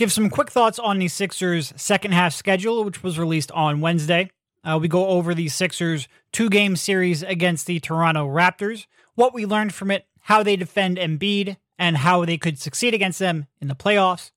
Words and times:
give 0.00 0.10
some 0.10 0.30
quick 0.30 0.50
thoughts 0.50 0.78
on 0.78 0.98
the 0.98 1.08
Sixers' 1.08 1.74
second 1.76 2.12
half 2.12 2.32
schedule, 2.32 2.84
which 2.84 3.02
was 3.02 3.18
released 3.18 3.52
on 3.52 3.82
Wednesday. 3.82 4.30
Uh, 4.64 4.78
we 4.80 4.88
go 4.88 5.08
over 5.08 5.34
the 5.34 5.48
Sixers' 5.48 6.08
two 6.32 6.48
game 6.48 6.74
series 6.74 7.22
against 7.22 7.66
the 7.66 7.80
Toronto 7.80 8.26
Raptors, 8.26 8.86
what 9.14 9.34
we 9.34 9.44
learned 9.44 9.74
from 9.74 9.90
it, 9.90 10.06
how 10.20 10.42
they 10.42 10.56
defend 10.56 10.96
Embiid, 10.96 11.58
and 11.78 11.98
how 11.98 12.24
they 12.24 12.38
could 12.38 12.58
succeed 12.58 12.94
against 12.94 13.18
them 13.18 13.44
in 13.60 13.68
the 13.68 13.74
playoffs. 13.74 14.30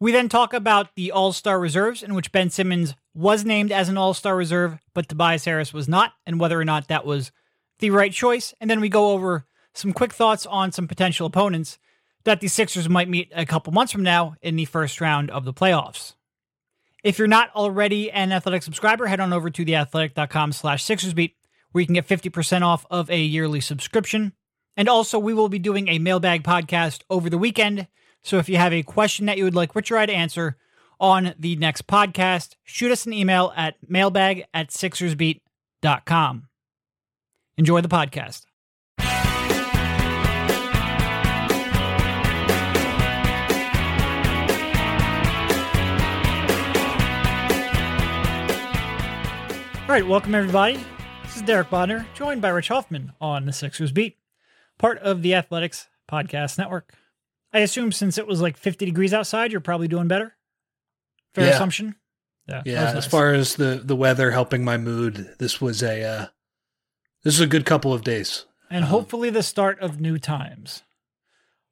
We 0.00 0.10
then 0.10 0.30
talk 0.30 0.54
about 0.54 0.94
the 0.96 1.12
All 1.12 1.34
Star 1.34 1.60
reserves, 1.60 2.02
in 2.02 2.14
which 2.14 2.32
Ben 2.32 2.48
Simmons 2.48 2.94
was 3.12 3.44
named 3.44 3.72
as 3.72 3.90
an 3.90 3.98
All 3.98 4.14
Star 4.14 4.34
reserve, 4.34 4.78
but 4.94 5.10
Tobias 5.10 5.44
Harris 5.44 5.74
was 5.74 5.86
not, 5.86 6.14
and 6.24 6.40
whether 6.40 6.58
or 6.58 6.64
not 6.64 6.88
that 6.88 7.04
was 7.04 7.30
the 7.80 7.90
right 7.90 8.12
choice. 8.12 8.54
And 8.58 8.70
then 8.70 8.80
we 8.80 8.88
go 8.88 9.10
over 9.10 9.44
some 9.74 9.92
quick 9.92 10.14
thoughts 10.14 10.46
on 10.46 10.72
some 10.72 10.88
potential 10.88 11.26
opponents 11.26 11.78
that 12.24 12.40
the 12.40 12.48
Sixers 12.48 12.88
might 12.88 13.08
meet 13.08 13.32
a 13.34 13.46
couple 13.46 13.72
months 13.72 13.92
from 13.92 14.02
now 14.02 14.36
in 14.42 14.56
the 14.56 14.64
first 14.64 15.00
round 15.00 15.30
of 15.30 15.44
the 15.44 15.54
playoffs. 15.54 16.14
If 17.02 17.18
you're 17.18 17.28
not 17.28 17.50
already 17.54 18.10
an 18.10 18.32
Athletic 18.32 18.62
subscriber, 18.62 19.06
head 19.06 19.20
on 19.20 19.32
over 19.32 19.48
to 19.50 19.64
theathletic.com 19.64 20.52
slash 20.52 20.84
Sixersbeat, 20.84 21.34
where 21.72 21.80
you 21.80 21.86
can 21.86 21.94
get 21.94 22.06
50% 22.06 22.62
off 22.62 22.84
of 22.90 23.10
a 23.10 23.20
yearly 23.20 23.60
subscription. 23.60 24.34
And 24.76 24.88
also, 24.88 25.18
we 25.18 25.34
will 25.34 25.48
be 25.48 25.58
doing 25.58 25.88
a 25.88 25.98
mailbag 25.98 26.42
podcast 26.42 27.02
over 27.08 27.30
the 27.30 27.38
weekend. 27.38 27.88
So 28.22 28.38
if 28.38 28.48
you 28.48 28.58
have 28.58 28.72
a 28.72 28.82
question 28.82 29.26
that 29.26 29.38
you 29.38 29.44
would 29.44 29.54
like 29.54 29.74
Rich 29.74 29.90
or 29.90 29.96
I 29.96 30.06
to 30.06 30.12
answer 30.12 30.56
on 30.98 31.34
the 31.38 31.56
next 31.56 31.86
podcast, 31.86 32.56
shoot 32.64 32.92
us 32.92 33.06
an 33.06 33.14
email 33.14 33.52
at 33.56 33.76
mailbag 33.88 34.44
at 34.52 34.68
sixersbeat.com. 34.68 36.48
Enjoy 37.56 37.80
the 37.80 37.88
podcast. 37.88 38.49
All 49.90 49.96
right, 49.96 50.06
welcome 50.06 50.36
everybody. 50.36 50.78
This 51.24 51.34
is 51.34 51.42
Derek 51.42 51.68
Bodner, 51.68 52.06
joined 52.14 52.40
by 52.40 52.50
Rich 52.50 52.68
Hoffman 52.68 53.10
on 53.20 53.44
the 53.44 53.52
Sixers 53.52 53.90
Beat, 53.90 54.18
part 54.78 54.98
of 54.98 55.22
the 55.22 55.34
Athletics 55.34 55.88
Podcast 56.08 56.58
Network. 56.58 56.94
I 57.52 57.58
assume 57.58 57.90
since 57.90 58.16
it 58.16 58.24
was 58.28 58.40
like 58.40 58.56
50 58.56 58.86
degrees 58.86 59.12
outside, 59.12 59.50
you're 59.50 59.60
probably 59.60 59.88
doing 59.88 60.06
better. 60.06 60.36
Fair 61.34 61.46
Yeah. 61.48 61.54
assumption. 61.54 61.96
Yeah, 62.46 62.62
Yeah, 62.64 62.94
was 62.94 63.04
as 63.04 63.10
far 63.10 63.34
as 63.34 63.56
the 63.56 63.82
the 63.84 63.96
weather 63.96 64.30
helping 64.30 64.64
my 64.64 64.76
mood, 64.76 65.34
this 65.40 65.60
was 65.60 65.82
a 65.82 66.04
uh, 66.04 66.26
this 67.24 67.34
is 67.34 67.40
a 67.40 67.48
good 67.48 67.66
couple 67.66 67.92
of 67.92 68.04
days. 68.04 68.46
and 68.70 68.84
um, 68.84 68.90
hopefully 68.90 69.28
the 69.28 69.42
start 69.42 69.80
of 69.80 70.00
new 70.00 70.18
times. 70.20 70.84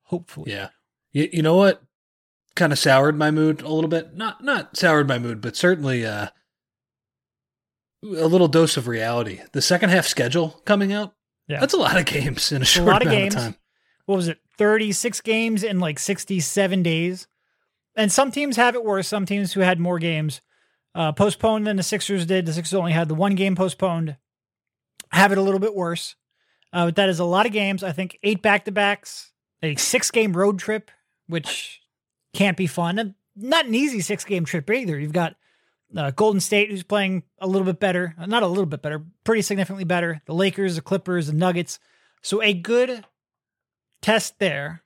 Hopefully, 0.06 0.50
Yeah, 0.50 0.70
you, 1.12 1.28
you 1.32 1.42
know 1.42 1.54
what? 1.54 1.84
Kind 2.56 2.72
of 2.72 2.80
soured 2.80 3.16
my 3.16 3.30
mood 3.30 3.62
a 3.62 3.68
little 3.68 3.88
bit. 3.88 4.16
Not 4.16 4.42
not 4.42 4.76
soured 4.76 5.06
my 5.06 5.20
mood, 5.20 5.40
but 5.40 5.54
certainly 5.54 6.04
uh, 6.04 6.30
a 8.02 8.26
little 8.26 8.48
dose 8.48 8.76
of 8.76 8.88
reality. 8.88 9.40
The 9.52 9.62
second 9.62 9.90
half 9.90 10.06
schedule 10.06 10.60
coming 10.64 10.92
out. 10.92 11.14
Yeah. 11.48 11.60
that's 11.60 11.72
a 11.74 11.78
lot 11.78 11.96
of 11.96 12.04
games 12.04 12.52
in 12.52 12.58
a 12.58 12.62
a 12.62 12.66
short 12.66 12.88
lot 12.88 13.02
of 13.02 13.08
amount 13.08 13.20
games. 13.22 13.34
of 13.34 13.40
time. 13.40 13.56
What 14.04 14.16
was 14.16 14.28
it? 14.28 14.38
36 14.58 15.20
games 15.22 15.62
in 15.64 15.80
like 15.80 15.98
67 15.98 16.82
days. 16.82 17.26
And 17.96 18.12
some 18.12 18.30
teams 18.30 18.56
have 18.56 18.74
it 18.74 18.84
worse. 18.84 19.08
Some 19.08 19.26
teams 19.26 19.52
who 19.52 19.60
had 19.60 19.80
more 19.80 19.98
games 19.98 20.40
uh, 20.94 21.12
postponed 21.12 21.66
than 21.66 21.76
the 21.76 21.82
Sixers 21.82 22.26
did. 22.26 22.46
The 22.46 22.52
Sixers 22.52 22.74
only 22.74 22.92
had 22.92 23.08
the 23.08 23.14
one 23.14 23.34
game 23.34 23.56
postponed. 23.56 24.16
Have 25.10 25.32
it 25.32 25.38
a 25.38 25.42
little 25.42 25.60
bit 25.60 25.74
worse. 25.74 26.14
Uh, 26.72 26.86
but 26.86 26.96
that 26.96 27.08
is 27.08 27.18
a 27.18 27.24
lot 27.24 27.46
of 27.46 27.52
games. 27.52 27.82
I 27.82 27.92
think 27.92 28.18
eight 28.22 28.42
back 28.42 28.66
to 28.66 28.72
backs, 28.72 29.32
a 29.62 29.74
six 29.76 30.10
game 30.10 30.36
road 30.36 30.58
trip, 30.58 30.90
which 31.26 31.80
can't 32.34 32.56
be 32.56 32.66
fun. 32.66 32.98
And 32.98 33.14
not 33.34 33.66
an 33.66 33.74
easy 33.74 34.00
six 34.00 34.24
game 34.24 34.44
trip 34.44 34.70
either. 34.70 34.98
You've 34.98 35.12
got 35.12 35.36
uh, 35.96 36.10
Golden 36.10 36.40
State, 36.40 36.70
who's 36.70 36.82
playing 36.82 37.22
a 37.38 37.46
little 37.46 37.64
bit 37.66 37.80
better, 37.80 38.14
Uh, 38.18 38.26
not 38.26 38.42
a 38.42 38.46
little 38.46 38.66
bit 38.66 38.82
better, 38.82 39.02
pretty 39.24 39.42
significantly 39.42 39.84
better. 39.84 40.20
The 40.26 40.34
Lakers, 40.34 40.76
the 40.76 40.82
Clippers, 40.82 41.26
the 41.28 41.32
Nuggets. 41.32 41.78
So 42.22 42.42
a 42.42 42.52
good 42.52 43.04
test 44.02 44.38
there, 44.38 44.82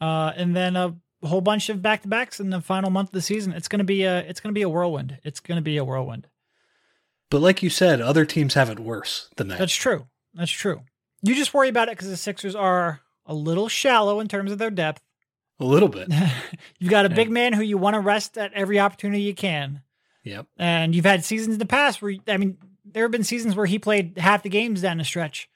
uh, 0.00 0.32
and 0.36 0.54
then 0.54 0.76
a 0.76 0.94
whole 1.24 1.40
bunch 1.40 1.68
of 1.68 1.82
back 1.82 2.02
to 2.02 2.08
backs 2.08 2.38
in 2.40 2.50
the 2.50 2.60
final 2.60 2.90
month 2.90 3.08
of 3.08 3.12
the 3.14 3.22
season. 3.22 3.52
It's 3.52 3.68
gonna 3.68 3.84
be 3.84 4.02
a 4.04 4.18
it's 4.20 4.40
gonna 4.40 4.52
be 4.52 4.62
a 4.62 4.68
whirlwind. 4.68 5.18
It's 5.24 5.40
gonna 5.40 5.62
be 5.62 5.76
a 5.76 5.84
whirlwind. 5.84 6.26
But 7.30 7.40
like 7.40 7.62
you 7.62 7.70
said, 7.70 8.00
other 8.00 8.24
teams 8.24 8.54
have 8.54 8.70
it 8.70 8.78
worse 8.78 9.30
than 9.36 9.48
that. 9.48 9.58
That's 9.58 9.74
true. 9.74 10.06
That's 10.34 10.50
true. 10.52 10.82
You 11.22 11.34
just 11.34 11.54
worry 11.54 11.68
about 11.68 11.88
it 11.88 11.92
because 11.96 12.08
the 12.08 12.16
Sixers 12.16 12.54
are 12.54 13.00
a 13.24 13.34
little 13.34 13.68
shallow 13.68 14.20
in 14.20 14.28
terms 14.28 14.52
of 14.52 14.58
their 14.58 14.70
depth. 14.70 15.02
a 15.58 15.64
little 15.64 15.88
bit. 15.88 16.08
You've 16.78 16.90
got 16.90 17.06
a 17.06 17.08
big 17.08 17.30
man 17.30 17.52
who 17.54 17.62
you 17.62 17.78
want 17.78 17.94
to 17.94 18.00
rest 18.00 18.36
at 18.38 18.52
every 18.52 18.78
opportunity 18.78 19.22
you 19.22 19.34
can. 19.34 19.82
Yep. 20.26 20.46
And 20.58 20.94
you've 20.94 21.04
had 21.04 21.24
seasons 21.24 21.54
in 21.54 21.60
the 21.60 21.66
past 21.66 22.02
where, 22.02 22.14
I 22.26 22.36
mean, 22.36 22.58
there 22.84 23.04
have 23.04 23.12
been 23.12 23.24
seasons 23.24 23.54
where 23.54 23.66
he 23.66 23.78
played 23.78 24.18
half 24.18 24.42
the 24.42 24.48
games 24.48 24.82
down 24.82 24.98
the 24.98 25.04
stretch 25.04 25.48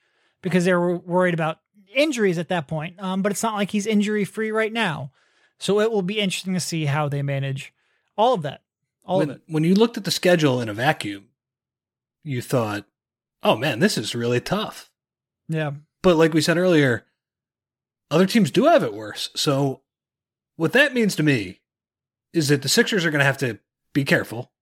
because 0.43 0.65
they 0.65 0.73
were 0.73 0.97
worried 0.97 1.35
about 1.35 1.59
injuries 1.93 2.39
at 2.39 2.49
that 2.49 2.69
point. 2.69 2.95
Um, 3.03 3.21
but 3.21 3.33
it's 3.33 3.43
not 3.43 3.55
like 3.55 3.73
he's 3.73 3.87
injury 3.87 4.25
free 4.25 4.53
right 4.53 4.73
now. 4.73 5.11
So 5.59 5.81
it 5.81 5.91
will 5.91 6.03
be 6.03 6.21
interesting 6.21 6.55
to 6.55 6.61
see 6.61 6.85
how 6.85 7.09
they 7.09 7.21
manage 7.21 7.75
all 8.17 8.33
of 8.33 8.43
that. 8.43 8.63
All 9.05 9.19
when, 9.19 9.31
of 9.31 9.37
it. 9.37 9.43
when 9.49 9.65
you 9.65 9.75
looked 9.75 9.97
at 9.97 10.05
the 10.05 10.11
schedule 10.13 10.61
in 10.61 10.69
a 10.69 10.75
vacuum, 10.75 11.31
you 12.23 12.41
thought, 12.41 12.87
"Oh 13.43 13.57
man, 13.57 13.81
this 13.81 13.99
is 13.99 14.15
really 14.15 14.41
tough." 14.41 14.91
Yeah. 15.49 15.73
But 16.01 16.17
like 16.17 16.33
we 16.33 16.41
said 16.41 16.57
earlier, 16.57 17.07
other 18.11 18.27
teams 18.27 18.51
do 18.51 18.67
have 18.67 18.83
it 18.83 18.95
worse. 18.95 19.31
So 19.35 19.83
what 20.57 20.73
that 20.73 20.95
means 20.95 21.17
to 21.17 21.23
me 21.23 21.61
is 22.33 22.49
that 22.49 22.63
the 22.63 22.69
Sixers 22.69 23.05
are 23.05 23.11
going 23.11 23.21
to 23.21 23.25
have 23.25 23.39
to 23.39 23.59
be 23.93 24.05
careful, 24.05 24.53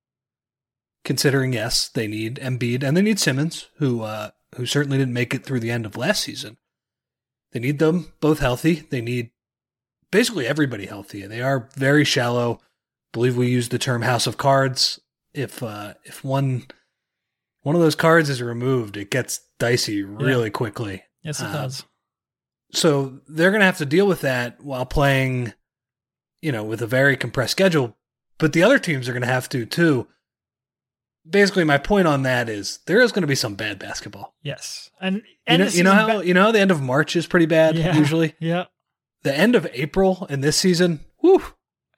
considering 1.08 1.54
yes, 1.54 1.88
they 1.88 2.06
need 2.06 2.36
Embiid 2.36 2.82
and 2.84 2.94
they 2.94 3.00
need 3.00 3.18
Simmons, 3.18 3.68
who 3.78 4.02
uh, 4.02 4.30
who 4.56 4.66
certainly 4.66 4.98
didn't 4.98 5.14
make 5.14 5.32
it 5.34 5.42
through 5.42 5.60
the 5.60 5.70
end 5.70 5.86
of 5.86 5.96
last 5.96 6.22
season. 6.22 6.58
They 7.52 7.60
need 7.60 7.78
them 7.78 8.12
both 8.20 8.40
healthy. 8.40 8.86
They 8.90 9.00
need 9.00 9.30
basically 10.10 10.46
everybody 10.46 10.84
healthy. 10.84 11.26
They 11.26 11.40
are 11.40 11.70
very 11.76 12.04
shallow. 12.04 12.60
believe 13.14 13.38
we 13.38 13.48
use 13.48 13.70
the 13.70 13.78
term 13.78 14.02
house 14.02 14.26
of 14.26 14.36
cards. 14.36 15.00
If 15.32 15.62
uh, 15.62 15.94
if 16.04 16.22
one 16.22 16.66
one 17.62 17.74
of 17.74 17.80
those 17.80 17.96
cards 17.96 18.28
is 18.28 18.42
removed, 18.42 18.98
it 18.98 19.10
gets 19.10 19.40
dicey 19.58 20.02
really 20.02 20.50
quickly. 20.50 21.04
Yes, 21.22 21.40
it 21.40 21.46
Uh, 21.46 21.52
does. 21.52 21.84
So 22.72 23.20
they're 23.26 23.50
going 23.50 23.60
to 23.60 23.66
have 23.66 23.78
to 23.78 23.86
deal 23.86 24.06
with 24.06 24.20
that 24.20 24.62
while 24.62 24.84
playing, 24.84 25.54
you 26.42 26.52
know, 26.52 26.64
with 26.64 26.82
a 26.82 26.86
very 26.86 27.16
compressed 27.16 27.52
schedule. 27.52 27.96
But 28.36 28.52
the 28.52 28.62
other 28.62 28.78
teams 28.78 29.08
are 29.08 29.12
going 29.14 29.22
to 29.22 29.34
have 29.36 29.48
to 29.48 29.64
too. 29.64 30.06
Basically, 31.30 31.64
my 31.64 31.78
point 31.78 32.06
on 32.08 32.22
that 32.22 32.48
is 32.48 32.78
there 32.86 33.00
is 33.00 33.12
going 33.12 33.22
to 33.22 33.26
be 33.28 33.34
some 33.34 33.54
bad 33.54 33.78
basketball. 33.78 34.34
Yes. 34.42 34.90
And, 35.00 35.22
You 35.48 35.58
know, 35.58 35.66
you 35.66 35.82
know 35.84 35.92
how 35.92 36.06
ba- 36.20 36.26
you 36.26 36.34
know 36.34 36.42
how 36.44 36.52
the 36.52 36.60
end 36.60 36.70
of 36.70 36.80
March 36.80 37.16
is 37.16 37.26
pretty 37.26 37.46
bad 37.46 37.76
Yeah. 37.76 37.94
usually. 37.96 38.34
Yeah. 38.40 38.64
The 39.22 39.36
end 39.36 39.54
of 39.56 39.66
April 39.72 40.26
in 40.30 40.40
this 40.42 40.56
season, 40.56 41.00
whew, 41.20 41.42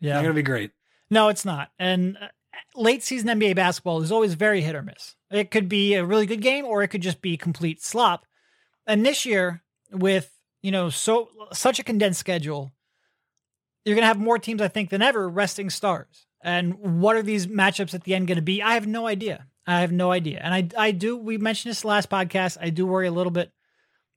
Yeah. 0.00 0.14
not 0.14 0.22
going 0.22 0.34
to 0.34 0.38
be 0.38 0.42
great. 0.42 0.70
No, 1.10 1.28
it's 1.28 1.44
not. 1.44 1.70
And 1.78 2.16
uh, 2.20 2.28
late 2.74 3.02
season 3.02 3.28
NBA 3.28 3.54
basketball 3.56 4.00
is 4.02 4.10
always 4.10 4.34
very 4.34 4.62
hit 4.62 4.74
or 4.74 4.82
miss. 4.82 5.16
It 5.30 5.50
could 5.50 5.68
be 5.68 5.94
a 5.94 6.04
really 6.04 6.26
good 6.26 6.40
game 6.40 6.64
or 6.64 6.82
it 6.82 6.88
could 6.88 7.02
just 7.02 7.20
be 7.20 7.36
complete 7.36 7.82
slop. 7.82 8.24
And 8.86 9.04
this 9.04 9.26
year, 9.26 9.62
with 9.92 10.30
you 10.62 10.70
know 10.72 10.88
so 10.90 11.28
such 11.52 11.78
a 11.78 11.84
condensed 11.84 12.18
schedule, 12.20 12.72
you're 13.84 13.94
going 13.94 14.02
to 14.02 14.06
have 14.08 14.18
more 14.18 14.38
teams, 14.38 14.60
I 14.62 14.68
think, 14.68 14.90
than 14.90 15.02
ever 15.02 15.28
resting 15.28 15.70
stars. 15.70 16.26
And 16.42 17.00
what 17.00 17.16
are 17.16 17.22
these 17.22 17.46
matchups 17.46 17.94
at 17.94 18.04
the 18.04 18.14
end 18.14 18.26
going 18.26 18.36
to 18.36 18.42
be? 18.42 18.62
I 18.62 18.74
have 18.74 18.86
no 18.86 19.06
idea. 19.06 19.46
I 19.66 19.80
have 19.80 19.92
no 19.92 20.10
idea. 20.10 20.40
And 20.42 20.54
I, 20.54 20.68
I 20.76 20.90
do. 20.90 21.16
We 21.16 21.38
mentioned 21.38 21.70
this 21.70 21.84
last 21.84 22.08
podcast. 22.08 22.56
I 22.60 22.70
do 22.70 22.86
worry 22.86 23.06
a 23.06 23.12
little 23.12 23.30
bit 23.30 23.52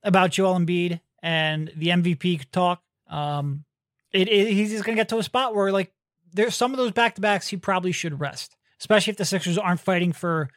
about 0.03 0.31
Joel 0.31 0.57
Embiid 0.57 0.99
and 1.21 1.71
the 1.75 1.87
MVP 1.87 2.45
talk. 2.51 2.81
Um, 3.07 3.65
it, 4.11 4.27
it 4.29 4.53
he's 4.53 4.71
going 4.81 4.95
to 4.95 5.01
get 5.01 5.09
to 5.09 5.17
a 5.17 5.23
spot 5.23 5.53
where 5.53 5.71
like 5.71 5.91
there's 6.33 6.55
some 6.55 6.71
of 6.71 6.77
those 6.77 6.91
back 6.91 7.15
to 7.15 7.21
backs 7.21 7.47
he 7.47 7.57
probably 7.57 7.91
should 7.91 8.19
rest, 8.19 8.55
especially 8.79 9.11
if 9.11 9.17
the 9.17 9.25
Sixers 9.25 9.57
aren't 9.57 9.79
fighting 9.79 10.11
for 10.11 10.49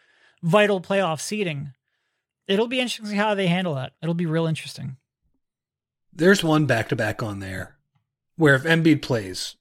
vital 0.43 0.81
playoff 0.81 1.21
seeding. 1.21 1.73
It'll 2.47 2.69
be 2.69 2.79
interesting 2.81 3.07
to 3.07 3.11
see 3.11 3.17
how 3.17 3.35
they 3.35 3.49
handle 3.49 3.75
that. 3.75 3.93
It'll 4.03 4.15
be 4.15 4.27
real 4.27 4.47
interesting. 4.47 4.97
There's 6.13 6.45
one 6.45 6.67
back 6.67 6.89
to 6.91 6.97
back 6.97 7.23
on 7.23 7.41
there 7.41 7.77
where 8.37 8.55
if 8.55 8.63
Embiid 8.63 9.03
plays, 9.03 9.57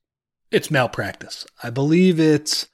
it's 0.56 0.72
malpractice. 0.72 1.46
I 1.62 1.70
believe 1.70 2.20
it's 2.20 2.70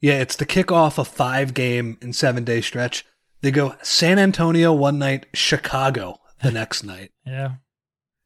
yeah, 0.00 0.20
it's 0.20 0.36
the 0.36 0.46
kickoff 0.46 0.98
of 0.98 1.00
a 1.00 1.04
five 1.10 1.54
game 1.54 1.98
and 2.00 2.14
seven 2.14 2.44
day 2.44 2.60
stretch. 2.60 3.04
They 3.40 3.50
go 3.50 3.74
San 3.82 4.18
Antonio 4.18 4.72
one 4.72 4.98
night, 4.98 5.26
Chicago 5.34 6.20
the 6.40 6.50
next 6.52 6.84
night. 6.84 7.10
Yeah. 7.26 7.54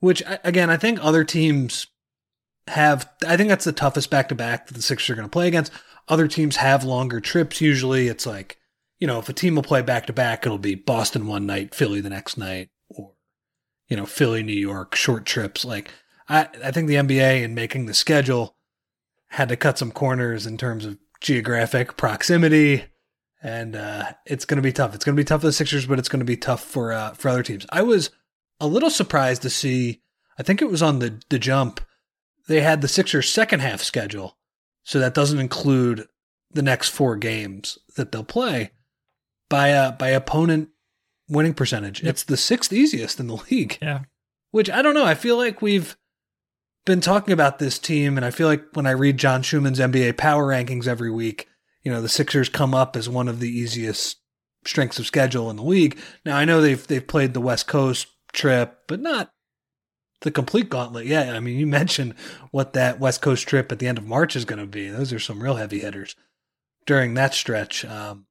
Which 0.00 0.22
again, 0.44 0.68
I 0.68 0.76
think 0.76 1.02
other 1.02 1.24
teams 1.24 1.86
have. 2.66 3.08
I 3.26 3.36
think 3.38 3.48
that's 3.48 3.64
the 3.64 3.72
toughest 3.72 4.10
back 4.10 4.28
to 4.28 4.34
back 4.34 4.66
that 4.66 4.74
the 4.74 4.82
Sixers 4.82 5.10
are 5.10 5.14
going 5.14 5.26
to 5.26 5.32
play 5.32 5.48
against. 5.48 5.72
Other 6.06 6.28
teams 6.28 6.56
have 6.56 6.84
longer 6.84 7.20
trips. 7.20 7.60
Usually, 7.62 8.08
it's 8.08 8.26
like 8.26 8.58
you 8.98 9.06
know, 9.06 9.18
if 9.18 9.30
a 9.30 9.32
team 9.32 9.54
will 9.54 9.62
play 9.62 9.80
back 9.80 10.06
to 10.06 10.12
back, 10.12 10.44
it'll 10.44 10.58
be 10.58 10.74
Boston 10.74 11.26
one 11.26 11.46
night, 11.46 11.74
Philly 11.74 12.02
the 12.02 12.10
next 12.10 12.36
night, 12.36 12.68
or 12.90 13.12
you 13.88 13.96
know, 13.96 14.06
Philly, 14.06 14.42
New 14.42 14.52
York, 14.52 14.94
short 14.94 15.24
trips. 15.24 15.64
Like 15.64 15.90
I, 16.28 16.48
I 16.62 16.70
think 16.70 16.86
the 16.86 16.96
NBA 16.96 17.42
in 17.42 17.54
making 17.54 17.86
the 17.86 17.94
schedule 17.94 18.56
had 19.28 19.48
to 19.48 19.56
cut 19.56 19.78
some 19.78 19.92
corners 19.92 20.46
in 20.46 20.56
terms 20.56 20.84
of 20.84 20.98
geographic 21.20 21.96
proximity, 21.96 22.84
and 23.42 23.76
uh, 23.76 24.12
it's 24.26 24.44
going 24.44 24.56
to 24.56 24.62
be 24.62 24.72
tough. 24.72 24.94
It's 24.94 25.04
going 25.04 25.16
to 25.16 25.20
be 25.20 25.24
tough 25.24 25.42
for 25.42 25.46
the 25.46 25.52
Sixers, 25.52 25.86
but 25.86 25.98
it's 25.98 26.08
going 26.08 26.20
to 26.20 26.24
be 26.24 26.36
tough 26.36 26.62
for 26.62 26.92
uh, 26.92 27.12
for 27.12 27.28
other 27.28 27.42
teams. 27.42 27.66
I 27.70 27.82
was 27.82 28.10
a 28.60 28.66
little 28.66 28.90
surprised 28.90 29.42
to 29.42 29.50
see. 29.50 30.02
I 30.38 30.42
think 30.42 30.62
it 30.62 30.70
was 30.70 30.82
on 30.82 30.98
the 30.98 31.20
the 31.28 31.38
jump. 31.38 31.80
They 32.46 32.60
had 32.62 32.80
the 32.80 32.88
Sixers' 32.88 33.28
second 33.28 33.60
half 33.60 33.82
schedule, 33.82 34.38
so 34.82 34.98
that 34.98 35.14
doesn't 35.14 35.38
include 35.38 36.06
the 36.50 36.62
next 36.62 36.88
four 36.88 37.16
games 37.16 37.78
that 37.96 38.10
they'll 38.10 38.24
play 38.24 38.70
by 39.48 39.72
uh, 39.72 39.92
by 39.92 40.08
opponent 40.08 40.70
winning 41.28 41.54
percentage. 41.54 42.02
Yep. 42.02 42.10
It's 42.10 42.22
the 42.24 42.36
sixth 42.36 42.72
easiest 42.72 43.20
in 43.20 43.26
the 43.26 43.36
league. 43.50 43.78
Yeah. 43.82 44.00
Which 44.50 44.70
I 44.70 44.80
don't 44.82 44.94
know. 44.94 45.04
I 45.04 45.14
feel 45.14 45.36
like 45.36 45.60
we've 45.60 45.96
been 46.88 47.00
talking 47.02 47.32
about 47.32 47.58
this 47.58 47.78
team, 47.78 48.16
and 48.16 48.24
I 48.24 48.30
feel 48.30 48.48
like 48.48 48.64
when 48.72 48.86
I 48.86 48.92
read 48.92 49.18
John 49.18 49.42
Schuhmann's 49.42 49.78
NBA 49.78 50.16
power 50.16 50.46
rankings 50.46 50.88
every 50.88 51.10
week, 51.10 51.46
you 51.82 51.92
know, 51.92 52.00
the 52.00 52.08
Sixers 52.08 52.48
come 52.48 52.74
up 52.74 52.96
as 52.96 53.10
one 53.10 53.28
of 53.28 53.40
the 53.40 53.48
easiest 53.50 54.16
strengths 54.64 54.98
of 54.98 55.06
schedule 55.06 55.50
in 55.50 55.56
the 55.56 55.62
league. 55.62 55.98
Now 56.24 56.38
I 56.38 56.46
know 56.46 56.60
they've 56.60 56.84
they've 56.84 57.06
played 57.06 57.34
the 57.34 57.42
West 57.42 57.68
Coast 57.68 58.08
trip, 58.32 58.78
but 58.86 59.00
not 59.00 59.30
the 60.22 60.30
complete 60.30 60.70
gauntlet. 60.70 61.04
Yeah, 61.04 61.34
I 61.34 61.40
mean, 61.40 61.58
you 61.58 61.66
mentioned 61.80 62.14
what 62.52 62.72
that 62.72 62.98
West 62.98 63.20
Coast 63.20 63.46
trip 63.46 63.70
at 63.70 63.78
the 63.78 63.86
end 63.86 63.98
of 63.98 64.06
March 64.06 64.34
is 64.34 64.46
going 64.46 64.58
to 64.58 64.66
be. 64.66 64.88
Those 64.88 65.12
are 65.12 65.20
some 65.20 65.42
real 65.42 65.56
heavy 65.56 65.80
hitters 65.80 66.16
during 66.86 67.12
that 67.14 67.34
stretch. 67.34 67.84
Um, 67.84 68.26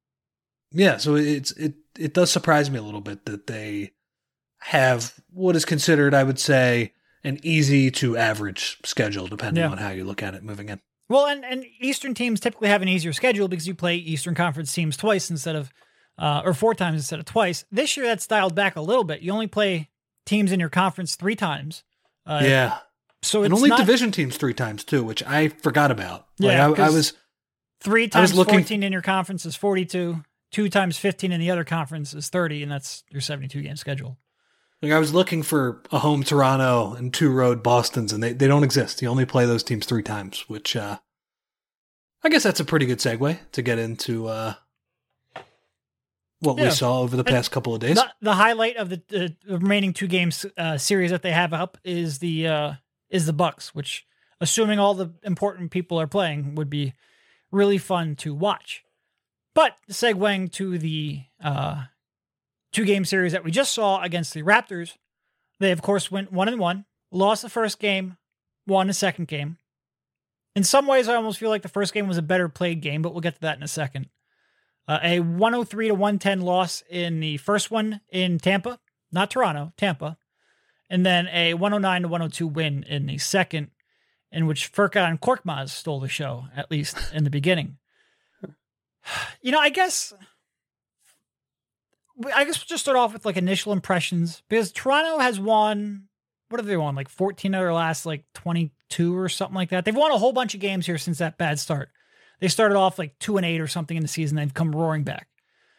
yeah, 0.72 0.96
so 0.96 1.14
it's 1.14 1.52
it 1.52 1.74
it 1.96 2.12
does 2.12 2.32
surprise 2.32 2.72
me 2.72 2.80
a 2.80 2.82
little 2.82 3.00
bit 3.00 3.24
that 3.26 3.46
they 3.46 3.92
have 4.62 5.14
what 5.32 5.54
is 5.54 5.64
considered, 5.64 6.12
I 6.12 6.24
would 6.24 6.40
say, 6.40 6.92
an 7.24 7.38
easy 7.42 7.90
to 7.90 8.16
average 8.16 8.78
schedule, 8.84 9.26
depending 9.26 9.64
yeah. 9.64 9.70
on 9.70 9.78
how 9.78 9.90
you 9.90 10.04
look 10.04 10.22
at 10.22 10.34
it 10.34 10.42
moving 10.42 10.68
in. 10.68 10.80
Well, 11.08 11.26
and, 11.26 11.44
and 11.44 11.64
Eastern 11.80 12.14
teams 12.14 12.40
typically 12.40 12.68
have 12.68 12.82
an 12.82 12.88
easier 12.88 13.12
schedule 13.12 13.48
because 13.48 13.66
you 13.66 13.74
play 13.74 13.96
Eastern 13.96 14.34
Conference 14.34 14.72
teams 14.72 14.96
twice 14.96 15.30
instead 15.30 15.56
of, 15.56 15.72
uh, 16.18 16.42
or 16.44 16.52
four 16.52 16.74
times 16.74 16.96
instead 16.96 17.18
of 17.18 17.24
twice. 17.24 17.64
This 17.72 17.96
year, 17.96 18.06
that's 18.06 18.26
dialed 18.26 18.54
back 18.54 18.76
a 18.76 18.80
little 18.80 19.04
bit. 19.04 19.22
You 19.22 19.32
only 19.32 19.46
play 19.46 19.88
teams 20.26 20.52
in 20.52 20.60
your 20.60 20.68
conference 20.68 21.16
three 21.16 21.36
times. 21.36 21.82
Uh, 22.26 22.42
yeah. 22.44 22.78
So 23.22 23.42
and 23.42 23.54
only 23.54 23.70
not, 23.70 23.78
division 23.78 24.12
teams 24.12 24.36
three 24.36 24.54
times 24.54 24.84
too, 24.84 25.02
which 25.02 25.24
I 25.24 25.48
forgot 25.48 25.90
about. 25.90 26.26
Yeah, 26.38 26.66
like 26.66 26.78
I, 26.78 26.86
I, 26.86 26.90
was 26.90 27.14
three 27.80 28.06
times 28.06 28.34
looking, 28.34 28.54
fourteen 28.54 28.84
in 28.84 28.92
your 28.92 29.02
conference 29.02 29.44
is 29.44 29.56
forty-two 29.56 30.22
two 30.50 30.68
times 30.68 30.98
15 30.98 31.32
in 31.32 31.40
the 31.40 31.50
other 31.50 31.64
conference 31.64 32.14
is 32.14 32.28
30, 32.28 32.62
and 32.62 32.72
that's 32.72 33.04
your 33.10 33.20
72 33.20 33.62
game 33.62 33.76
schedule. 33.76 34.18
Like 34.80 34.92
I 34.92 34.98
was 34.98 35.12
looking 35.12 35.42
for 35.42 35.82
a 35.90 35.98
home 35.98 36.22
Toronto 36.22 36.94
and 36.94 37.12
two 37.12 37.32
road 37.32 37.62
Boston's, 37.62 38.12
and 38.12 38.22
they, 38.22 38.32
they 38.32 38.46
don't 38.46 38.62
exist. 38.62 39.02
You 39.02 39.08
only 39.08 39.26
play 39.26 39.44
those 39.44 39.64
teams 39.64 39.86
three 39.86 40.04
times, 40.04 40.44
which 40.48 40.76
uh, 40.76 40.98
I 42.22 42.28
guess 42.28 42.44
that's 42.44 42.60
a 42.60 42.64
pretty 42.64 42.86
good 42.86 42.98
segue 42.98 43.38
to 43.52 43.62
get 43.62 43.78
into 43.78 44.28
uh, 44.28 44.54
what 46.40 46.58
yeah. 46.58 46.64
we 46.64 46.70
saw 46.70 47.00
over 47.00 47.16
the 47.16 47.24
past 47.24 47.48
and 47.48 47.54
couple 47.54 47.74
of 47.74 47.80
days. 47.80 47.96
The, 47.96 48.12
the 48.20 48.34
highlight 48.34 48.76
of 48.76 48.90
the, 48.90 49.02
the, 49.08 49.36
remaining 49.48 49.92
two 49.92 50.06
games 50.06 50.46
uh, 50.56 50.78
series 50.78 51.10
that 51.10 51.22
they 51.22 51.32
have 51.32 51.52
up 51.52 51.78
is 51.84 52.18
the 52.18 52.46
uh, 52.46 52.72
is 53.10 53.26
the 53.26 53.32
Bucks, 53.32 53.74
which, 53.74 54.06
assuming 54.40 54.78
all 54.78 54.94
the 54.94 55.12
important 55.24 55.70
people 55.70 56.00
are 56.00 56.06
playing, 56.06 56.54
would 56.54 56.70
be 56.70 56.94
really 57.50 57.78
fun 57.78 58.14
to 58.16 58.34
watch. 58.34 58.84
But 59.54 59.76
segueing 59.90 60.52
to 60.52 60.78
the 60.78 61.22
uh, 61.42 61.84
two 62.72 62.84
game 62.84 63.04
series 63.04 63.32
that 63.32 63.44
we 63.44 63.50
just 63.50 63.72
saw 63.72 64.02
against 64.02 64.34
the 64.34 64.42
Raptors, 64.42 64.96
they 65.60 65.72
of 65.72 65.82
course 65.82 66.10
went 66.10 66.32
one 66.32 66.48
and 66.48 66.58
one, 66.58 66.84
lost 67.10 67.42
the 67.42 67.48
first 67.48 67.78
game, 67.78 68.16
won 68.66 68.86
the 68.86 68.92
second 68.92 69.28
game. 69.28 69.58
In 70.54 70.64
some 70.64 70.86
ways, 70.86 71.08
I 71.08 71.14
almost 71.14 71.38
feel 71.38 71.50
like 71.50 71.62
the 71.62 71.68
first 71.68 71.94
game 71.94 72.08
was 72.08 72.18
a 72.18 72.22
better 72.22 72.48
played 72.48 72.80
game, 72.80 73.02
but 73.02 73.12
we'll 73.12 73.20
get 73.20 73.34
to 73.36 73.40
that 73.42 73.56
in 73.56 73.62
a 73.62 73.68
second. 73.68 74.08
Uh, 74.86 74.98
a 75.02 75.20
103 75.20 75.88
to 75.88 75.94
110 75.94 76.40
loss 76.40 76.82
in 76.88 77.20
the 77.20 77.36
first 77.36 77.70
one 77.70 78.00
in 78.08 78.38
Tampa, 78.38 78.80
not 79.12 79.30
Toronto, 79.30 79.72
Tampa, 79.76 80.16
and 80.88 81.04
then 81.04 81.28
a 81.28 81.54
109 81.54 82.02
to 82.02 82.08
102 82.08 82.46
win 82.46 82.82
in 82.84 83.06
the 83.06 83.18
second, 83.18 83.70
in 84.32 84.46
which 84.46 84.72
Furkan 84.72 85.08
and 85.08 85.20
Korkmaz 85.20 85.70
stole 85.70 86.00
the 86.00 86.08
show, 86.08 86.46
at 86.56 86.70
least 86.70 86.96
in 87.12 87.24
the 87.24 87.30
beginning. 87.30 87.78
You 89.40 89.52
know, 89.52 89.60
I 89.60 89.70
guess 89.70 90.12
I 92.34 92.44
guess 92.44 92.58
we'll 92.58 92.66
just 92.66 92.84
start 92.84 92.96
off 92.96 93.12
with 93.12 93.24
like 93.24 93.36
initial 93.36 93.72
impressions 93.72 94.42
because 94.48 94.72
Toronto 94.72 95.18
has 95.18 95.38
won. 95.38 96.04
What 96.48 96.60
have 96.60 96.66
they 96.66 96.76
won? 96.76 96.94
Like 96.94 97.08
14 97.08 97.54
of 97.54 97.60
their 97.60 97.74
last 97.74 98.06
like 98.06 98.24
22 98.34 99.16
or 99.16 99.28
something 99.28 99.54
like 99.54 99.70
that. 99.70 99.84
They've 99.84 99.94
won 99.94 100.10
a 100.10 100.18
whole 100.18 100.32
bunch 100.32 100.54
of 100.54 100.60
games 100.60 100.86
here 100.86 100.98
since 100.98 101.18
that 101.18 101.36
bad 101.36 101.58
start. 101.58 101.90
They 102.40 102.48
started 102.48 102.76
off 102.76 102.98
like 102.98 103.18
two 103.18 103.36
and 103.36 103.44
eight 103.44 103.60
or 103.60 103.66
something 103.66 103.96
in 103.96 104.02
the 104.02 104.08
season. 104.08 104.36
They've 104.36 104.54
come 104.54 104.74
roaring 104.74 105.02
back. 105.02 105.28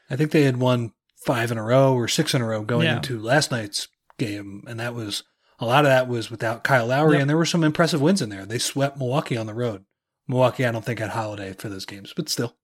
I 0.09 0.15
think 0.15 0.31
they 0.31 0.43
had 0.43 0.57
won 0.57 0.93
five 1.15 1.51
in 1.51 1.57
a 1.57 1.63
row 1.63 1.93
or 1.93 2.07
six 2.07 2.33
in 2.33 2.41
a 2.41 2.45
row 2.45 2.61
going 2.61 2.85
yeah. 2.85 2.97
into 2.97 3.19
last 3.19 3.51
night's 3.51 3.87
game, 4.17 4.63
and 4.67 4.79
that 4.79 4.93
was 4.93 5.23
a 5.59 5.65
lot 5.65 5.85
of 5.85 5.89
that 5.89 6.07
was 6.07 6.31
without 6.31 6.63
Kyle 6.63 6.87
Lowry, 6.87 7.13
yep. 7.13 7.21
and 7.21 7.29
there 7.29 7.37
were 7.37 7.45
some 7.45 7.63
impressive 7.63 8.01
wins 8.01 8.21
in 8.21 8.29
there. 8.29 8.45
They 8.45 8.59
swept 8.59 8.97
Milwaukee 8.97 9.37
on 9.37 9.45
the 9.45 9.53
road. 9.53 9.85
Milwaukee, 10.27 10.65
I 10.65 10.71
don't 10.71 10.85
think 10.85 10.99
had 10.99 11.09
Holiday 11.09 11.53
for 11.53 11.69
those 11.69 11.85
games, 11.85 12.13
but 12.15 12.29
still. 12.29 12.55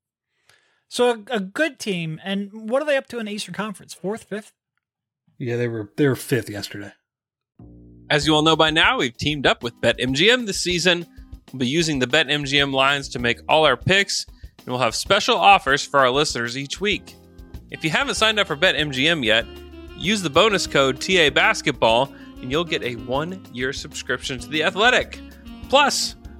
So 0.88 1.10
a, 1.10 1.36
a, 1.36 1.40
good 1.40 1.80
team. 1.80 2.20
And 2.24 2.70
what 2.70 2.82
are 2.82 2.86
they 2.86 2.98
up 2.98 3.08
to 3.08 3.20
in 3.20 3.26
the 3.26 3.32
Eastern 3.32 3.54
Conference? 3.54 3.94
Fourth, 3.94 4.24
fifth? 4.24 4.54
Yeah, 5.38 5.58
they 5.58 5.68
were 5.68 5.92
they 5.98 6.08
were 6.08 6.16
fifth 6.16 6.50
yesterday. 6.50 6.94
As 8.10 8.28
you 8.28 8.36
all 8.36 8.44
know 8.44 8.56
by 8.56 8.70
now, 8.70 9.00
we've 9.00 9.18
teamed 9.18 9.46
up 9.46 9.64
with 9.64 9.74
BetMGM 9.82 10.46
this 10.46 10.62
season. 10.62 11.06
We'll 11.52 11.60
be 11.60 11.68
using 11.68 12.00
the 12.00 12.08
BetMGM 12.08 12.72
lines 12.72 13.10
to 13.10 13.20
make 13.20 13.40
all 13.50 13.66
our 13.66 13.76
picks, 13.76 14.26
and 14.60 14.68
we'll 14.68 14.80
have 14.80 14.96
special 14.96 15.38
offers 15.38 15.84
for 15.84 16.00
our 16.00 16.12
listeners 16.12 16.58
each 16.58 16.80
week. 16.80 17.16
If 17.72 17.84
you 17.84 17.90
haven't 17.90 18.16
signed 18.16 18.40
up 18.40 18.48
for 18.48 18.56
BetMGM 18.56 19.26
yet, 19.26 19.46
use 19.98 20.22
the 20.22 20.30
bonus 20.30 20.68
code 20.68 21.02
TA 21.02 21.30
Basketball, 21.32 22.14
and 22.42 22.52
you'll 22.52 22.64
get 22.64 22.84
a 22.84 22.96
one-year 22.96 23.74
subscription 23.74 24.40
to 24.40 24.48
the 24.48 24.64
Athletic. 24.64 25.20
Plus, 25.70 26.16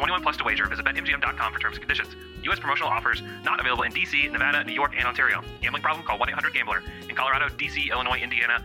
21 0.00 0.22
plus 0.22 0.36
to 0.38 0.44
wager. 0.44 0.66
Visit 0.66 0.86
BetMGM.com 0.86 1.52
for 1.52 1.58
terms 1.58 1.76
and 1.76 1.82
conditions. 1.82 2.16
U.S. 2.44 2.58
promotional 2.58 2.88
offers 2.88 3.22
not 3.44 3.60
available 3.60 3.82
in 3.82 3.92
D.C., 3.92 4.28
Nevada, 4.28 4.64
New 4.64 4.72
York, 4.72 4.94
and 4.96 5.06
Ontario. 5.06 5.42
Gambling 5.60 5.82
problem? 5.82 6.06
Call 6.06 6.18
1-800-GAMBLER. 6.18 6.82
In 7.10 7.14
Colorado, 7.14 7.50
D.C., 7.50 7.90
Illinois, 7.92 8.18
Indiana, 8.18 8.64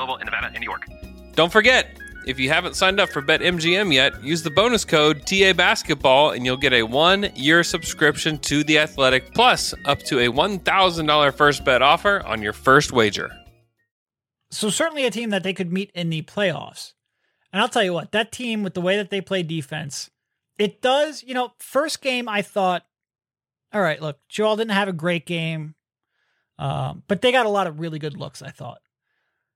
in 0.19 0.25
Nevada 0.25 0.47
and 0.47 0.59
New 0.59 0.65
York. 0.65 0.87
Don't 1.35 1.51
forget, 1.51 1.97
if 2.25 2.39
you 2.39 2.49
haven't 2.49 2.75
signed 2.75 2.99
up 2.99 3.09
for 3.09 3.21
BetMGM 3.21 3.93
yet, 3.93 4.23
use 4.23 4.43
the 4.43 4.51
bonus 4.51 4.85
code 4.85 5.25
TA 5.25 5.53
Basketball 5.53 6.31
and 6.31 6.45
you'll 6.45 6.57
get 6.57 6.73
a 6.73 6.83
one 6.83 7.29
year 7.35 7.63
subscription 7.63 8.37
to 8.39 8.63
The 8.63 8.79
Athletic, 8.79 9.33
plus 9.33 9.73
up 9.85 9.99
to 10.03 10.19
a 10.19 10.31
$1,000 10.31 11.33
first 11.33 11.65
bet 11.65 11.81
offer 11.81 12.21
on 12.25 12.41
your 12.41 12.53
first 12.53 12.91
wager. 12.91 13.31
So 14.51 14.69
certainly 14.69 15.05
a 15.05 15.11
team 15.11 15.29
that 15.29 15.43
they 15.43 15.53
could 15.53 15.71
meet 15.71 15.91
in 15.95 16.09
the 16.09 16.21
playoffs. 16.23 16.93
And 17.53 17.61
I'll 17.61 17.69
tell 17.69 17.83
you 17.83 17.93
what, 17.93 18.11
that 18.11 18.31
team 18.31 18.63
with 18.63 18.73
the 18.73 18.81
way 18.81 18.97
that 18.97 19.09
they 19.09 19.21
play 19.21 19.43
defense, 19.43 20.09
it 20.57 20.81
does, 20.81 21.23
you 21.23 21.33
know, 21.33 21.53
first 21.59 22.01
game 22.01 22.29
I 22.29 22.41
thought, 22.41 22.83
all 23.73 23.81
right, 23.81 24.01
look, 24.01 24.19
Joel 24.29 24.57
didn't 24.57 24.71
have 24.71 24.87
a 24.87 24.93
great 24.93 25.25
game. 25.25 25.75
Um, 26.59 27.03
but 27.07 27.21
they 27.21 27.31
got 27.31 27.47
a 27.47 27.49
lot 27.49 27.65
of 27.65 27.79
really 27.79 27.97
good 27.97 28.15
looks, 28.15 28.41
I 28.41 28.51
thought. 28.51 28.79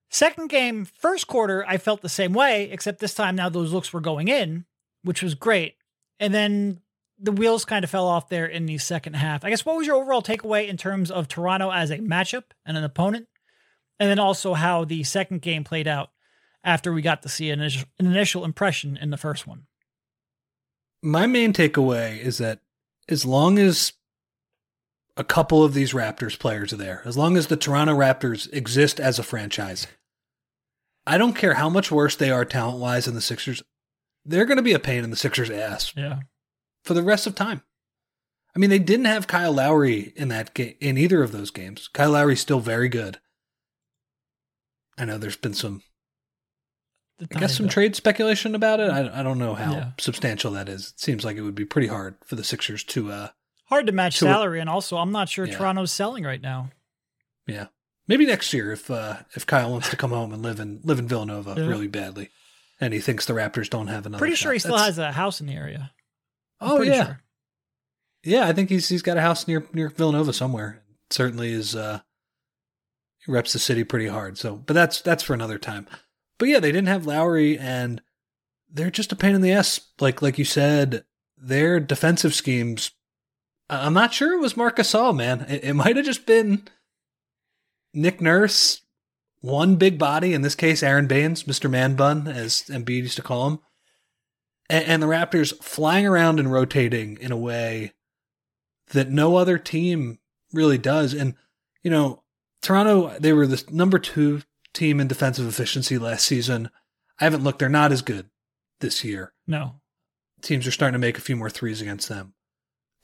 Second 0.09 0.49
game, 0.49 0.85
first 0.85 1.27
quarter, 1.27 1.65
I 1.67 1.77
felt 1.77 2.01
the 2.01 2.09
same 2.09 2.33
way, 2.33 2.69
except 2.71 2.99
this 2.99 3.13
time 3.13 3.35
now 3.35 3.49
those 3.49 3.73
looks 3.73 3.91
were 3.91 4.01
going 4.01 4.27
in, 4.27 4.65
which 5.03 5.21
was 5.21 5.35
great. 5.35 5.75
And 6.19 6.33
then 6.33 6.81
the 7.19 7.31
wheels 7.31 7.65
kind 7.65 7.83
of 7.83 7.89
fell 7.89 8.07
off 8.07 8.29
there 8.29 8.45
in 8.45 8.65
the 8.65 8.77
second 8.77 9.15
half. 9.15 9.43
I 9.43 9.49
guess 9.49 9.65
what 9.65 9.77
was 9.77 9.87
your 9.87 9.97
overall 9.97 10.21
takeaway 10.21 10.67
in 10.67 10.77
terms 10.77 11.11
of 11.11 11.27
Toronto 11.27 11.71
as 11.71 11.91
a 11.91 11.97
matchup 11.97 12.43
and 12.65 12.77
an 12.77 12.83
opponent? 12.83 13.27
And 13.99 14.09
then 14.09 14.19
also 14.19 14.53
how 14.53 14.83
the 14.83 15.03
second 15.03 15.41
game 15.41 15.63
played 15.63 15.87
out 15.87 16.11
after 16.63 16.91
we 16.91 17.01
got 17.01 17.21
to 17.21 17.29
see 17.29 17.49
an 17.49 17.69
initial, 17.99 18.43
impression 18.43 18.97
in 18.97 19.09
the 19.09 19.17
first 19.17 19.47
one. 19.47 19.67
My 21.01 21.27
main 21.27 21.53
takeaway 21.53 22.19
is 22.19 22.39
that 22.39 22.59
as 23.07 23.25
long 23.25 23.59
as 23.59 23.93
a 25.17 25.23
couple 25.23 25.63
of 25.63 25.73
these 25.73 25.93
Raptors 25.93 26.37
players 26.37 26.73
are 26.73 26.77
there, 26.77 27.01
as 27.05 27.15
long 27.17 27.37
as 27.37 27.47
the 27.47 27.57
Toronto 27.57 27.93
Raptors 27.95 28.51
exist 28.53 28.99
as 28.99 29.17
a 29.17 29.23
franchise, 29.23 29.87
I 31.07 31.17
don't 31.17 31.35
care 31.35 31.53
how 31.53 31.69
much 31.69 31.91
worse 31.91 32.15
they 32.15 32.31
are 32.31 32.43
talent 32.45 32.79
wise 32.79 33.05
than 33.05 33.15
the 33.15 33.21
Sixers, 33.21 33.63
they're 34.25 34.45
going 34.45 34.57
to 34.57 34.63
be 34.63 34.73
a 34.73 34.79
pain 34.79 35.03
in 35.03 35.11
the 35.11 35.15
Sixers' 35.15 35.49
ass 35.51 35.93
Yeah. 35.95 36.19
for 36.83 36.93
the 36.93 37.03
rest 37.03 37.27
of 37.27 37.35
time. 37.35 37.61
I 38.55 38.59
mean, 38.59 38.69
they 38.69 38.79
didn't 38.79 39.05
have 39.05 39.27
Kyle 39.27 39.51
Lowry 39.53 40.13
in 40.15 40.29
that 40.29 40.53
game 40.53 40.75
in 40.79 40.97
either 40.97 41.21
of 41.23 41.31
those 41.31 41.51
games. 41.51 41.87
Kyle 41.89 42.11
Lowry's 42.11 42.39
still 42.39 42.59
very 42.61 42.87
good. 42.89 43.19
I 44.97 45.03
know 45.05 45.17
there's 45.17 45.35
been 45.35 45.53
some, 45.53 45.83
I 47.21 47.39
guess, 47.39 47.55
some 47.57 47.67
trade 47.67 47.95
speculation 47.97 48.55
about 48.55 48.79
it. 48.79 48.89
I, 48.89 49.19
I 49.19 49.23
don't 49.23 49.39
know 49.39 49.55
how 49.55 49.73
Yeah. 49.73 49.91
substantial 49.99 50.51
that 50.53 50.69
is. 50.69 50.91
It 50.91 50.99
seems 51.01 51.25
like 51.25 51.35
it 51.37 51.41
would 51.41 51.55
be 51.55 51.65
pretty 51.65 51.87
hard 51.87 52.15
for 52.25 52.35
the 52.35 52.43
Sixers 52.45 52.83
to, 52.85 53.11
uh, 53.11 53.27
Hard 53.65 53.87
to 53.87 53.91
match 53.91 54.17
So- 54.17 54.27
salary, 54.27 54.59
and 54.59 54.69
also 54.69 54.97
I'm 54.97 55.11
not 55.11 55.29
sure 55.29 55.45
Yeah. 55.45 55.57
Toronto's 55.57 55.91
selling 55.91 56.23
right 56.23 56.41
now. 56.41 56.69
yeah, 57.47 57.67
maybe 58.07 58.25
next 58.25 58.53
year 58.53 58.71
if 58.71 58.89
uh, 58.91 59.17
if 59.35 59.45
Kyle 59.45 59.71
wants 59.71 59.89
to 59.89 59.95
come 59.97 60.11
home 60.11 60.31
and 60.33 60.41
live 60.43 60.59
in 60.59 60.79
live 60.83 60.99
in 60.99 61.07
Villanova 61.07 61.55
Yeah. 61.57 61.65
really 61.67 61.87
badly, 61.87 62.29
and 62.79 62.93
he 62.93 62.99
thinks 62.99 63.25
the 63.25 63.33
Raptors 63.33 63.69
don't 63.69 63.87
have 63.87 64.05
another. 64.05 64.19
Pretty 64.19 64.35
shot. 64.35 64.43
sure 64.43 64.53
he 64.53 64.59
still 64.59 64.71
That's- 64.73 64.95
has 64.95 64.99
a 64.99 65.11
house 65.13 65.41
in 65.41 65.47
the 65.47 65.53
area. 65.53 65.91
I'm 66.61 66.71
Oh 66.71 66.81
yeah, 66.81 67.05
sure. 67.05 67.21
yeah. 68.23 68.47
I 68.47 68.53
think 68.53 68.69
he's 68.69 68.87
he's 68.89 69.01
got 69.01 69.17
a 69.17 69.21
house 69.21 69.47
near 69.47 69.65
near 69.73 69.89
Villanova 69.89 70.31
somewhere. 70.33 70.83
Certainly 71.09 71.51
is. 71.51 71.75
Uh, 71.75 71.99
reps 73.27 73.53
the 73.53 73.59
city 73.59 73.83
pretty 73.83 74.07
hard. 74.07 74.37
So, 74.37 74.55
but 74.55 74.73
that's 74.73 75.01
that's 75.01 75.23
for 75.23 75.33
another 75.33 75.57
time. 75.57 75.87
But 76.37 76.49
yeah, 76.49 76.59
they 76.59 76.71
didn't 76.71 76.87
have 76.89 77.05
Lowry, 77.07 77.57
and 77.57 78.01
they're 78.71 78.91
just 78.91 79.11
a 79.11 79.15
pain 79.15 79.33
in 79.35 79.41
the 79.41 79.51
ass. 79.51 79.79
Like 79.99 80.21
like 80.21 80.37
you 80.37 80.45
said, 80.45 81.05
their 81.37 81.79
defensive 81.79 82.33
schemes. 82.35 82.91
I'm 83.69 83.93
not 83.93 84.13
sure 84.13 84.33
it 84.33 84.41
was 84.41 84.55
Marc 84.55 84.77
Gasol, 84.77 85.15
man. 85.15 85.41
It, 85.49 85.63
it 85.63 85.73
might 85.73 85.95
have 85.95 86.05
just 86.05 86.25
been 86.25 86.67
Nick 87.93 88.21
Nurse, 88.21 88.81
one 89.41 89.75
big 89.75 89.97
body. 89.97 90.33
In 90.33 90.41
this 90.41 90.55
case, 90.55 90.83
Aron 90.83 91.07
Baynes, 91.07 91.47
Mister 91.47 91.67
Man 91.67 91.95
Bun, 91.95 92.27
as 92.27 92.63
Embiid 92.63 93.03
used 93.03 93.15
to 93.15 93.21
call 93.21 93.47
him, 93.47 93.59
and, 94.69 94.85
and 94.85 95.03
the 95.03 95.07
Raptors 95.07 95.57
flying 95.63 96.05
around 96.05 96.39
and 96.39 96.51
rotating 96.51 97.17
in 97.19 97.31
a 97.31 97.37
way 97.37 97.93
that 98.91 99.09
no 99.09 99.35
other 99.35 99.57
team 99.57 100.19
really 100.53 100.77
does. 100.77 101.13
And 101.13 101.33
you 101.81 101.89
know, 101.89 102.23
Toronto, 102.61 103.17
they 103.19 103.33
were 103.33 103.47
the 103.47 103.63
number 103.71 103.97
two 103.97 104.41
team 104.73 104.99
in 104.99 105.07
defensive 105.07 105.47
efficiency 105.47 105.97
last 105.97 106.25
season. 106.25 106.69
I 107.19 107.23
haven't 107.23 107.43
looked; 107.43 107.59
they're 107.59 107.69
not 107.69 107.91
as 107.91 108.03
good 108.03 108.29
this 108.79 109.03
year. 109.03 109.33
No. 109.47 109.81
Teams 110.41 110.67
are 110.67 110.71
starting 110.71 110.93
to 110.93 110.99
make 110.99 111.17
a 111.17 111.21
few 111.21 111.35
more 111.35 111.49
threes 111.49 111.81
against 111.81 112.09
them. 112.09 112.33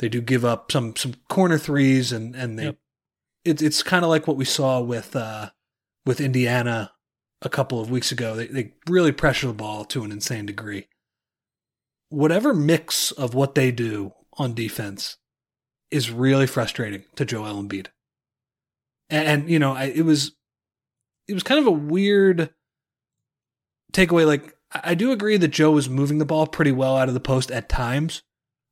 They 0.01 0.09
do 0.09 0.19
give 0.19 0.43
up 0.43 0.71
some 0.71 0.95
some 0.95 1.13
corner 1.29 1.59
threes, 1.59 2.11
and 2.11 2.35
and 2.35 2.57
they 2.57 2.65
Yep. 2.65 2.77
it's 3.45 3.61
it's 3.61 3.83
kind 3.83 4.03
of 4.03 4.09
like 4.09 4.27
what 4.27 4.35
we 4.35 4.45
saw 4.45 4.81
with 4.81 5.15
uh 5.15 5.51
with 6.07 6.19
Indiana 6.19 6.91
a 7.43 7.49
couple 7.49 7.79
of 7.79 7.91
weeks 7.91 8.11
ago. 8.11 8.35
They 8.35 8.47
they 8.47 8.73
really 8.89 9.11
pressure 9.11 9.45
the 9.47 9.53
ball 9.53 9.85
to 9.85 10.03
an 10.03 10.11
insane 10.11 10.47
degree. 10.47 10.87
Whatever 12.09 12.51
mix 12.53 13.11
of 13.11 13.35
what 13.35 13.53
they 13.53 13.71
do 13.71 14.13
on 14.33 14.55
defense 14.55 15.17
is 15.91 16.09
really 16.09 16.47
frustrating 16.47 17.03
to 17.15 17.23
Joel 17.23 17.61
Embiid. 17.61 17.87
And, 19.09 19.27
and 19.27 19.49
you 19.49 19.59
know, 19.59 19.73
I, 19.73 19.83
it 19.85 20.03
was 20.03 20.31
it 21.27 21.35
was 21.35 21.43
kind 21.43 21.59
of 21.59 21.67
a 21.67 21.71
weird 21.71 22.49
takeaway. 23.93 24.25
Like 24.25 24.57
I 24.71 24.95
do 24.95 25.11
agree 25.11 25.37
that 25.37 25.49
Joe 25.49 25.69
was 25.71 25.89
moving 25.89 26.17
the 26.17 26.25
ball 26.25 26.47
pretty 26.47 26.71
well 26.71 26.97
out 26.97 27.07
of 27.07 27.13
the 27.13 27.19
post 27.19 27.51
at 27.51 27.69
times. 27.69 28.23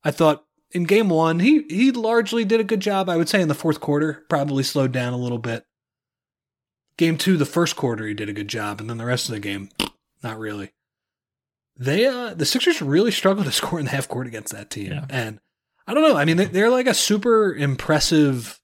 I 0.03 0.09
thought 0.09 0.45
in 0.71 0.83
game 0.83 1.09
one 1.09 1.39
he 1.39 1.63
he 1.69 1.91
largely 1.91 2.45
did 2.45 2.59
a 2.59 2.63
good 2.65 2.79
job. 2.79 3.09
I 3.09 3.17
would 3.17 3.29
say 3.29 3.41
in 3.41 3.47
the 3.47 3.55
fourth 3.55 3.79
quarter 3.79 4.25
probably 4.29 4.63
slowed 4.63 4.91
down 4.91 5.13
a 5.13 5.17
little 5.17 5.37
bit. 5.39 5.65
Game 6.97 7.17
two, 7.17 7.37
the 7.37 7.45
first 7.45 7.75
quarter 7.75 8.05
he 8.05 8.13
did 8.13 8.29
a 8.29 8.33
good 8.33 8.47
job, 8.49 8.81
and 8.81 8.89
then 8.89 8.97
the 8.97 9.05
rest 9.05 9.29
of 9.29 9.33
the 9.33 9.39
game, 9.39 9.69
not 10.21 10.37
really. 10.37 10.71
They 11.77 12.05
uh 12.05 12.33
the 12.33 12.45
Sixers 12.45 12.81
really 12.81 13.11
struggled 13.11 13.45
to 13.45 13.51
score 13.53 13.79
in 13.79 13.85
the 13.85 13.91
half 13.91 14.07
court 14.07 14.27
against 14.27 14.53
that 14.53 14.69
team, 14.69 14.91
Yeah. 14.91 15.05
and 15.09 15.39
I 15.87 15.93
don't 15.93 16.03
know. 16.03 16.17
I 16.17 16.25
mean, 16.25 16.37
they- 16.37 16.45
they're 16.45 16.69
like 16.69 16.87
a 16.87 16.93
super 16.93 17.53
impressive 17.53 18.59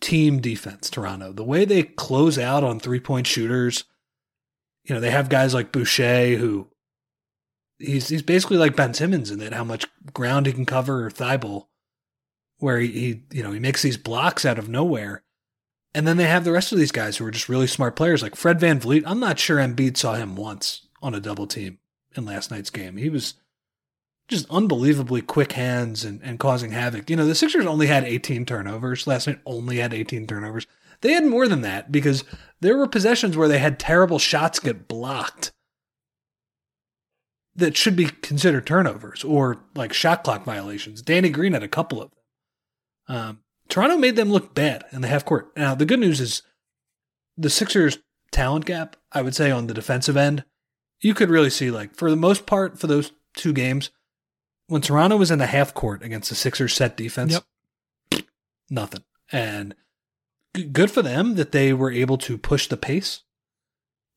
team 0.00 0.40
defense. 0.40 0.90
Toronto, 0.90 1.32
the 1.32 1.42
way 1.42 1.64
they 1.64 1.82
close 1.82 2.38
out 2.38 2.62
on 2.62 2.78
three 2.78 3.00
point 3.00 3.26
shooters, 3.26 3.84
you 4.84 4.94
know, 4.94 5.00
they 5.00 5.10
have 5.10 5.28
guys 5.30 5.54
like 5.54 5.72
Boucher 5.72 6.36
who 6.36 6.68
he's 7.78 8.08
he's 8.08 8.22
basically 8.22 8.56
like 8.56 8.76
Ben 8.76 8.94
Simmons 8.94 9.30
in 9.30 9.38
that 9.38 9.52
how 9.52 9.64
much 9.64 9.86
ground 10.12 10.46
he 10.46 10.52
can 10.52 10.66
cover 10.66 11.06
or 11.06 11.10
Thibault, 11.10 11.68
where 12.58 12.78
he, 12.78 12.88
he 12.88 13.22
you 13.32 13.42
know 13.42 13.52
he 13.52 13.60
makes 13.60 13.82
these 13.82 13.96
blocks 13.96 14.44
out 14.44 14.58
of 14.58 14.68
nowhere. 14.68 15.22
And 15.94 16.06
then 16.06 16.18
they 16.18 16.24
have 16.24 16.44
the 16.44 16.52
rest 16.52 16.72
of 16.72 16.78
these 16.78 16.92
guys 16.92 17.16
who 17.16 17.24
are 17.24 17.30
just 17.30 17.48
really 17.48 17.66
smart 17.66 17.96
players, 17.96 18.22
like 18.22 18.36
Fred 18.36 18.58
VanVleet. 18.60 19.04
I'm 19.06 19.20
not 19.20 19.38
sure 19.38 19.56
Embiid 19.56 19.96
saw 19.96 20.14
him 20.14 20.36
once 20.36 20.88
on 21.00 21.14
a 21.14 21.20
double 21.20 21.46
team 21.46 21.78
in 22.14 22.26
last 22.26 22.50
night's 22.50 22.68
game. 22.68 22.98
He 22.98 23.08
was 23.08 23.34
just 24.28 24.44
unbelievably 24.50 25.22
quick 25.22 25.52
hands 25.52 26.04
and, 26.04 26.20
and 26.22 26.38
causing 26.38 26.72
havoc. 26.72 27.08
You 27.08 27.16
know, 27.16 27.26
the 27.26 27.34
Sixers 27.34 27.64
only 27.64 27.86
had 27.86 28.04
18 28.04 28.44
turnovers. 28.44 29.06
Last 29.06 29.26
night 29.26 29.40
only 29.46 29.78
had 29.78 29.94
18 29.94 30.26
turnovers. 30.26 30.66
They 31.00 31.12
had 31.12 31.24
more 31.24 31.48
than 31.48 31.62
that 31.62 31.90
because 31.90 32.24
there 32.60 32.76
were 32.76 32.88
possessions 32.88 33.34
where 33.34 33.48
they 33.48 33.58
had 33.58 33.78
terrible 33.78 34.18
shots 34.18 34.58
get 34.58 34.88
blocked 34.88 35.52
that 37.56 37.76
should 37.76 37.96
be 37.96 38.06
considered 38.06 38.66
turnovers 38.66 39.24
or 39.24 39.64
like 39.74 39.92
shot 39.92 40.22
clock 40.24 40.44
violations. 40.44 41.02
Danny 41.02 41.30
Green 41.30 41.54
had 41.54 41.62
a 41.62 41.68
couple 41.68 42.02
of 42.02 42.10
them. 42.10 43.16
Um, 43.16 43.38
Toronto 43.68 43.96
made 43.96 44.16
them 44.16 44.30
look 44.30 44.54
bad 44.54 44.84
in 44.92 45.00
the 45.00 45.08
half 45.08 45.24
court. 45.24 45.50
Now, 45.56 45.74
the 45.74 45.86
good 45.86 46.00
news 46.00 46.20
is 46.20 46.42
the 47.36 47.50
Sixers' 47.50 47.98
talent 48.30 48.64
gap, 48.64 48.96
I 49.12 49.22
would 49.22 49.34
say, 49.34 49.50
on 49.50 49.66
the 49.66 49.74
defensive 49.74 50.16
end, 50.16 50.44
you 51.00 51.14
could 51.14 51.30
really 51.30 51.50
see, 51.50 51.70
like, 51.70 51.94
for 51.94 52.10
the 52.10 52.16
most 52.16 52.46
part, 52.46 52.78
for 52.78 52.86
those 52.86 53.12
two 53.34 53.52
games, 53.52 53.90
when 54.68 54.82
Toronto 54.82 55.16
was 55.16 55.30
in 55.30 55.38
the 55.38 55.46
half 55.46 55.74
court 55.74 56.02
against 56.02 56.28
the 56.28 56.34
Sixers' 56.34 56.74
set 56.74 56.96
defense, 56.96 57.40
yep. 58.12 58.24
nothing. 58.70 59.02
And 59.32 59.74
good 60.72 60.90
for 60.90 61.02
them 61.02 61.34
that 61.34 61.52
they 61.52 61.72
were 61.72 61.90
able 61.90 62.18
to 62.18 62.38
push 62.38 62.68
the 62.68 62.76
pace. 62.76 63.22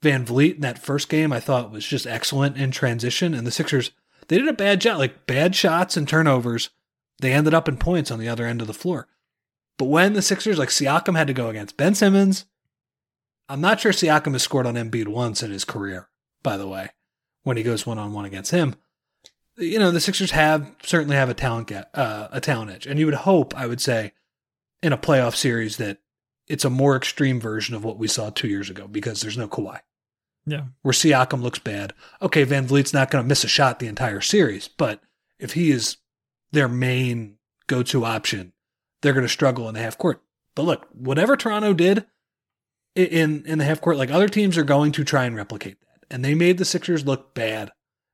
VanVleet 0.02 0.56
in 0.56 0.62
that 0.62 0.80
first 0.80 1.10
game, 1.10 1.34
I 1.34 1.40
thought 1.40 1.72
was 1.72 1.86
just 1.86 2.08
excellent 2.08 2.58
in 2.58 2.72
transition. 2.72 3.34
And 3.34 3.46
the 3.46 3.52
Sixers, 3.52 3.92
they 4.28 4.38
did 4.38 4.48
a 4.48 4.54
bad 4.54 4.82
job, 4.82 5.00
like 5.00 5.28
bad 5.28 5.56
shots 5.56 5.98
and 5.98 6.08
turnovers. 6.08 6.70
They 7.20 7.34
ended 7.34 7.54
up 7.54 7.68
in 7.68 7.78
points 7.78 8.12
on 8.12 8.20
the 8.20 8.30
other 8.30 8.46
end 8.46 8.62
of 8.62 8.68
the 8.68 8.74
floor. 8.74 9.08
But 9.78 9.86
when 9.86 10.14
the 10.14 10.22
Sixers, 10.22 10.58
like 10.58 10.70
Siakam, 10.70 11.18
had 11.18 11.28
to 11.28 11.34
go 11.34 11.50
against 11.50 11.78
Ben 11.78 11.96
Simmons, 11.96 12.46
I'm 13.48 13.62
not 13.62 13.80
sure 13.80 13.92
Siakam 13.92 14.34
has 14.34 14.44
scored 14.44 14.66
on 14.66 14.76
Embiid 14.76 15.08
once 15.08 15.42
in 15.42 15.52
his 15.52 15.66
career, 15.66 16.08
by 16.44 16.56
the 16.56 16.68
way, 16.68 16.90
when 17.44 17.58
he 17.58 17.64
goes 17.64 17.86
one 17.86 17.98
on 17.98 18.14
one 18.14 18.26
against 18.26 18.52
him. 18.52 18.76
You 19.58 19.80
know, 19.80 19.92
the 19.92 20.00
Sixers 20.00 20.32
have 20.32 20.72
certainly 20.84 21.16
have 21.16 21.30
a 21.30 21.34
talent 21.34 21.68
gap, 21.68 21.90
uh, 21.94 22.28
a 22.32 22.40
talent 22.40 22.72
edge, 22.72 22.86
and 22.86 23.00
you 23.00 23.06
would 23.06 23.16
hope, 23.16 23.58
I 23.58 23.68
would 23.68 23.82
say, 23.82 24.14
in 24.82 24.94
a 24.94 24.98
playoff 24.98 25.36
series 25.36 25.78
that 25.78 25.98
it's 26.48 26.64
a 26.64 26.70
more 26.70 26.96
extreme 26.96 27.40
version 27.40 27.76
of 27.76 27.84
what 27.84 27.98
we 27.98 28.08
saw 28.08 28.30
two 28.30 28.48
years 28.48 28.70
ago 28.70 28.88
because 28.88 29.22
there's 29.22 29.38
no 29.38 29.48
Kawhi. 29.48 29.80
Yeah. 30.46 30.66
Where 30.82 30.94
Siakam 30.94 31.42
looks 31.42 31.60
bad. 31.60 31.94
Okay, 32.22 32.46
VanVleet's 32.46 32.94
not 32.94 33.12
going 33.12 33.24
to 33.24 33.28
miss 33.28 33.44
a 33.44 33.48
shot 33.48 33.80
the 33.80 33.88
entire 33.88 34.22
series, 34.22 34.68
but 34.68 35.02
if 35.38 35.54
he 35.54 35.72
is 35.72 35.98
their 36.52 36.68
main 36.68 37.38
go 37.68 37.84
to 37.84 38.06
option, 38.06 38.54
they're 39.02 39.14
going 39.14 39.26
to 39.26 39.30
struggle 39.30 39.68
in 39.68 39.76
the 39.76 39.82
half 39.82 39.98
court. 39.98 40.22
But 40.56 40.64
look, 40.64 40.88
whatever 40.92 41.38
Toronto 41.38 41.74
did 41.74 42.06
in 42.96 43.46
in 43.46 43.60
the 43.60 43.66
half 43.66 43.82
court, 43.82 43.98
like 43.98 44.12
other 44.12 44.28
teams 44.28 44.58
are 44.58 44.64
going 44.64 44.92
to 44.94 45.04
try 45.04 45.26
and 45.26 45.36
replicate 45.36 45.80
that, 45.82 46.06
and 46.14 46.26
they 46.26 46.36
made 46.36 46.58
the 46.58 46.66
Sixers 46.66 47.06
look 47.06 47.34
bad 47.34 47.72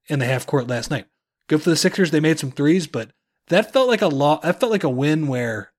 in 0.08 0.20
the 0.20 0.26
half 0.26 0.46
court 0.46 0.68
last 0.68 0.92
night. 0.92 1.06
Good 1.48 1.64
for 1.64 1.70
the 1.70 1.76
Sixers; 1.76 2.12
they 2.12 2.20
made 2.20 2.40
some 2.40 2.52
threes, 2.52 2.86
but 2.86 3.12
that 3.48 3.72
felt 3.72 3.88
like 3.88 4.02
a 4.02 4.08
law. 4.08 4.40
That 4.42 4.60
felt 4.60 4.72
like 4.72 4.84
a 4.84 4.90
win 4.90 5.28
where 5.28 5.72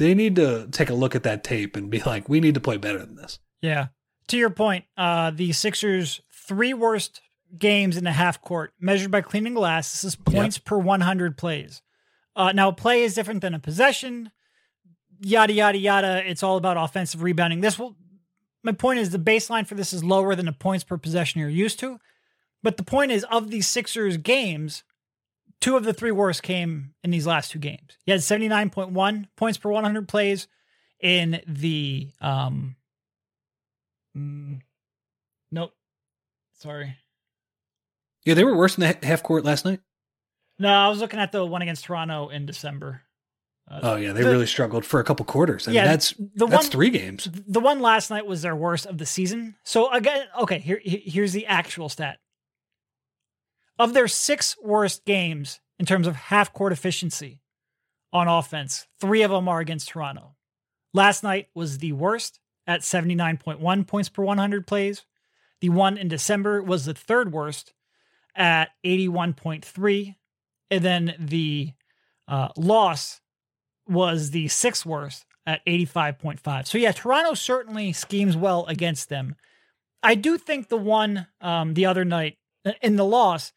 they 0.00 0.14
need 0.14 0.36
to 0.36 0.66
take 0.70 0.88
a 0.88 0.94
look 0.94 1.14
at 1.14 1.24
that 1.24 1.44
tape 1.44 1.76
and 1.76 1.90
be 1.90 2.00
like, 2.00 2.26
we 2.26 2.40
need 2.40 2.54
to 2.54 2.60
play 2.60 2.78
better 2.78 2.98
than 2.98 3.16
this. 3.16 3.38
Yeah. 3.60 3.88
To 4.30 4.36
your 4.36 4.50
point, 4.50 4.84
uh, 4.96 5.32
the 5.32 5.50
Sixers' 5.50 6.20
three 6.32 6.72
worst 6.72 7.20
games 7.58 7.96
in 7.96 8.04
the 8.04 8.12
half 8.12 8.40
court 8.40 8.72
measured 8.78 9.10
by 9.10 9.22
cleaning 9.22 9.54
glass. 9.54 9.90
This 9.90 10.04
is 10.04 10.14
points 10.14 10.56
yep. 10.56 10.64
per 10.66 10.78
100 10.78 11.36
plays. 11.36 11.82
Uh, 12.36 12.52
now, 12.52 12.68
a 12.68 12.72
play 12.72 13.02
is 13.02 13.16
different 13.16 13.40
than 13.40 13.54
a 13.54 13.58
possession. 13.58 14.30
Yada 15.18 15.52
yada 15.52 15.78
yada. 15.78 16.30
It's 16.30 16.44
all 16.44 16.56
about 16.56 16.76
offensive 16.76 17.24
rebounding. 17.24 17.60
This 17.60 17.76
will. 17.76 17.96
My 18.62 18.70
point 18.70 19.00
is 19.00 19.10
the 19.10 19.18
baseline 19.18 19.66
for 19.66 19.74
this 19.74 19.92
is 19.92 20.04
lower 20.04 20.36
than 20.36 20.46
the 20.46 20.52
points 20.52 20.84
per 20.84 20.96
possession 20.96 21.40
you're 21.40 21.50
used 21.50 21.80
to. 21.80 21.98
But 22.62 22.76
the 22.76 22.84
point 22.84 23.10
is, 23.10 23.24
of 23.32 23.50
these 23.50 23.66
Sixers 23.66 24.16
games, 24.16 24.84
two 25.60 25.76
of 25.76 25.82
the 25.82 25.92
three 25.92 26.12
worst 26.12 26.44
came 26.44 26.94
in 27.02 27.10
these 27.10 27.26
last 27.26 27.50
two 27.50 27.58
games. 27.58 27.98
He 28.04 28.12
had 28.12 28.20
79.1 28.20 29.26
points 29.34 29.58
per 29.58 29.72
100 29.72 30.06
plays 30.06 30.46
in 31.00 31.40
the 31.48 32.12
um 32.20 32.76
mm, 34.20 34.60
nope. 35.50 35.72
Sorry. 36.54 36.96
Yeah, 38.24 38.34
they 38.34 38.44
were 38.44 38.56
worse 38.56 38.76
in 38.76 38.82
the 38.82 39.06
half 39.06 39.22
court 39.22 39.44
last 39.44 39.64
night. 39.64 39.80
No, 40.58 40.68
I 40.68 40.88
was 40.88 41.00
looking 41.00 41.20
at 41.20 41.32
the 41.32 41.44
one 41.44 41.62
against 41.62 41.86
Toronto 41.86 42.28
in 42.28 42.44
December. 42.44 43.02
Uh, 43.70 43.80
oh 43.82 43.96
yeah, 43.96 44.12
they 44.12 44.22
the, 44.22 44.30
really 44.30 44.46
struggled 44.46 44.84
for 44.84 45.00
a 45.00 45.04
couple 45.04 45.24
quarters. 45.24 45.68
I 45.68 45.72
yeah, 45.72 45.82
mean, 45.82 45.90
that's 45.90 46.14
the 46.34 46.46
that's 46.46 46.64
one, 46.64 46.70
three 46.70 46.90
games. 46.90 47.28
The 47.32 47.60
one 47.60 47.80
last 47.80 48.10
night 48.10 48.26
was 48.26 48.42
their 48.42 48.56
worst 48.56 48.84
of 48.84 48.98
the 48.98 49.06
season. 49.06 49.54
So 49.64 49.90
again, 49.92 50.26
okay, 50.40 50.58
here 50.58 50.80
here's 50.84 51.32
the 51.32 51.46
actual 51.46 51.88
stat. 51.88 52.18
Of 53.78 53.94
their 53.94 54.08
six 54.08 54.56
worst 54.62 55.04
games 55.06 55.60
in 55.78 55.86
terms 55.86 56.06
of 56.06 56.16
half 56.16 56.52
court 56.52 56.72
efficiency 56.72 57.40
on 58.12 58.28
offense, 58.28 58.86
three 59.00 59.22
of 59.22 59.30
them 59.30 59.48
are 59.48 59.60
against 59.60 59.88
Toronto. 59.88 60.34
Last 60.92 61.22
night 61.22 61.48
was 61.54 61.78
the 61.78 61.92
worst 61.92 62.40
at 62.70 62.82
79.1 62.82 63.86
points 63.88 64.08
per 64.08 64.22
100 64.22 64.64
plays. 64.64 65.04
The 65.60 65.70
one 65.70 65.98
in 65.98 66.06
December 66.06 66.62
was 66.62 66.84
the 66.84 66.94
third 66.94 67.32
worst 67.32 67.72
at 68.36 68.68
81.3. 68.86 70.14
And 70.70 70.84
then 70.84 71.14
the 71.18 71.72
uh, 72.28 72.50
loss 72.56 73.20
was 73.88 74.30
the 74.30 74.46
sixth 74.46 74.86
worst 74.86 75.24
at 75.44 75.66
85.5. 75.66 76.68
So, 76.68 76.78
yeah, 76.78 76.92
Toronto 76.92 77.34
certainly 77.34 77.92
schemes 77.92 78.36
well 78.36 78.64
against 78.66 79.08
them. 79.08 79.34
I 80.00 80.14
do 80.14 80.38
think 80.38 80.68
the 80.68 80.76
one 80.76 81.26
um, 81.40 81.74
the 81.74 81.86
other 81.86 82.04
night 82.04 82.38
in 82.80 82.94
the 82.94 83.04
loss, 83.04 83.52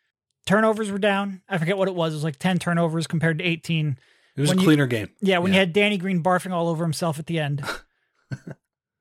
turnovers 0.48 0.90
were 0.90 0.98
down. 0.98 1.44
I 1.48 1.60
forget 1.60 1.78
what 1.78 1.88
it 1.88 1.94
was. 1.94 2.14
It 2.14 2.18
was 2.18 2.24
like 2.24 2.40
10 2.40 2.58
turnovers 2.58 3.06
compared 3.06 3.38
to 3.38 3.46
18. 3.46 3.96
It 4.36 4.42
was 4.42 4.50
when 4.50 4.58
a 4.58 4.64
cleaner 4.64 4.88
game. 4.88 5.12
Yeah, 5.22 5.38
when 5.38 5.54
yeah. 5.54 5.58
you 5.58 5.60
had 5.60 5.74
Danny 5.74 5.98
Green 6.00 6.24
barfing 6.24 6.52
all 6.52 6.68
over 6.68 6.84
himself 6.84 7.20
at 7.20 7.28
the 7.28 7.38
end. 7.38 7.64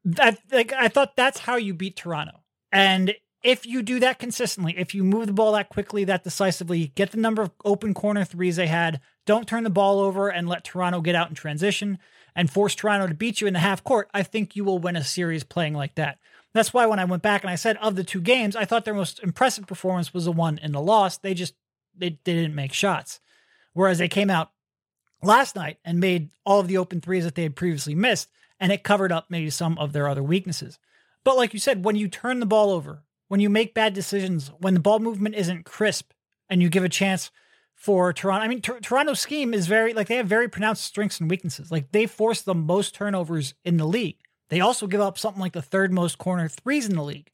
that 0.04 0.38
like 0.50 0.72
I 0.72 0.88
thought 0.88 1.16
that's 1.16 1.40
how 1.40 1.56
you 1.56 1.74
beat 1.74 1.96
Toronto. 1.96 2.40
And 2.70 3.14
if 3.42 3.66
you 3.66 3.82
do 3.82 4.00
that 4.00 4.18
consistently, 4.18 4.74
if 4.78 4.94
you 4.94 5.02
move 5.02 5.26
the 5.26 5.32
ball 5.32 5.52
that 5.52 5.68
quickly, 5.68 6.04
that 6.04 6.24
decisively, 6.24 6.92
get 6.94 7.10
the 7.10 7.18
number 7.18 7.42
of 7.42 7.50
open 7.64 7.92
corner 7.92 8.24
threes 8.24 8.56
they 8.56 8.68
had, 8.68 9.00
don't 9.26 9.48
turn 9.48 9.64
the 9.64 9.70
ball 9.70 9.98
over 9.98 10.28
and 10.28 10.48
let 10.48 10.64
Toronto 10.64 11.00
get 11.00 11.14
out 11.14 11.28
in 11.28 11.34
transition 11.34 11.98
and 12.34 12.50
force 12.50 12.74
Toronto 12.74 13.06
to 13.08 13.14
beat 13.14 13.40
you 13.40 13.46
in 13.46 13.52
the 13.52 13.60
half 13.60 13.84
court, 13.84 14.08
I 14.14 14.22
think 14.22 14.56
you 14.56 14.64
will 14.64 14.78
win 14.78 14.96
a 14.96 15.04
series 15.04 15.44
playing 15.44 15.74
like 15.74 15.96
that. 15.96 16.18
That's 16.54 16.72
why 16.72 16.86
when 16.86 16.98
I 16.98 17.04
went 17.04 17.22
back 17.22 17.42
and 17.42 17.50
I 17.50 17.56
said 17.56 17.76
of 17.78 17.96
the 17.96 18.04
two 18.04 18.20
games, 18.20 18.56
I 18.56 18.64
thought 18.64 18.84
their 18.84 18.94
most 18.94 19.22
impressive 19.22 19.66
performance 19.66 20.12
was 20.12 20.26
the 20.26 20.32
one 20.32 20.58
in 20.58 20.72
the 20.72 20.80
loss. 20.80 21.18
They 21.18 21.34
just 21.34 21.54
they, 21.96 22.18
they 22.24 22.34
didn't 22.34 22.54
make 22.54 22.72
shots. 22.72 23.20
Whereas 23.74 23.98
they 23.98 24.08
came 24.08 24.30
out 24.30 24.50
last 25.22 25.56
night 25.56 25.78
and 25.84 26.00
made 26.00 26.30
all 26.44 26.60
of 26.60 26.68
the 26.68 26.78
open 26.78 27.00
threes 27.00 27.24
that 27.24 27.34
they 27.34 27.42
had 27.42 27.56
previously 27.56 27.94
missed, 27.94 28.28
and 28.62 28.70
it 28.70 28.84
covered 28.84 29.10
up 29.10 29.26
maybe 29.28 29.50
some 29.50 29.76
of 29.76 29.92
their 29.92 30.06
other 30.06 30.22
weaknesses. 30.22 30.78
But 31.24 31.36
like 31.36 31.52
you 31.52 31.58
said, 31.58 31.84
when 31.84 31.96
you 31.96 32.06
turn 32.06 32.38
the 32.38 32.46
ball 32.46 32.70
over, 32.70 33.02
when 33.26 33.40
you 33.40 33.50
make 33.50 33.74
bad 33.74 33.92
decisions, 33.92 34.52
when 34.58 34.74
the 34.74 34.80
ball 34.80 35.00
movement 35.00 35.34
isn't 35.34 35.64
crisp, 35.64 36.12
and 36.48 36.62
you 36.62 36.68
give 36.68 36.84
a 36.84 36.88
chance 36.88 37.32
for 37.74 38.12
Toronto. 38.12 38.44
I 38.44 38.48
mean, 38.48 38.60
Toronto's 38.60 39.18
scheme 39.18 39.52
is 39.52 39.66
very 39.66 39.92
like 39.94 40.06
they 40.06 40.16
have 40.16 40.28
very 40.28 40.48
pronounced 40.48 40.84
strengths 40.84 41.18
and 41.18 41.28
weaknesses. 41.28 41.72
Like 41.72 41.90
they 41.90 42.06
force 42.06 42.40
the 42.40 42.54
most 42.54 42.94
turnovers 42.94 43.54
in 43.64 43.78
the 43.78 43.86
league. 43.86 44.18
They 44.48 44.60
also 44.60 44.86
give 44.86 45.00
up 45.00 45.18
something 45.18 45.40
like 45.40 45.54
the 45.54 45.62
third 45.62 45.92
most 45.92 46.18
corner 46.18 46.46
threes 46.46 46.88
in 46.88 46.94
the 46.94 47.02
league. 47.02 47.32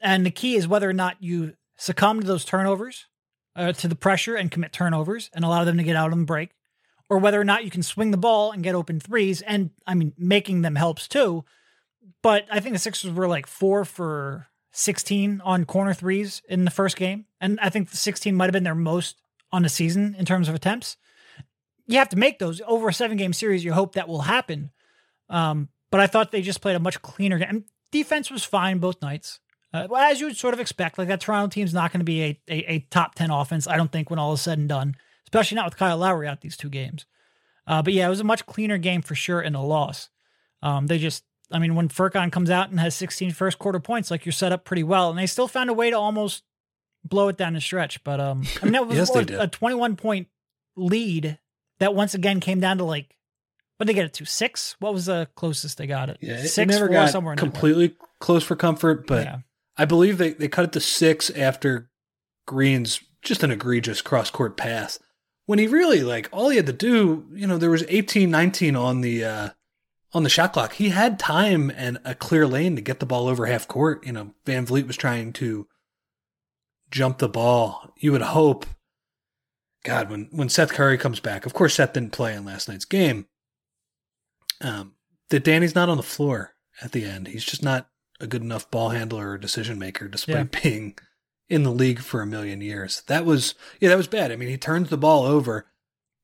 And 0.00 0.26
the 0.26 0.30
key 0.30 0.56
is 0.56 0.68
whether 0.68 0.90
or 0.90 0.92
not 0.92 1.22
you 1.22 1.54
succumb 1.76 2.20
to 2.20 2.26
those 2.26 2.44
turnovers, 2.44 3.06
uh, 3.56 3.72
to 3.72 3.88
the 3.88 3.94
pressure 3.94 4.34
and 4.34 4.50
commit 4.50 4.72
turnovers 4.72 5.30
and 5.32 5.44
allow 5.44 5.64
them 5.64 5.78
to 5.78 5.82
get 5.84 5.96
out 5.96 6.12
on 6.12 6.18
the 6.18 6.26
break, 6.26 6.50
or 7.08 7.18
whether 7.18 7.40
or 7.40 7.44
not 7.44 7.64
you 7.64 7.70
can 7.70 7.82
swing 7.82 8.10
the 8.10 8.16
ball 8.16 8.52
and 8.52 8.62
get 8.62 8.74
open 8.74 9.00
threes. 9.00 9.42
And 9.42 9.70
I 9.86 9.94
mean, 9.94 10.12
making 10.18 10.62
them 10.62 10.74
helps 10.74 11.08
too. 11.08 11.44
But 12.22 12.46
I 12.50 12.60
think 12.60 12.74
the 12.74 12.78
Sixers 12.78 13.12
were 13.12 13.28
like 13.28 13.46
four 13.46 13.84
for 13.84 14.48
16 14.72 15.40
on 15.44 15.64
corner 15.64 15.94
threes 15.94 16.42
in 16.48 16.64
the 16.64 16.70
first 16.70 16.96
game. 16.96 17.26
And 17.40 17.58
I 17.60 17.70
think 17.70 17.90
the 17.90 17.96
16 17.96 18.34
might 18.34 18.46
have 18.46 18.52
been 18.52 18.64
their 18.64 18.74
most 18.74 19.20
on 19.50 19.62
the 19.62 19.68
season 19.68 20.14
in 20.18 20.24
terms 20.24 20.48
of 20.48 20.54
attempts. 20.54 20.96
You 21.86 21.98
have 21.98 22.10
to 22.10 22.18
make 22.18 22.38
those 22.38 22.60
over 22.66 22.88
a 22.88 22.92
seven 22.92 23.16
game 23.16 23.32
series. 23.32 23.64
You 23.64 23.72
hope 23.72 23.94
that 23.94 24.08
will 24.08 24.22
happen. 24.22 24.70
Um, 25.30 25.68
but 25.90 26.00
I 26.00 26.06
thought 26.06 26.30
they 26.30 26.42
just 26.42 26.60
played 26.60 26.76
a 26.76 26.80
much 26.80 27.00
cleaner 27.00 27.38
game. 27.38 27.48
And 27.48 27.64
Defense 27.90 28.30
was 28.30 28.44
fine 28.44 28.78
both 28.78 29.00
nights. 29.00 29.40
Uh, 29.72 29.86
as 29.96 30.20
you 30.20 30.26
would 30.26 30.36
sort 30.36 30.54
of 30.54 30.60
expect, 30.60 30.98
like 30.98 31.08
that 31.08 31.20
Toronto 31.20 31.48
team's 31.48 31.74
not 31.74 31.92
going 31.92 32.00
to 32.00 32.04
be 32.04 32.22
a, 32.22 32.40
a, 32.48 32.72
a, 32.72 32.78
top 32.90 33.14
10 33.14 33.30
offense, 33.30 33.66
I 33.66 33.76
don't 33.76 33.92
think, 33.92 34.08
when 34.08 34.18
all 34.18 34.32
is 34.32 34.40
said 34.40 34.58
and 34.58 34.68
done, 34.68 34.96
especially 35.28 35.56
not 35.56 35.66
with 35.66 35.76
Kyle 35.76 35.98
Lowry 35.98 36.26
out 36.26 36.40
these 36.40 36.56
two 36.56 36.70
games. 36.70 37.04
Uh, 37.66 37.82
but 37.82 37.92
yeah, 37.92 38.06
it 38.06 38.10
was 38.10 38.20
a 38.20 38.24
much 38.24 38.46
cleaner 38.46 38.78
game 38.78 39.02
for 39.02 39.14
sure 39.14 39.42
in 39.42 39.54
a 39.54 39.62
loss. 39.62 40.08
Um, 40.62 40.86
they 40.86 40.96
just, 40.96 41.22
I 41.52 41.58
mean, 41.58 41.74
when 41.74 41.90
Furkan 41.90 42.32
comes 42.32 42.48
out 42.48 42.70
and 42.70 42.80
has 42.80 42.94
16 42.94 43.32
first 43.32 43.58
quarter 43.58 43.78
points, 43.78 44.10
like 44.10 44.24
you're 44.24 44.32
set 44.32 44.52
up 44.52 44.64
pretty 44.64 44.82
well. 44.82 45.10
And 45.10 45.18
they 45.18 45.26
still 45.26 45.48
found 45.48 45.68
a 45.68 45.74
way 45.74 45.90
to 45.90 45.98
almost 45.98 46.44
blow 47.04 47.28
it 47.28 47.36
down 47.36 47.52
the 47.52 47.60
stretch. 47.60 48.02
But 48.04 48.20
um, 48.20 48.44
I 48.62 48.64
mean, 48.64 48.72
that 48.72 48.86
was 48.86 48.96
yes, 49.14 49.14
a, 49.14 49.42
a 49.42 49.46
21 49.46 49.96
point 49.96 50.28
lead 50.76 51.38
that 51.78 51.94
once 51.94 52.14
again 52.14 52.40
came 52.40 52.60
down 52.60 52.78
to 52.78 52.84
like 52.84 53.18
what 53.76 53.86
did 53.86 53.92
they 53.92 53.96
get 53.96 54.06
it 54.06 54.14
to? 54.14 54.24
Six? 54.24 54.74
What 54.80 54.92
was 54.92 55.06
the 55.06 55.28
closest 55.36 55.78
they 55.78 55.86
got 55.86 56.10
it? 56.10 56.18
Yeah, 56.20 56.38
six, 56.38 56.58
it 56.58 56.66
never 56.66 56.86
four, 56.86 56.94
got 56.94 57.10
somewhere 57.10 57.36
completely 57.36 57.94
close 58.18 58.42
for 58.42 58.56
comfort, 58.56 59.06
but 59.06 59.24
yeah. 59.24 59.38
I 59.76 59.84
believe 59.84 60.18
they, 60.18 60.32
they 60.32 60.48
cut 60.48 60.64
it 60.64 60.72
to 60.72 60.80
six 60.80 61.30
after 61.30 61.88
Green's 62.44 63.00
just 63.22 63.44
an 63.44 63.52
egregious 63.52 64.02
cross 64.02 64.30
court 64.30 64.56
pass. 64.56 64.98
When 65.48 65.58
he 65.58 65.66
really 65.66 66.02
like 66.02 66.28
all 66.30 66.50
he 66.50 66.58
had 66.58 66.66
to 66.66 66.74
do, 66.74 67.26
you 67.32 67.46
know, 67.46 67.56
there 67.56 67.70
was 67.70 67.82
18, 67.88 68.30
19 68.30 68.76
on 68.76 69.00
the 69.00 69.24
uh 69.24 69.48
on 70.12 70.22
the 70.22 70.28
shot 70.28 70.52
clock. 70.52 70.74
He 70.74 70.90
had 70.90 71.18
time 71.18 71.72
and 71.74 71.98
a 72.04 72.14
clear 72.14 72.46
lane 72.46 72.76
to 72.76 72.82
get 72.82 73.00
the 73.00 73.06
ball 73.06 73.28
over 73.28 73.46
half 73.46 73.66
court. 73.66 74.04
You 74.04 74.12
know, 74.12 74.34
VanVleet 74.44 74.86
was 74.86 74.98
trying 74.98 75.32
to 75.32 75.66
jump 76.90 77.16
the 77.16 77.30
ball. 77.30 77.94
You 77.96 78.12
would 78.12 78.20
hope 78.20 78.66
God, 79.84 80.10
when 80.10 80.28
when 80.32 80.50
Seth 80.50 80.74
Curry 80.74 80.98
comes 80.98 81.18
back, 81.18 81.46
of 81.46 81.54
course 81.54 81.76
Seth 81.76 81.94
didn't 81.94 82.12
play 82.12 82.34
in 82.34 82.44
last 82.44 82.68
night's 82.68 82.84
game 82.84 83.24
um, 84.60 84.96
that 85.30 85.44
Danny's 85.44 85.74
not 85.74 85.88
on 85.88 85.96
the 85.96 86.02
floor 86.02 86.56
at 86.82 86.92
the 86.92 87.06
end. 87.06 87.28
He's 87.28 87.44
just 87.46 87.62
not 87.62 87.88
a 88.20 88.26
good 88.26 88.42
enough 88.42 88.70
ball 88.70 88.90
handler 88.90 89.30
or 89.30 89.38
decision 89.38 89.78
maker, 89.78 90.08
despite 90.08 90.52
yeah. 90.52 90.60
being 90.62 90.98
in 91.48 91.62
the 91.62 91.72
league 91.72 92.00
for 92.00 92.20
a 92.20 92.26
million 92.26 92.60
years. 92.60 93.02
That 93.06 93.24
was 93.24 93.54
yeah, 93.80 93.88
that 93.88 93.96
was 93.96 94.06
bad. 94.06 94.32
I 94.32 94.36
mean, 94.36 94.48
he 94.48 94.58
turns 94.58 94.90
the 94.90 94.98
ball 94.98 95.24
over, 95.24 95.66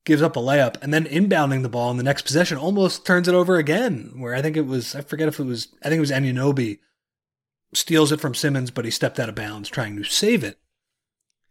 gives 0.05 0.23
up 0.23 0.37
a 0.37 0.41
layup, 0.41 0.77
and 0.83 0.93
then 0.93 1.05
inbounding 1.07 1.63
the 1.63 1.69
ball 1.69 1.91
in 1.91 1.97
the 1.97 2.03
next 2.03 2.23
possession 2.23 2.59
almost 2.59 3.07
turns 3.07 3.29
it 3.29 3.35
over 3.35 3.57
again. 3.57 4.13
Where 4.17 4.35
I 4.35 4.43
think 4.43 4.57
it 4.57 4.67
was, 4.67 4.95
I 4.95 5.01
forget 5.01 5.29
if 5.29 5.41
it 5.41 5.45
was, 5.45 5.69
I 5.83 5.89
think 5.89 5.99
it 5.99 6.01
was 6.01 6.11
Anunoby 6.11 6.79
steals 7.73 8.13
it 8.13 8.21
from 8.21 8.35
Simmons, 8.35 8.71
but 8.71 8.85
he 8.85 8.91
stepped 8.91 9.19
out 9.19 9.29
of 9.29 9.35
bounds 9.35 9.69
trying 9.69 9.97
to 9.97 10.05
save 10.05 10.45
it. 10.45 10.59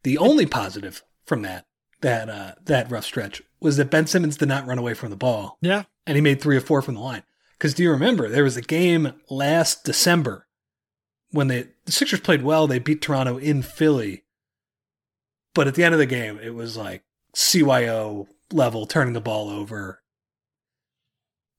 The 0.03 0.17
only 0.17 0.45
positive 0.45 1.03
from 1.25 1.41
that 1.43 1.65
that 2.01 2.29
uh, 2.29 2.53
that 2.65 2.91
rough 2.91 3.05
stretch 3.05 3.41
was 3.59 3.77
that 3.77 3.89
Ben 3.89 4.05
Simmons 4.05 4.37
did 4.37 4.47
not 4.49 4.67
run 4.67 4.77
away 4.77 4.93
from 4.93 5.09
the 5.09 5.15
ball. 5.15 5.57
Yeah, 5.61 5.83
and 6.05 6.15
he 6.15 6.21
made 6.21 6.41
three 6.41 6.57
or 6.57 6.61
four 6.61 6.81
from 6.81 6.95
the 6.95 7.01
line. 7.01 7.23
Because 7.57 7.73
do 7.73 7.83
you 7.83 7.91
remember 7.91 8.29
there 8.29 8.43
was 8.43 8.57
a 8.57 8.61
game 8.61 9.13
last 9.29 9.83
December 9.85 10.47
when 11.31 11.47
they 11.47 11.67
the 11.85 11.91
Sixers 11.91 12.19
played 12.19 12.43
well, 12.43 12.67
they 12.67 12.79
beat 12.79 13.01
Toronto 13.01 13.37
in 13.37 13.61
Philly. 13.61 14.23
But 15.53 15.67
at 15.67 15.75
the 15.75 15.83
end 15.83 15.93
of 15.93 15.99
the 15.99 16.05
game, 16.05 16.39
it 16.41 16.55
was 16.55 16.77
like 16.77 17.03
CYO 17.35 18.27
level 18.51 18.85
turning 18.85 19.13
the 19.13 19.21
ball 19.21 19.49
over 19.49 20.01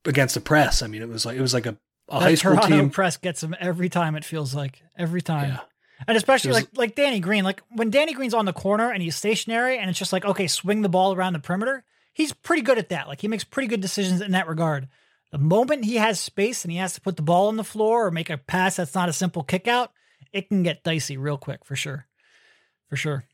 against 0.05 0.35
the 0.35 0.41
press. 0.41 0.83
I 0.83 0.87
mean, 0.87 1.03
it 1.03 1.09
was 1.09 1.25
like 1.25 1.37
it 1.37 1.41
was 1.41 1.55
like 1.55 1.67
a, 1.67 1.77
a 2.09 2.21
high 2.21 2.35
school 2.35 2.57
Toronto 2.57 2.77
team. 2.77 2.91
press 2.91 3.17
gets 3.17 3.41
them 3.41 3.55
every 3.59 3.89
time. 3.89 4.17
It 4.17 4.25
feels 4.25 4.55
like 4.55 4.83
every 4.97 5.23
time. 5.23 5.51
Yeah. 5.51 5.61
And 6.09 6.17
especially 6.17 6.49
was- 6.49 6.57
like 6.57 6.69
like 6.75 6.95
Danny 6.95 7.21
Green, 7.21 7.45
like 7.45 7.63
when 7.71 7.91
Danny 7.91 8.15
Green's 8.15 8.35
on 8.35 8.45
the 8.45 8.53
corner 8.53 8.91
and 8.91 9.03
he's 9.03 9.17
stationary 9.17 9.79
and 9.79 9.89
it's 9.89 9.99
just 9.99 10.13
like, 10.13 10.25
okay, 10.25 10.47
swing 10.47 10.83
the 10.83 10.89
ball 10.89 11.15
around 11.15 11.33
the 11.35 11.39
perimeter. 11.39 11.85
He's 12.13 12.33
pretty 12.33 12.63
good 12.63 12.79
at 12.79 12.91
that. 12.91 13.09
Like 13.09 13.21
he 13.21 13.29
makes 13.29 13.45
pretty 13.45 13.69
good 13.69 13.81
decisions 13.81 14.21
in 14.21 14.33
that 14.33 14.47
regard. 14.49 14.89
The 15.33 15.39
moment 15.39 15.85
he 15.85 15.97
has 15.97 16.21
space 16.21 16.65
and 16.65 16.71
he 16.71 16.79
has 16.79 16.95
to 16.95 17.01
put 17.01 17.17
the 17.17 17.23
ball 17.23 17.49
on 17.49 17.57
the 17.57 17.65
floor 17.65 18.07
or 18.07 18.11
make 18.13 18.31
a 18.31 18.39
pass 18.39 18.77
that's 18.77 18.95
not 18.95 19.09
a 19.09 19.13
simple 19.13 19.43
kick 19.43 19.67
out, 19.67 19.91
it 20.35 20.49
can 20.49 20.63
get 20.63 20.85
dicey 20.85 21.17
real 21.17 21.39
quick 21.39 21.65
for 21.65 21.75
sure. 21.77 22.07
For 22.91 22.97
sure. 22.97 23.25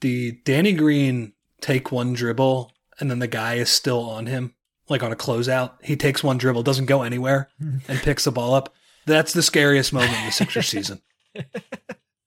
the 0.00 0.32
Danny 0.44 0.72
Green 0.72 1.32
take 1.60 1.90
one 1.90 2.12
dribble 2.12 2.70
and 3.00 3.10
then 3.10 3.18
the 3.18 3.26
guy 3.26 3.54
is 3.54 3.68
still 3.70 4.00
on 4.08 4.26
him, 4.26 4.54
like 4.88 5.02
on 5.02 5.10
a 5.12 5.16
closeout. 5.16 5.72
He 5.82 5.96
takes 5.96 6.22
one 6.22 6.38
dribble, 6.38 6.62
doesn't 6.62 6.86
go 6.86 7.02
anywhere, 7.02 7.48
and 7.58 7.98
picks 8.00 8.24
the 8.24 8.32
ball 8.32 8.54
up. 8.54 8.72
That's 9.06 9.32
the 9.32 9.42
scariest 9.42 9.92
moment 9.92 10.16
in 10.18 10.26
the 10.26 10.30
Sixers 10.32 10.68
season. 10.68 11.00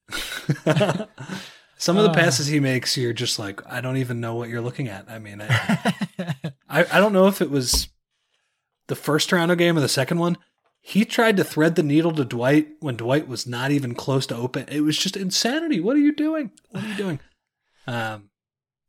Some 1.78 1.98
of 1.98 2.04
the 2.04 2.10
Uh. 2.10 2.14
passes 2.14 2.46
he 2.46 2.60
makes, 2.60 2.96
you're 2.96 3.12
just 3.12 3.38
like, 3.38 3.60
I 3.70 3.80
don't 3.80 3.98
even 3.98 4.20
know 4.20 4.34
what 4.34 4.48
you're 4.48 4.60
looking 4.62 4.88
at. 4.88 5.10
I 5.10 5.18
mean, 5.18 5.40
I, 5.42 5.48
I, 6.68 6.84
I 6.92 7.00
don't 7.00 7.12
know 7.12 7.26
if 7.26 7.40
it 7.42 7.50
was 7.50 7.88
the 8.88 8.96
first 8.96 9.28
Toronto 9.28 9.54
game 9.54 9.76
or 9.76 9.80
the 9.80 9.88
second 9.88 10.18
one. 10.18 10.38
He 10.88 11.04
tried 11.04 11.36
to 11.38 11.42
thread 11.42 11.74
the 11.74 11.82
needle 11.82 12.12
to 12.12 12.24
Dwight 12.24 12.68
when 12.78 12.94
Dwight 12.94 13.26
was 13.26 13.44
not 13.44 13.72
even 13.72 13.92
close 13.92 14.24
to 14.26 14.36
open. 14.36 14.66
It 14.68 14.82
was 14.82 14.96
just 14.96 15.16
insanity. 15.16 15.80
What 15.80 15.96
are 15.96 16.00
you 16.00 16.14
doing? 16.14 16.52
What 16.70 16.84
are 16.84 16.88
you 16.88 16.94
doing? 16.94 17.20
Um, 17.88 18.30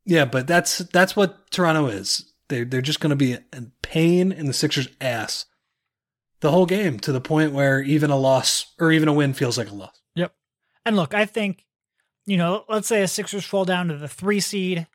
yeah, 0.06 0.26
but 0.26 0.48
that's 0.48 0.80
that's 0.80 1.16
what 1.16 1.52
Toronto 1.52 1.86
is. 1.86 2.34
They 2.50 2.64
they're 2.64 2.82
just 2.82 3.00
going 3.00 3.12
to 3.12 3.16
be 3.16 3.34
a 3.34 3.42
pain 3.84 4.32
in 4.32 4.48
the 4.48 4.54
Sixers' 4.54 4.88
ass 5.00 5.46
the 6.40 6.50
whole 6.50 6.66
game 6.66 6.98
to 7.02 7.12
the 7.12 7.22
point 7.22 7.52
where 7.52 7.80
even 7.80 8.10
a 8.10 8.18
loss 8.18 8.74
or 8.80 8.92
even 8.92 9.08
a 9.08 9.14
win 9.14 9.36
feels 9.36 9.56
like 9.56 9.70
a 9.70 9.76
loss. 9.76 10.02
Yep. 10.16 10.34
And 10.84 10.96
look, 10.96 11.14
I 11.14 11.26
think, 11.26 11.64
you 12.26 12.38
know, 12.38 12.66
let's 12.68 12.88
say 12.88 13.04
a 13.04 13.08
Sixers 13.08 13.46
fall 13.46 13.66
down 13.66 13.90
to 13.90 13.98
the 13.98 14.08
three 14.08 14.40
seed. 14.40 14.88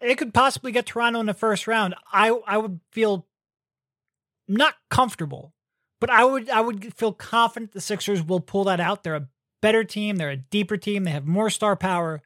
It 0.00 0.16
could 0.16 0.32
possibly 0.32 0.72
get 0.72 0.86
Toronto 0.86 1.20
in 1.20 1.26
the 1.26 1.34
first 1.34 1.66
round. 1.66 1.94
I 2.10 2.30
I 2.46 2.56
would 2.56 2.80
feel 2.92 3.26
not 4.48 4.74
comfortable, 4.88 5.52
but 6.00 6.10
I 6.10 6.24
would 6.24 6.50
I 6.50 6.60
would 6.60 6.94
feel 6.94 7.12
confident 7.12 7.72
the 7.72 7.80
Sixers 7.80 8.22
will 8.22 8.40
pull 8.40 8.64
that 8.64 8.80
out. 8.80 9.02
They're 9.02 9.14
a 9.14 9.28
better 9.60 9.84
team, 9.84 10.16
they're 10.16 10.30
a 10.30 10.36
deeper 10.36 10.76
team, 10.76 11.04
they 11.04 11.10
have 11.10 11.26
more 11.26 11.50
star 11.50 11.76
power. 11.76 12.22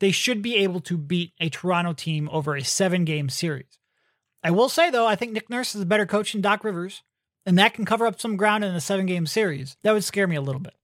They 0.00 0.10
should 0.10 0.42
be 0.42 0.56
able 0.56 0.80
to 0.80 0.98
beat 0.98 1.32
a 1.40 1.48
Toronto 1.48 1.92
team 1.92 2.28
over 2.32 2.56
a 2.56 2.64
seven 2.64 3.04
game 3.04 3.28
series. 3.28 3.78
I 4.42 4.50
will 4.50 4.68
say 4.68 4.90
though, 4.90 5.06
I 5.06 5.16
think 5.16 5.32
Nick 5.32 5.48
Nurse 5.48 5.74
is 5.74 5.82
a 5.82 5.86
better 5.86 6.06
coach 6.06 6.32
than 6.32 6.40
Doc 6.40 6.64
Rivers, 6.64 7.02
and 7.46 7.58
that 7.58 7.74
can 7.74 7.84
cover 7.84 8.06
up 8.06 8.20
some 8.20 8.36
ground 8.36 8.64
in 8.64 8.74
a 8.74 8.80
seven 8.80 9.06
game 9.06 9.26
series. 9.26 9.76
That 9.82 9.92
would 9.92 10.04
scare 10.04 10.26
me 10.26 10.36
a 10.36 10.42
little 10.42 10.60
bit. 10.60 10.74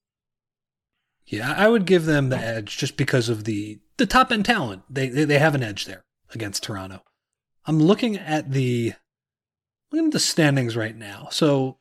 Yeah, 1.27 1.53
I 1.57 1.69
would 1.69 1.85
give 1.85 2.07
them 2.07 2.31
the 2.31 2.39
edge 2.39 2.79
just 2.79 2.97
because 2.97 3.29
of 3.29 3.45
the 3.45 3.81
the 3.99 4.07
top 4.07 4.33
end 4.33 4.45
talent. 4.45 4.83
They 4.89 5.09
they, 5.09 5.25
they 5.25 5.39
have 5.39 5.55
an 5.55 5.63
edge 5.63 5.85
there 5.85 6.05
against 6.33 6.63
Toronto. 6.63 7.03
I'm 7.67 7.79
looking 7.79 8.17
at 8.17 8.53
the 8.53 8.95
looking 9.93 10.07
at 10.07 10.13
the 10.13 10.21
standings 10.21 10.77
right 10.77 10.97
now. 10.97 11.29
So 11.31 11.78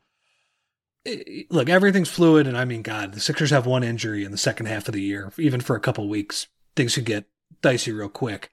look, 1.49 1.69
everything's 1.69 2.09
fluid, 2.09 2.47
and 2.47 2.57
I 2.57 2.65
mean, 2.65 2.81
God, 2.81 3.13
the 3.13 3.19
Sixers 3.19 3.49
have 3.51 3.65
one 3.65 3.83
injury 3.83 4.23
in 4.23 4.31
the 4.31 4.37
second 4.37 4.67
half 4.67 4.87
of 4.87 4.93
the 4.93 5.01
year. 5.01 5.31
Even 5.37 5.61
for 5.61 5.75
a 5.75 5.79
couple 5.79 6.07
weeks, 6.07 6.47
things 6.75 6.95
could 6.95 7.05
get 7.05 7.25
dicey 7.61 7.91
real 7.91 8.09
quick. 8.09 8.51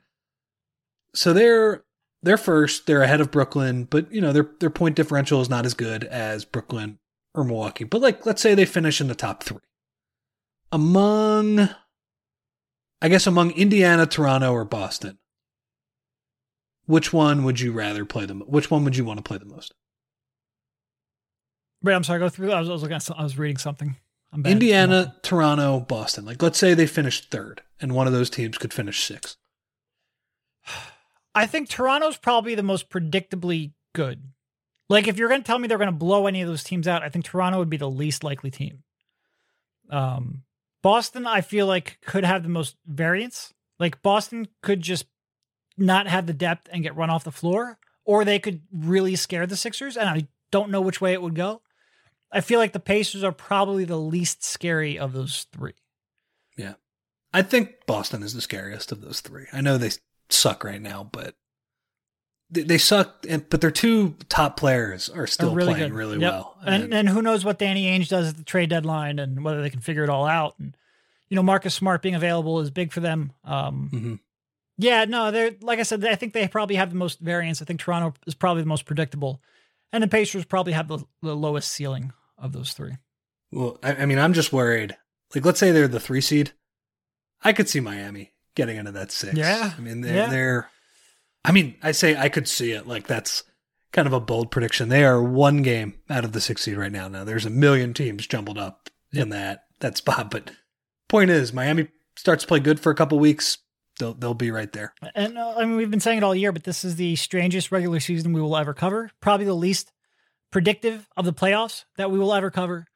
So 1.15 1.33
they're 1.33 1.85
they're 2.23 2.37
first. 2.37 2.87
They're 2.87 3.03
ahead 3.03 3.21
of 3.21 3.31
Brooklyn, 3.31 3.85
but 3.85 4.11
you 4.13 4.21
know 4.21 4.33
their 4.33 4.51
their 4.61 4.71
point 4.71 4.97
differential 4.97 5.41
is 5.41 5.51
not 5.51 5.67
as 5.67 5.75
good 5.75 6.05
as 6.05 6.45
Brooklyn 6.45 6.99
or 7.35 7.45
Milwaukee. 7.45 7.85
But 7.85 8.01
like, 8.01 8.27
let's 8.27 8.43
say 8.43 8.55
they 8.55 8.65
finish 8.65 9.01
in 9.01 9.09
the 9.09 9.15
top 9.15 9.43
three 9.43 9.61
among 10.73 11.69
I 13.01 13.09
guess 13.09 13.27
among 13.27 13.51
Indiana, 13.53 14.07
Toronto, 14.07 14.51
or 14.53 14.65
Boston. 14.65 15.19
Which 16.87 17.13
one 17.13 17.45
would 17.45 17.61
you 17.61 17.73
rather 17.73 18.05
play 18.05 18.27
them? 18.27 18.41
Which 18.47 18.71
one 18.71 18.83
would 18.85 18.97
you 18.97 19.05
want 19.05 19.19
to 19.19 19.23
play 19.23 19.39
the 19.39 19.45
most? 19.45 19.75
Wait, 21.85 21.95
I'm 21.95 22.03
sorry. 22.03 22.19
Go 22.19 22.29
through. 22.29 22.51
I 22.51 22.61
was, 22.61 22.69
I 22.69 22.73
was 22.73 22.83
looking 22.83 22.97
at. 22.97 23.09
I 23.17 23.23
was 23.23 23.39
reading 23.39 23.59
something. 23.59 23.95
I'm 24.33 24.43
bad. 24.43 24.53
Indiana, 24.53 25.15
Toronto, 25.23 25.79
Boston. 25.81 26.25
Like 26.25 26.43
let's 26.43 26.59
say 26.59 26.75
they 26.75 26.87
finished 26.87 27.31
third 27.31 27.63
and 27.81 27.95
one 27.95 28.07
of 28.07 28.13
those 28.13 28.31
teams 28.31 28.59
could 28.59 28.73
finish 28.73 29.05
sixth. 29.05 29.37
I 31.35 31.47
think 31.47 31.69
Toronto's 31.69 32.17
probably 32.17 32.55
the 32.55 32.63
most 32.63 32.89
predictably 32.89 33.73
good. 33.95 34.23
Like, 34.89 35.09
if 35.09 35.19
you're 35.19 35.29
going 35.29 35.43
to 35.43 35.47
tell 35.47 35.59
me 35.59 35.67
they're 35.67 35.79
going 35.79 35.87
to 35.87 35.93
blow 35.93 36.27
any 36.27 36.43
of 36.43 36.49
those 36.49 36.63
teams 36.63 36.87
out, 36.87 37.03
I 37.03 37.09
think 37.09 37.25
Toronto 37.25 37.59
would 37.59 37.71
be 37.71 37.77
the 37.77 37.91
least 37.91 38.23
likely 38.23 38.51
team. 38.51 38.83
Um, 39.91 40.43
Boston, 40.83 41.27
I 41.27 41.41
feel 41.41 41.67
like 41.67 41.99
could 42.05 42.25
have 42.25 42.43
the 42.43 42.49
most 42.49 42.77
variance. 42.87 43.53
Like 43.79 44.03
Boston 44.03 44.49
could 44.63 44.81
just 44.81 45.07
not 45.77 46.07
have 46.07 46.27
the 46.27 46.33
depth 46.33 46.69
and 46.73 46.83
get 46.83 46.97
run 46.97 47.11
off 47.11 47.25
the 47.25 47.33
floor, 47.33 47.79
or 48.05 48.25
they 48.25 48.39
could 48.39 48.63
really 48.73 49.17
scare 49.17 49.47
the 49.47 49.57
Sixers, 49.57 49.97
and 49.97 50.09
I 50.09 50.29
don't 50.51 50.71
know 50.71 50.81
which 50.81 51.01
way 51.01 51.13
it 51.13 51.23
would 51.23 51.35
go. 51.35 51.63
I 52.33 52.41
feel 52.41 52.59
like 52.59 52.73
the 52.73 52.81
Pacers 52.81 53.23
are 53.25 53.33
probably 53.33 53.85
the 53.85 53.99
least 53.99 54.43
scary 54.45 54.99
of 54.99 55.13
those 55.13 55.47
three. 55.53 55.75
Yeah. 56.57 56.75
I 57.33 57.43
think 57.43 57.87
Boston 57.87 58.23
is 58.23 58.35
the 58.35 58.41
scariest 58.41 58.93
of 58.93 59.01
those 59.01 59.21
three. 59.21 59.47
I 59.53 59.61
know 59.61 59.79
they 59.79 59.91
suck 60.31 60.65
right 60.65 60.81
now, 60.83 61.09
but 61.11 61.35
they, 62.51 62.63
they 62.63 62.79
suck, 62.79 63.25
and, 63.29 63.49
but 63.49 63.61
their 63.61 63.71
two 63.71 64.15
top 64.29 64.57
players 64.57 65.09
are 65.09 65.27
still 65.27 65.55
really 65.55 65.75
playing 65.75 65.91
good. 65.91 65.97
really 65.97 66.19
Yep. 66.19 66.33
well. 66.33 66.57
And, 66.65 66.93
and 66.95 67.09
who 67.09 67.23
knows 67.23 67.45
what 67.45 67.59
Danny 67.59 67.87
Ainge 67.87 68.09
does 68.09 68.29
at 68.31 68.37
the 68.37 68.45
trade 68.45 68.71
deadline 68.71 69.19
and 69.19 69.45
whether 69.45 69.63
they 69.63 69.71
can 69.71 69.81
figure 69.81 70.05
it 70.05 70.11
all 70.11 70.27
out. 70.27 70.55
And 70.59 70.77
you 71.29 71.37
know, 71.37 71.43
Marcus 71.43 71.75
Smart 71.75 72.03
being 72.03 72.15
available 72.15 72.61
is 72.61 72.71
big 72.71 72.93
for 72.93 73.01
them. 73.01 73.33
Um, 73.45 73.91
Mhm. 73.93 74.21
Yeah, 74.77 75.05
no, 75.05 75.31
they're 75.31 75.53
like 75.61 75.79
I 75.79 75.85
said, 75.85 76.05
I 76.05 76.17
think 76.17 76.33
they 76.33 76.47
probably 76.49 76.77
have 76.77 76.91
the 76.91 76.97
most 76.97 77.21
variance. 77.21 77.63
I 77.63 77.65
think 77.65 77.79
Toronto 77.81 78.13
is 78.27 78.35
probably 78.35 78.63
the 78.63 78.69
most 78.69 78.85
predictable, 78.87 79.41
and 79.95 80.03
the 80.03 80.09
Pacers 80.09 80.45
probably 80.45 80.73
have 80.73 80.89
the, 80.89 80.99
the 81.23 81.37
lowest 81.37 81.71
ceiling 81.71 82.13
of 82.37 82.53
those 82.53 82.73
three. 82.73 82.97
Well, 83.53 83.79
I, 83.81 83.95
I 83.95 84.07
mean, 84.07 84.19
I'm 84.19 84.33
just 84.33 84.53
worried. 84.53 84.97
Like, 85.35 85.45
let's 85.45 85.61
say 85.61 85.71
they're 85.71 85.87
the 85.87 86.01
three 86.01 86.21
seed. 86.21 86.53
I 87.43 87.53
could 87.53 87.69
see 87.69 87.79
Miami 87.79 88.33
getting 88.57 88.77
into 88.77 88.91
that 88.93 89.13
six. 89.13 89.35
Yeah, 89.35 89.73
I 89.77 89.81
mean, 89.81 90.01
they're, 90.01 90.15
yeah. 90.15 90.27
they're, 90.27 90.69
I 91.45 91.53
mean, 91.53 91.77
I 91.81 91.93
say 91.93 92.17
I 92.17 92.29
could 92.29 92.49
see 92.49 92.73
it. 92.73 92.89
Like, 92.89 93.07
that's 93.07 93.45
kind 93.93 94.09
of 94.09 94.13
a 94.13 94.21
bold 94.21 94.51
prediction. 94.51 94.89
They 94.89 95.05
are 95.05 95.23
one 95.23 95.63
game 95.63 95.95
out 96.11 96.25
of 96.25 96.33
the 96.33 96.41
six 96.41 96.63
seed 96.63 96.77
right 96.77 96.91
now. 96.91 97.07
Now, 97.07 97.23
there's 97.23 97.47
a 97.47 97.51
million 97.51 97.95
teams 97.95 98.27
jumbled 98.27 98.59
up 98.59 98.91
in 99.13 99.29
that, 99.29 99.65
that 99.79 99.97
spot. 99.97 100.31
But 100.33 100.51
point 101.09 101.31
is, 101.31 101.53
Miami 101.53 101.87
starts 102.17 102.43
to 102.43 102.49
play 102.49 102.59
good 102.59 102.81
for 102.81 102.91
a 102.91 102.97
couple 102.97 103.21
weeks. 103.21 103.59
They'll, 103.99 104.15
they'll 104.15 104.35
be 104.35 104.51
right 104.51 104.73
there. 104.73 104.93
And 105.15 105.39
uh, 105.39 105.55
I 105.57 105.65
mean, 105.65 105.77
we've 105.77 105.91
been 105.91 106.01
saying 106.01 106.19
it 106.19 106.25
all 106.25 106.35
year, 106.35 106.53
but 106.53 106.65
this 106.65 106.85
is 106.85 106.97
the 106.97 107.15
strangest 107.17 107.71
regular 107.71 108.01
season 108.01 108.33
we 108.33 108.41
will 108.41 108.57
ever 108.57 108.75
cover. 108.75 109.11
Probably 109.21 109.47
the 109.47 109.55
least 109.55 109.93
predictive 110.51 111.09
of 111.17 111.25
the 111.25 111.33
playoffs 111.33 111.85
that 111.97 112.11
we 112.11 112.19
will 112.19 112.35
ever 112.35 112.51
cover. 112.51 112.87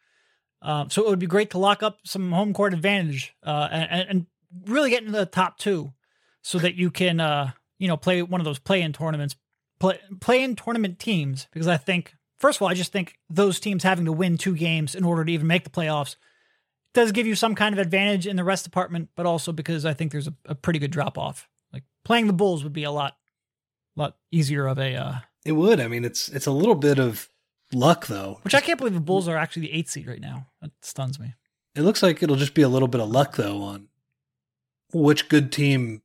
Um, 0.61 0.91
so 0.91 1.05
it 1.05 1.09
would 1.09 1.19
be 1.21 1.27
great 1.27 1.51
to 1.51 1.59
lock 1.59 1.83
up 1.85 1.99
some 2.05 2.33
home 2.33 2.53
court 2.53 2.75
advantage 2.75 3.35
uh, 3.45 3.69
and, 3.71 4.09
and 4.09 4.27
really 4.67 4.91
get 4.91 5.03
into 5.05 5.17
the 5.17 5.27
top 5.27 5.59
two, 5.59 5.93
so 6.43 6.59
that 6.59 6.75
you 6.75 6.91
can 6.91 7.21
uh, 7.21 7.53
you 7.79 7.87
know 7.87 7.97
play 7.97 8.23
one 8.23 8.41
of 8.41 8.45
those 8.45 8.59
play-in 8.59 8.93
tournaments, 8.93 9.37
play 9.79 10.01
play-in 10.21 10.57
tournament 10.57 10.99
teams. 10.99 11.47
Because 11.53 11.69
I 11.69 11.77
think, 11.77 12.15
first 12.39 12.59
of 12.59 12.63
all, 12.63 12.69
I 12.69 12.75
just 12.75 12.91
think 12.91 13.19
those 13.31 13.61
teams 13.61 13.85
having 13.85 14.07
to 14.07 14.13
win 14.13 14.37
two 14.37 14.57
games 14.57 14.97
in 14.97 15.05
order 15.05 15.25
to 15.25 15.31
even 15.31 15.47
make 15.47 15.63
the 15.63 15.71
playoffs 15.71 16.17
does 16.99 17.13
give 17.13 17.27
you 17.27 17.35
some 17.35 17.55
kind 17.55 17.75
of 17.75 17.79
advantage 17.79 18.27
in 18.27 18.37
the 18.37 18.45
rest 18.45 18.65
department, 18.65 19.09
but 19.17 19.27
also 19.27 19.53
because 19.53 19.85
I 19.85 19.95
think 19.95 20.13
there's 20.13 20.29
a, 20.29 20.35
a 20.47 20.55
pretty 20.55 20.79
good 20.79 20.91
drop 20.91 21.17
off. 21.19 21.49
Like 21.73 21.85
playing 22.05 22.27
the 22.27 22.33
Bulls 22.33 22.63
would 22.65 22.73
be 22.73 22.85
a 22.85 22.91
lot, 22.91 23.17
lot 23.97 24.17
easier 24.31 24.67
of 24.67 24.79
a. 24.79 24.95
Uh, 24.97 25.15
It 25.45 25.53
would. 25.53 25.81
I 25.81 25.89
mean, 25.89 26.05
it's, 26.05 26.29
it's 26.29 26.47
a 26.47 26.51
little 26.53 26.75
bit 26.75 26.99
of 26.99 27.29
luck 27.73 28.07
though. 28.07 28.39
which 28.43 28.55
I 28.55 28.61
can't 28.61 28.79
believe 28.79 28.95
the 28.95 29.01
Bulls 29.01 29.29
are 29.29 29.37
actually 29.37 29.63
the 29.63 29.73
eighth 29.73 29.91
seed 29.91 30.07
right 30.07 30.21
now. 30.21 30.47
That 30.63 30.71
stuns 30.83 31.19
me. 31.21 31.35
It 31.75 31.83
looks 31.83 32.03
like 32.03 32.23
it'll 32.23 32.37
just 32.37 32.55
be 32.55 32.63
a 32.63 32.69
little 32.69 32.89
bit 32.89 33.01
of 33.01 33.11
luck 33.11 33.37
though 33.37 33.63
on 33.63 33.89
which 34.93 35.29
good 35.29 35.53
team 35.53 36.03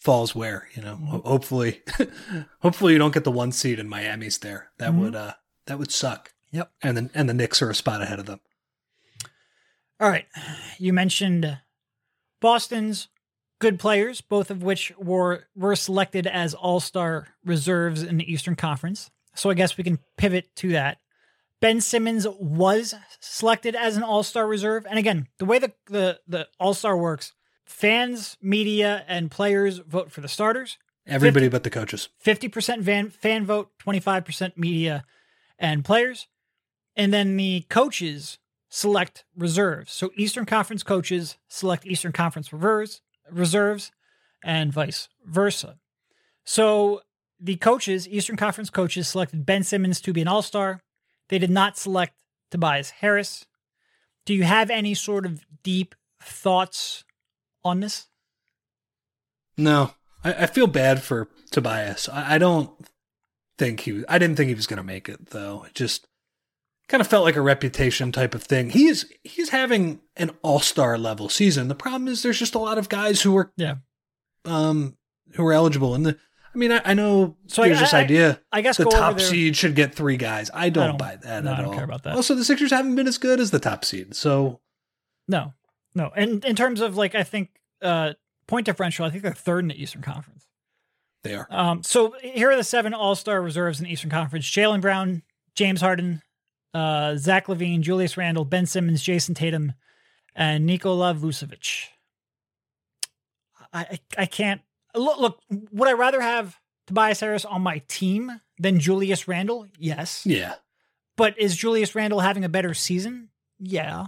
falls 0.00 0.34
where. 0.34 0.68
You 0.74 0.82
know, 0.82 0.96
Ho- 0.96 1.22
hopefully, 1.24 1.82
hopefully 2.60 2.92
you 2.92 2.98
don't 2.98 3.14
get 3.14 3.24
the 3.24 3.30
one 3.30 3.52
seed 3.52 3.78
and 3.80 3.88
Miami's 3.88 4.38
there. 4.38 4.70
That 4.78 4.92
Mhm. 4.92 4.98
would 5.00 5.14
uh 5.16 5.34
that 5.66 5.78
would 5.78 5.90
suck. 5.92 6.32
Yep. 6.52 6.70
And 6.82 6.96
then 6.96 7.10
and 7.14 7.28
the 7.28 7.34
Knicks 7.34 7.62
are 7.62 7.70
a 7.70 7.74
spot 7.74 8.02
ahead 8.02 8.18
of 8.18 8.26
them. 8.26 8.40
All 10.00 10.08
right, 10.08 10.26
you 10.78 10.92
mentioned 10.92 11.58
Boston's 12.40 13.08
good 13.58 13.80
players, 13.80 14.20
both 14.20 14.50
of 14.50 14.62
which 14.62 14.92
were 14.96 15.44
were 15.56 15.74
selected 15.74 16.26
as 16.26 16.54
All 16.54 16.78
Star 16.78 17.28
reserves 17.44 18.02
in 18.02 18.16
the 18.16 18.32
Eastern 18.32 18.54
Conference. 18.54 19.10
So 19.34 19.50
I 19.50 19.54
guess 19.54 19.76
we 19.76 19.84
can 19.84 19.98
pivot 20.16 20.54
to 20.56 20.70
that. 20.70 20.98
Ben 21.60 21.80
Simmons 21.80 22.26
was 22.38 22.94
selected 23.20 23.74
as 23.74 23.96
an 23.96 24.04
All 24.04 24.22
Star 24.22 24.46
reserve, 24.46 24.86
and 24.88 24.98
again, 24.98 25.26
the 25.38 25.44
way 25.44 25.58
the 25.58 25.72
the, 25.86 26.20
the 26.28 26.48
All 26.60 26.74
Star 26.74 26.96
works, 26.96 27.32
fans, 27.66 28.36
media, 28.40 29.04
and 29.08 29.30
players 29.30 29.78
vote 29.78 30.12
for 30.12 30.20
the 30.20 30.28
starters. 30.28 30.78
Everybody 31.06 31.48
but 31.48 31.64
the 31.64 31.70
coaches. 31.70 32.08
Fifty 32.18 32.48
percent 32.48 32.84
fan 32.84 33.10
fan 33.10 33.44
vote, 33.44 33.70
twenty 33.78 34.00
five 34.00 34.24
percent 34.24 34.56
media 34.56 35.04
and 35.58 35.84
players, 35.84 36.28
and 36.94 37.12
then 37.12 37.36
the 37.36 37.62
coaches 37.68 38.38
select 38.68 39.24
reserves. 39.36 39.92
So 39.92 40.10
Eastern 40.16 40.44
Conference 40.44 40.82
coaches 40.82 41.36
select 41.48 41.86
Eastern 41.86 42.12
Conference 42.12 42.52
reserves, 42.52 43.00
reserves, 43.30 43.92
and 44.44 44.72
vice 44.72 45.08
versa. 45.24 45.78
So 46.44 47.02
the 47.40 47.56
coaches, 47.56 48.08
Eastern 48.08 48.36
Conference 48.36 48.70
coaches, 48.70 49.08
selected 49.08 49.46
Ben 49.46 49.62
Simmons 49.62 50.00
to 50.02 50.12
be 50.12 50.22
an 50.22 50.28
All 50.28 50.42
Star. 50.42 50.80
They 51.28 51.38
did 51.38 51.50
not 51.50 51.76
select 51.76 52.14
Tobias 52.50 52.90
Harris. 52.90 53.46
Do 54.24 54.34
you 54.34 54.44
have 54.44 54.70
any 54.70 54.94
sort 54.94 55.24
of 55.26 55.46
deep 55.62 55.94
thoughts 56.22 57.04
on 57.64 57.80
this? 57.80 58.08
No, 59.56 59.92
I, 60.24 60.34
I 60.34 60.46
feel 60.46 60.66
bad 60.66 61.02
for 61.02 61.28
Tobias. 61.50 62.08
I, 62.08 62.34
I 62.34 62.38
don't 62.38 62.70
think 63.56 63.80
he. 63.80 64.04
I 64.08 64.18
didn't 64.18 64.36
think 64.36 64.48
he 64.48 64.54
was 64.54 64.66
going 64.66 64.78
to 64.78 64.82
make 64.82 65.08
it 65.08 65.30
though. 65.30 65.64
It 65.66 65.74
just 65.74 66.06
kind 66.88 67.00
of 67.00 67.06
felt 67.06 67.24
like 67.24 67.36
a 67.36 67.40
reputation 67.40 68.12
type 68.12 68.34
of 68.34 68.42
thing. 68.42 68.70
He's 68.70 69.04
he's 69.22 69.50
having 69.50 70.00
an 70.16 70.30
all 70.42 70.60
star 70.60 70.98
level 70.98 71.28
season. 71.28 71.68
The 71.68 71.74
problem 71.74 72.08
is 72.08 72.22
there's 72.22 72.38
just 72.38 72.54
a 72.54 72.58
lot 72.58 72.78
of 72.78 72.88
guys 72.88 73.22
who 73.22 73.36
are 73.36 73.52
Yeah. 73.56 73.76
um 74.44 74.96
who 75.34 75.46
are 75.46 75.52
eligible. 75.52 75.94
And 75.94 76.06
the 76.06 76.18
I 76.54 76.58
mean 76.58 76.72
I, 76.72 76.80
I 76.84 76.94
know 76.94 77.36
So 77.46 77.62
there's 77.62 77.78
I- 77.78 77.80
this 77.80 77.94
I- 77.94 78.00
idea 78.00 78.40
I 78.52 78.62
guess 78.62 78.76
the 78.78 78.84
top 78.86 79.20
seed 79.20 79.56
should 79.56 79.74
get 79.74 79.94
three 79.94 80.16
guys. 80.16 80.50
I 80.54 80.70
don't, 80.70 80.88
don't- 80.88 80.98
buy 80.98 81.16
that 81.22 81.44
no, 81.44 81.52
at 81.52 81.58
I 81.58 81.62
don't 81.62 81.70
all. 81.70 81.74
care 81.74 81.84
about 81.84 82.02
that. 82.04 82.14
Also, 82.16 82.34
the 82.34 82.44
Sixers 82.44 82.70
haven't 82.70 82.96
been 82.96 83.06
as 83.08 83.18
good 83.18 83.38
as 83.40 83.50
the 83.50 83.60
top 83.60 83.84
seed, 83.84 84.14
so 84.16 84.60
No, 85.28 85.52
no. 85.94 86.10
And 86.16 86.44
in 86.44 86.56
terms 86.56 86.80
of 86.80 86.96
like, 86.96 87.14
I 87.14 87.22
think 87.22 87.50
uh 87.82 88.14
point 88.46 88.64
differential, 88.66 89.04
I 89.04 89.10
think 89.10 89.22
they're 89.22 89.32
third 89.34 89.64
in 89.64 89.68
the 89.68 89.80
Eastern 89.80 90.00
Conference. 90.02 90.46
they 91.22 91.34
are. 91.34 91.46
Um, 91.50 91.82
so 91.82 92.14
here 92.22 92.50
are 92.50 92.56
the 92.56 92.64
seven 92.64 92.94
All 92.94 93.14
Star 93.14 93.42
reserves 93.42 93.78
in 93.78 93.84
the 93.84 93.92
Eastern 93.92 94.08
Conference: 94.10 94.46
Jaylen 94.50 94.80
Brown, 94.80 95.22
James 95.54 95.80
Harden, 95.82 96.22
uh, 96.74 97.16
Zach 97.16 97.46
LaVine, 97.46 97.80
Julius 97.80 98.16
Randle, 98.16 98.44
Ben 98.44 98.66
Simmons, 98.66 99.02
Jayson 99.02 99.34
Tatum, 99.34 99.72
and 100.34 100.66
Nikola 100.66 101.14
Vucevic. 101.14 101.86
I, 103.72 103.80
I 103.80 103.98
I 104.18 104.26
can't 104.26 104.60
look. 104.94 105.18
Look, 105.18 105.40
would 105.72 105.88
I 105.88 105.92
rather 105.92 106.20
have 106.20 106.56
Tobias 106.86 107.20
Harris 107.20 107.44
on 107.44 107.62
my 107.62 107.82
team 107.88 108.40
than 108.58 108.80
Julius 108.80 109.28
Randle? 109.28 109.66
Yes. 109.78 110.24
Yeah. 110.24 110.54
But 111.16 111.38
is 111.38 111.56
Julius 111.56 111.94
Randle 111.94 112.20
having 112.20 112.44
a 112.44 112.48
better 112.48 112.74
season? 112.74 113.28
Yeah. 113.58 114.06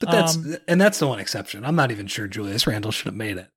But 0.00 0.10
that's 0.10 0.36
Um, 0.36 0.56
and 0.68 0.80
that's 0.80 0.98
the 0.98 1.06
one 1.06 1.18
exception. 1.18 1.64
I'm 1.64 1.76
not 1.76 1.90
even 1.90 2.06
sure 2.06 2.26
Julius 2.28 2.66
Randle 2.66 2.92
should 2.92 3.06
have 3.06 3.14
made 3.14 3.36
it. 3.36 3.48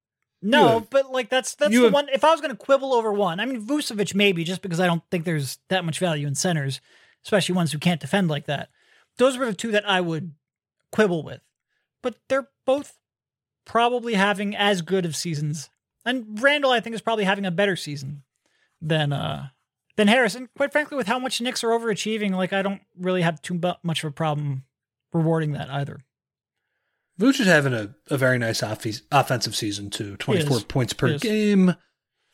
No, 0.43 0.79
have- 0.79 0.89
but 0.89 1.11
like 1.11 1.29
that's 1.29 1.55
that's 1.55 1.73
the 1.73 1.83
have- 1.83 1.93
one. 1.93 2.07
If 2.09 2.23
I 2.23 2.31
was 2.31 2.41
going 2.41 2.51
to 2.51 2.57
quibble 2.57 2.93
over 2.93 3.11
one, 3.11 3.39
I 3.39 3.45
mean 3.45 3.65
Vucevic 3.65 4.15
maybe 4.15 4.43
just 4.43 4.61
because 4.61 4.79
I 4.79 4.87
don't 4.87 5.03
think 5.11 5.25
there's 5.25 5.59
that 5.69 5.83
much 5.85 5.99
value 5.99 6.25
in 6.25 6.35
centers, 6.35 6.81
especially 7.25 7.55
ones 7.55 7.71
who 7.71 7.79
can't 7.79 8.01
defend 8.01 8.29
like 8.29 8.45
that. 8.45 8.69
Those 9.17 9.37
were 9.37 9.45
the 9.45 9.53
two 9.53 9.71
that 9.71 9.87
I 9.87 10.01
would 10.01 10.33
quibble 10.91 11.23
with, 11.23 11.41
but 12.01 12.15
they're 12.29 12.49
both 12.65 12.97
probably 13.65 14.15
having 14.15 14.55
as 14.55 14.81
good 14.81 15.05
of 15.05 15.15
seasons. 15.15 15.69
And 16.05 16.41
Randle, 16.41 16.71
I 16.71 16.79
think, 16.79 16.95
is 16.95 17.01
probably 17.01 17.25
having 17.25 17.45
a 17.45 17.51
better 17.51 17.75
season 17.75 18.23
than 18.81 19.13
uh 19.13 19.49
than 19.97 20.07
Harrison. 20.07 20.49
Quite 20.57 20.71
frankly, 20.71 20.97
with 20.97 21.07
how 21.07 21.19
much 21.19 21.41
Knicks 21.41 21.63
are 21.63 21.69
overachieving, 21.69 22.31
like 22.31 22.53
I 22.53 22.61
don't 22.61 22.81
really 22.97 23.21
have 23.21 23.41
too 23.41 23.59
much 23.83 24.03
of 24.03 24.09
a 24.09 24.13
problem 24.13 24.63
rewarding 25.13 25.51
that 25.53 25.69
either. 25.69 25.99
Vooch 27.19 27.39
is 27.39 27.45
having 27.45 27.73
a, 27.73 27.93
a 28.09 28.17
very 28.17 28.39
nice 28.39 28.63
off- 28.63 28.85
offensive 29.11 29.55
season 29.55 29.89
too. 29.89 30.15
24 30.17 30.61
points 30.61 30.93
per 30.93 31.17
game, 31.19 31.75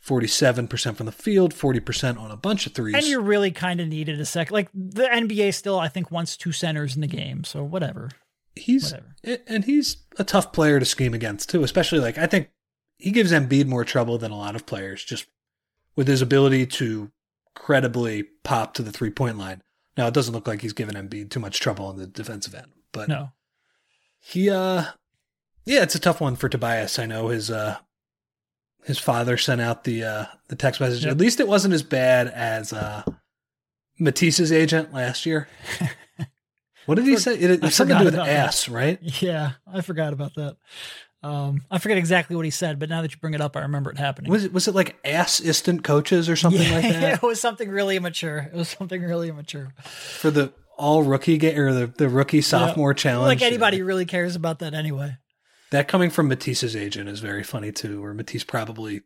47% 0.07 0.95
from 0.95 1.05
the 1.05 1.11
field, 1.11 1.53
40% 1.53 2.17
on 2.19 2.31
a 2.31 2.37
bunch 2.37 2.65
of 2.65 2.73
threes. 2.73 2.95
And 2.95 3.05
you 3.05 3.19
really 3.19 3.51
kind 3.51 3.81
of 3.81 3.87
needed 3.89 4.19
a 4.21 4.25
second. 4.25 4.53
Like 4.53 4.69
the 4.73 5.03
NBA 5.03 5.53
still, 5.53 5.77
I 5.79 5.89
think, 5.89 6.09
wants 6.11 6.37
two 6.37 6.51
centers 6.53 6.95
in 6.95 7.01
the 7.01 7.07
game. 7.07 7.43
So 7.43 7.63
whatever. 7.63 8.09
he's 8.55 8.91
whatever. 8.93 9.43
and 9.47 9.65
he's 9.65 9.97
a 10.17 10.23
tough 10.23 10.53
player 10.53 10.79
to 10.79 10.85
scheme 10.85 11.13
against 11.13 11.49
too, 11.49 11.63
especially 11.63 11.99
like 11.99 12.17
I 12.17 12.25
think 12.25 12.49
he 12.97 13.11
gives 13.11 13.31
Embiid 13.31 13.67
more 13.67 13.83
trouble 13.83 14.17
than 14.17 14.31
a 14.31 14.37
lot 14.37 14.55
of 14.55 14.65
players 14.65 15.03
just 15.03 15.27
with 15.95 16.07
his 16.07 16.21
ability 16.21 16.65
to 16.65 17.11
credibly 17.53 18.23
pop 18.43 18.73
to 18.75 18.81
the 18.83 18.91
three-point 18.91 19.37
line. 19.37 19.61
Now, 19.97 20.07
it 20.07 20.13
doesn't 20.13 20.33
look 20.33 20.47
like 20.47 20.61
he's 20.61 20.73
given 20.73 20.95
Embiid 20.95 21.29
too 21.31 21.39
much 21.39 21.59
trouble 21.59 21.85
on 21.87 21.97
the 21.97 22.07
defensive 22.07 22.55
end, 22.55 22.71
but 22.91 23.09
No. 23.09 23.31
he 24.19 24.49
uh 24.49 24.85
yeah 25.65 25.83
it's 25.83 25.95
a 25.95 25.99
tough 25.99 26.21
one 26.21 26.35
for 26.35 26.47
tobias 26.49 26.97
i 26.97 27.05
know 27.05 27.27
his 27.27 27.51
uh 27.51 27.77
his 28.88 28.97
father 28.97 29.38
sent 29.38 29.62
out 29.62 29.84
the 29.84 30.04
uh 30.04 30.26
the 30.47 30.56
text 30.56 30.82
message 30.82 31.06
at 31.06 31.17
least 31.17 31.39
it 31.39 31.47
wasn't 31.47 31.73
as 31.73 31.84
bad 31.84 32.28
as 32.28 32.73
uh 32.73 33.04
matisse's 34.00 34.52
agent 34.52 34.93
last 34.93 35.26
year 35.26 35.47
what 36.86 36.95
did 36.95 37.06
he 37.06 37.17
say 37.17 37.38
it, 37.38 37.63
it 37.63 37.71
something 37.71 37.95
to 37.95 38.00
do 38.00 38.06
with 38.06 38.13
about 38.15 38.26
that. 38.26 38.47
ass 38.47 38.67
right 38.69 39.00
Yeah, 39.21 39.52
I 39.71 39.82
forgot 39.82 40.13
about 40.13 40.34
that. 40.36 40.58
Um, 41.23 41.63
I 41.71 41.80
forget 41.80 41.97
exactly 41.97 42.36
what 42.36 42.45
he 42.45 42.52
said, 42.52 42.78
but 42.78 42.89
now 42.89 43.02
that 43.02 43.12
you 43.12 43.17
bring 43.17 43.34
it 43.34 43.41
up, 43.41 43.58
I 43.58 43.62
remember 43.62 43.89
it 43.89 43.97
happening. 43.97 44.32
was 44.32 44.45
it 44.45 44.54
was 44.54 44.67
it 44.67 44.76
like 44.76 44.97
ass 45.04 45.39
assistant 45.39 45.84
coaches 45.84 46.30
or 46.30 46.36
something 46.36 46.62
yeah, 46.62 46.71
like 46.71 46.84
that 46.89 47.13
it 47.15 47.21
was 47.23 47.41
something 47.41 47.69
really 47.69 47.97
immature. 47.97 48.38
It 48.38 48.56
was 48.56 48.69
something 48.69 49.02
really 49.02 49.30
immature. 49.30 49.73
for 49.82 50.30
the 50.30 50.54
all 50.78 51.02
rookie 51.04 51.38
game 51.38 51.58
or 51.58 51.73
the, 51.73 51.88
the 51.88 52.08
rookie 52.08 52.41
sophomore 52.41 52.93
challenge 52.93 53.28
Like 53.28 53.41
anybody 53.41 53.82
really 53.82 54.06
cares 54.06 54.36
about 54.36 54.60
that 54.60 54.76
anyway. 54.76 55.17
That 55.71 55.88
coming 55.88 56.10
from 56.10 56.27
Matisse's 56.30 56.75
agent 56.75 57.10
is 57.10 57.19
very 57.19 57.43
funny 57.43 57.71
too, 57.71 58.01
where 58.01 58.13
Matisse 58.13 58.43
probably 58.43 59.01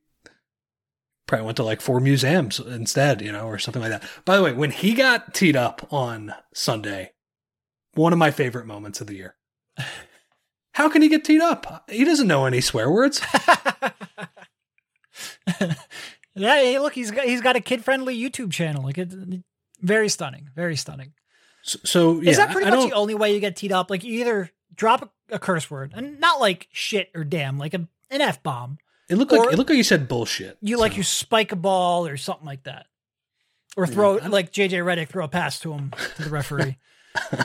probably 1.27 1.45
went 1.45 1.57
to 1.57 1.63
like 1.63 1.81
four 1.81 1.99
museums 1.99 2.59
instead, 2.59 3.21
you 3.21 3.31
know, 3.31 3.47
or 3.47 3.57
something 3.57 3.81
like 3.81 3.91
that. 3.91 4.03
By 4.25 4.35
the 4.37 4.43
way, 4.43 4.53
when 4.53 4.71
he 4.71 4.93
got 4.93 5.33
teed 5.33 5.55
up 5.55 5.87
on 5.91 6.33
Sunday, 6.53 7.13
one 7.93 8.13
of 8.13 8.19
my 8.19 8.31
favorite 8.31 8.65
moments 8.67 9.01
of 9.01 9.07
the 9.07 9.15
year. 9.15 9.35
How 10.73 10.87
can 10.87 11.01
he 11.01 11.09
get 11.09 11.25
teed 11.25 11.41
up? 11.41 11.89
He 11.89 12.03
doesn't 12.05 12.27
know 12.27 12.45
any 12.45 12.61
swear 12.61 12.89
words. 12.91 13.21
Yeah, 16.33 16.55
hey, 16.55 16.79
look, 16.79 16.93
he's 16.93 17.11
got 17.11 17.25
he's 17.25 17.41
got 17.41 17.57
a 17.57 17.59
kid 17.59 17.83
friendly 17.83 18.17
YouTube 18.17 18.53
channel. 18.53 18.83
Like, 18.85 18.97
it, 18.97 19.13
very 19.81 20.07
stunning, 20.07 20.49
very 20.55 20.77
stunning. 20.77 21.11
So, 21.61 21.79
so 21.83 22.21
yeah, 22.21 22.31
Is 22.31 22.37
that 22.37 22.51
pretty 22.51 22.67
I 22.67 22.69
much 22.69 22.79
don't- 22.79 22.89
the 22.89 22.95
only 22.95 23.15
way 23.15 23.33
you 23.33 23.41
get 23.41 23.57
teed 23.57 23.73
up? 23.73 23.89
Like, 23.89 24.05
you 24.05 24.21
either 24.21 24.49
drop 24.73 25.13
a, 25.31 25.39
curse 25.39 25.69
word, 25.71 25.93
and 25.95 26.19
not 26.19 26.39
like 26.39 26.67
shit 26.71 27.09
or 27.15 27.23
damn, 27.23 27.57
like 27.57 27.73
a, 27.73 27.87
an 28.09 28.21
f 28.21 28.41
bomb. 28.43 28.77
It 29.09 29.15
looked 29.15 29.31
like 29.31 29.41
or- 29.41 29.51
it 29.51 29.57
looked 29.57 29.69
like 29.69 29.77
you 29.77 29.83
said 29.83 30.07
bullshit. 30.07 30.57
You 30.61 30.77
like 30.77 30.95
you 30.97 31.03
spike 31.03 31.51
a 31.51 31.55
ball 31.55 32.07
or 32.07 32.17
something 32.17 32.45
like 32.45 32.63
that, 32.63 32.85
or 33.75 33.87
throw 33.87 34.13
like 34.15 34.51
JJ 34.51 34.83
Redick 34.83 35.09
throw 35.09 35.25
a 35.25 35.27
pass 35.27 35.59
to 35.61 35.73
him 35.73 35.91
to 36.15 36.23
the 36.23 36.29
referee. 36.29 36.77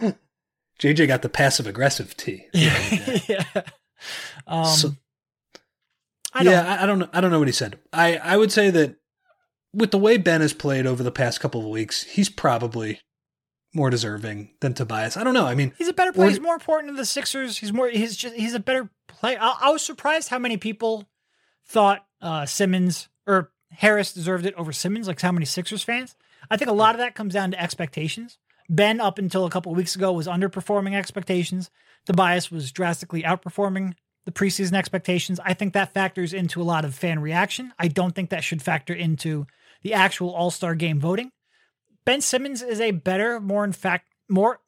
JJ 0.80 1.06
got 1.06 1.22
the 1.22 1.28
passive 1.28 1.66
aggressive 1.66 2.16
T. 2.16 2.46
yeah. 2.54 3.18
yeah. 3.28 3.44
Um, 4.46 4.64
So- 4.66 4.94
I 6.32 6.44
don't. 6.44 6.52
yeah, 6.52 6.76
I, 6.78 6.84
I 6.84 6.86
don't 6.86 7.00
know. 7.00 7.08
I 7.12 7.20
don't 7.20 7.32
know 7.32 7.40
what 7.40 7.48
he 7.48 7.52
said. 7.52 7.78
I 7.92 8.16
I 8.18 8.36
would 8.36 8.52
say 8.52 8.70
that 8.70 8.94
with 9.74 9.90
the 9.90 9.98
way 9.98 10.16
Ben 10.16 10.40
has 10.40 10.52
played 10.52 10.86
over 10.86 11.02
the 11.02 11.10
past 11.10 11.40
couple 11.40 11.60
of 11.60 11.66
weeks, 11.66 12.04
he's 12.04 12.28
probably 12.28 13.00
more 13.74 13.90
deserving 13.90 14.50
than 14.60 14.74
Tobias. 14.74 15.16
I 15.16 15.24
don't 15.24 15.34
know. 15.34 15.46
I 15.46 15.54
mean, 15.54 15.72
He's 15.78 15.88
a 15.88 15.92
better 15.92 16.12
player. 16.12 16.28
He's 16.28 16.40
more 16.40 16.54
important 16.54 16.92
to 16.92 16.96
the 16.96 17.04
Sixers. 17.04 17.58
He's 17.58 17.72
more. 17.72 17.88
He's 17.88 18.16
just. 18.16 18.34
He's 18.34 18.54
a 18.54 18.60
better 18.60 18.90
player. 19.08 19.38
I, 19.40 19.58
I 19.62 19.70
was 19.70 19.82
surprised 19.84 20.28
how 20.28 20.38
many 20.38 20.56
people 20.56 21.08
thought 21.64 22.04
uh, 22.20 22.46
Simmons 22.46 23.08
or 23.26 23.52
Harris 23.72 24.12
deserved 24.12 24.46
it 24.46 24.54
over 24.54 24.72
Simmons. 24.72 25.06
Like 25.06 25.20
how 25.20 25.32
many 25.32 25.46
Sixers 25.46 25.82
fans? 25.82 26.16
I 26.50 26.56
think 26.56 26.70
a 26.70 26.74
lot 26.74 26.94
of 26.94 26.98
that 26.98 27.14
comes 27.14 27.34
down 27.34 27.52
to 27.52 27.62
expectations. 27.62 28.38
Ben, 28.68 29.00
up 29.00 29.18
until 29.18 29.46
a 29.46 29.50
couple 29.50 29.72
of 29.72 29.78
weeks 29.78 29.96
ago, 29.96 30.12
was 30.12 30.26
underperforming 30.26 30.94
expectations. 30.94 31.70
Tobias 32.06 32.50
was 32.50 32.72
drastically 32.72 33.22
outperforming 33.22 33.94
the 34.24 34.32
preseason 34.32 34.74
expectations. 34.74 35.40
I 35.44 35.54
think 35.54 35.72
that 35.72 35.94
factors 35.94 36.32
into 36.32 36.60
a 36.60 36.64
lot 36.64 36.84
of 36.84 36.94
fan 36.94 37.20
reaction. 37.20 37.72
I 37.78 37.88
don't 37.88 38.14
think 38.14 38.30
that 38.30 38.44
should 38.44 38.62
factor 38.62 38.94
into 38.94 39.46
the 39.82 39.94
actual 39.94 40.30
All 40.30 40.50
Star 40.50 40.74
game 40.74 41.00
voting. 41.00 41.32
Ben 42.04 42.20
Simmons 42.20 42.62
is 42.62 42.80
a 42.80 42.90
better, 42.92 43.40
more 43.40 43.64
in 43.64 43.72
fact, 43.72 44.06
more 44.28 44.60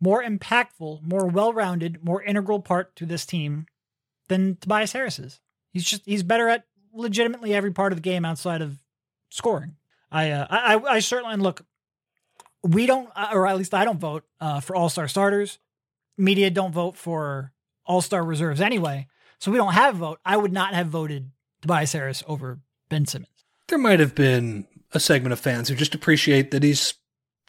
more 0.00 0.22
impactful, 0.22 1.02
more 1.02 1.26
well-rounded, 1.26 2.04
more 2.04 2.22
integral 2.22 2.60
part 2.60 2.94
to 2.96 3.06
this 3.06 3.24
team 3.24 3.66
than 4.28 4.56
Tobias 4.56 4.92
Harris 4.92 5.18
is. 5.18 5.40
He's 5.72 5.84
just 5.84 6.02
he's 6.04 6.22
better 6.22 6.48
at 6.48 6.64
legitimately 6.92 7.54
every 7.54 7.70
part 7.70 7.92
of 7.92 7.98
the 7.98 8.02
game 8.02 8.24
outside 8.24 8.62
of 8.62 8.78
scoring. 9.30 9.76
I 10.10 10.30
uh, 10.30 10.46
I, 10.50 10.76
I 10.76 10.98
certainly 11.00 11.36
look. 11.36 11.64
We 12.64 12.86
don't, 12.86 13.10
uh, 13.16 13.30
or 13.32 13.48
at 13.48 13.56
least 13.56 13.74
I 13.74 13.84
don't 13.84 13.98
vote 13.98 14.24
uh, 14.40 14.60
for 14.60 14.76
All 14.76 14.88
Star 14.88 15.08
starters. 15.08 15.58
Media 16.16 16.50
don't 16.50 16.72
vote 16.72 16.96
for 16.96 17.52
All 17.86 18.00
Star 18.00 18.22
reserves 18.24 18.60
anyway, 18.60 19.08
so 19.38 19.50
we 19.50 19.56
don't 19.56 19.72
have 19.72 19.96
a 19.96 19.98
vote. 19.98 20.20
I 20.24 20.36
would 20.36 20.52
not 20.52 20.74
have 20.74 20.86
voted 20.88 21.30
Tobias 21.60 21.92
Harris 21.92 22.22
over 22.28 22.60
Ben 22.88 23.06
Simmons. 23.06 23.28
there 23.68 23.78
might 23.78 23.98
have 24.00 24.14
been 24.14 24.66
a 24.92 25.00
segment 25.00 25.32
of 25.32 25.40
fans 25.40 25.68
who 25.68 25.74
just 25.74 25.94
appreciate 25.94 26.50
that 26.50 26.62
he's, 26.62 26.94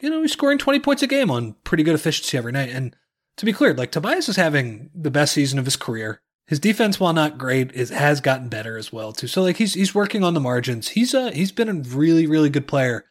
you 0.01 0.09
know, 0.09 0.21
he's 0.21 0.33
scoring 0.33 0.57
20 0.57 0.79
points 0.79 1.03
a 1.03 1.07
game 1.07 1.29
on 1.29 1.55
pretty 1.63 1.83
good 1.83 1.95
efficiency 1.95 2.37
every 2.37 2.51
night. 2.51 2.69
And 2.69 2.95
to 3.37 3.45
be 3.45 3.53
clear, 3.53 3.73
like 3.73 3.91
Tobias 3.91 4.29
is 4.29 4.35
having 4.35 4.89
the 4.93 5.11
best 5.11 5.33
season 5.33 5.59
of 5.59 5.65
his 5.65 5.75
career. 5.75 6.21
His 6.47 6.59
defense, 6.59 6.99
while 6.99 7.13
not 7.13 7.37
great, 7.37 7.71
is 7.71 7.89
has 7.89 8.19
gotten 8.19 8.49
better 8.49 8.77
as 8.77 8.91
well 8.91 9.13
too. 9.13 9.27
So 9.27 9.41
like 9.41 9.57
he's 9.57 9.73
he's 9.73 9.95
working 9.95 10.23
on 10.23 10.33
the 10.33 10.41
margins. 10.41 10.89
He's 10.89 11.13
uh 11.15 11.31
he's 11.31 11.53
been 11.53 11.69
a 11.69 11.73
really 11.73 12.27
really 12.27 12.49
good 12.49 12.67
player. 12.67 13.05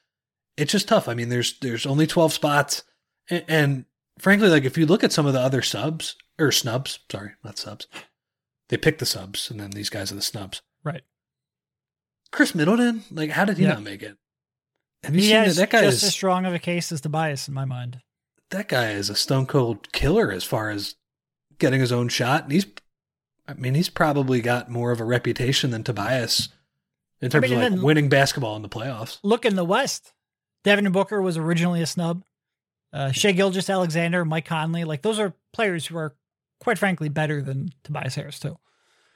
It's 0.57 0.73
just 0.73 0.89
tough. 0.89 1.09
I 1.09 1.15
mean, 1.15 1.31
there's 1.31 1.59
there's 1.61 1.87
only 1.87 2.07
12 2.07 2.33
spots, 2.33 2.83
and, 3.31 3.45
and 3.49 3.85
frankly, 4.19 4.49
like 4.49 4.65
if 4.65 4.77
you 4.77 4.85
look 4.85 5.03
at 5.03 5.13
some 5.13 5.25
of 5.25 5.33
the 5.33 5.41
other 5.41 5.63
subs 5.63 6.15
or 6.39 6.53
snubs, 6.53 6.99
sorry, 7.11 7.31
not 7.43 7.59
subs, 7.59 7.87
they 8.69 8.77
pick 8.77 8.99
the 8.99 9.07
subs, 9.07 9.51
and 9.51 9.59
then 9.59 9.71
these 9.71 9.89
guys 9.89 10.13
are 10.13 10.17
the 10.17 10.23
snubs. 10.23 10.61
Right. 10.85 11.03
Khris 12.33 12.55
Middleton, 12.55 13.05
like 13.13 13.31
how 13.31 13.45
did 13.45 13.59
he 13.59 13.65
Yeah. 13.65 13.75
not 13.75 13.83
make 13.83 14.03
it? 14.03 14.17
Have 15.05 15.15
you 15.15 15.21
He 15.21 15.29
seen 15.29 15.37
has 15.37 15.57
that? 15.57 15.71
That 15.71 15.81
guy 15.81 15.85
just 15.87 15.99
is 15.99 16.05
as 16.09 16.13
strong 16.13 16.45
of 16.47 16.55
a 16.55 16.59
case 16.59 16.91
as 16.93 17.01
Tobias 17.01 17.47
in 17.49 17.55
my 17.55 17.65
mind. 17.65 18.01
that 18.51 18.69
guy 18.69 18.91
is 18.91 19.09
a 19.09 19.15
stone 19.17 19.47
cold 19.47 19.91
killer 19.93 20.31
as 20.31 20.45
far 20.45 20.69
as 20.71 20.97
getting 21.59 21.81
his 21.81 21.91
own 21.93 22.09
shot. 22.09 22.43
And 22.45 22.53
he's, 22.53 22.67
I 23.49 23.55
mean, 23.55 23.75
he's 23.75 23.89
probably 23.89 24.41
got 24.43 24.71
more 24.71 24.91
of 24.93 25.01
a 25.01 25.05
reputation 25.05 25.71
than 25.71 25.83
Tobias 25.85 26.49
in 27.23 27.31
terms 27.31 27.51
mean, 27.51 27.63
of 27.63 27.73
like 27.75 27.83
winning 27.83 28.09
basketball 28.11 28.55
in 28.57 28.63
the 28.63 28.69
playoffs. 28.69 29.19
Look 29.23 29.45
in 29.47 29.57
the 29.57 29.65
West. 29.65 30.13
Devin 30.65 30.91
Booker 30.93 31.21
was 31.23 31.37
originally 31.39 31.81
a 31.83 31.87
snub. 31.87 32.25
Uh, 32.93 33.11
Shai 33.11 33.33
Gilgeous-Alexander, 33.33 34.25
Mike 34.27 34.45
Conley, 34.45 34.85
like 34.85 35.01
those 35.03 35.19
are 35.19 35.35
players 35.55 35.87
who 35.87 35.97
are, 35.97 36.15
quite 36.61 36.79
frankly, 36.79 37.09
better 37.09 37.41
than 37.41 37.71
Tobias 37.85 38.15
Harris 38.17 38.39
too. 38.39 38.59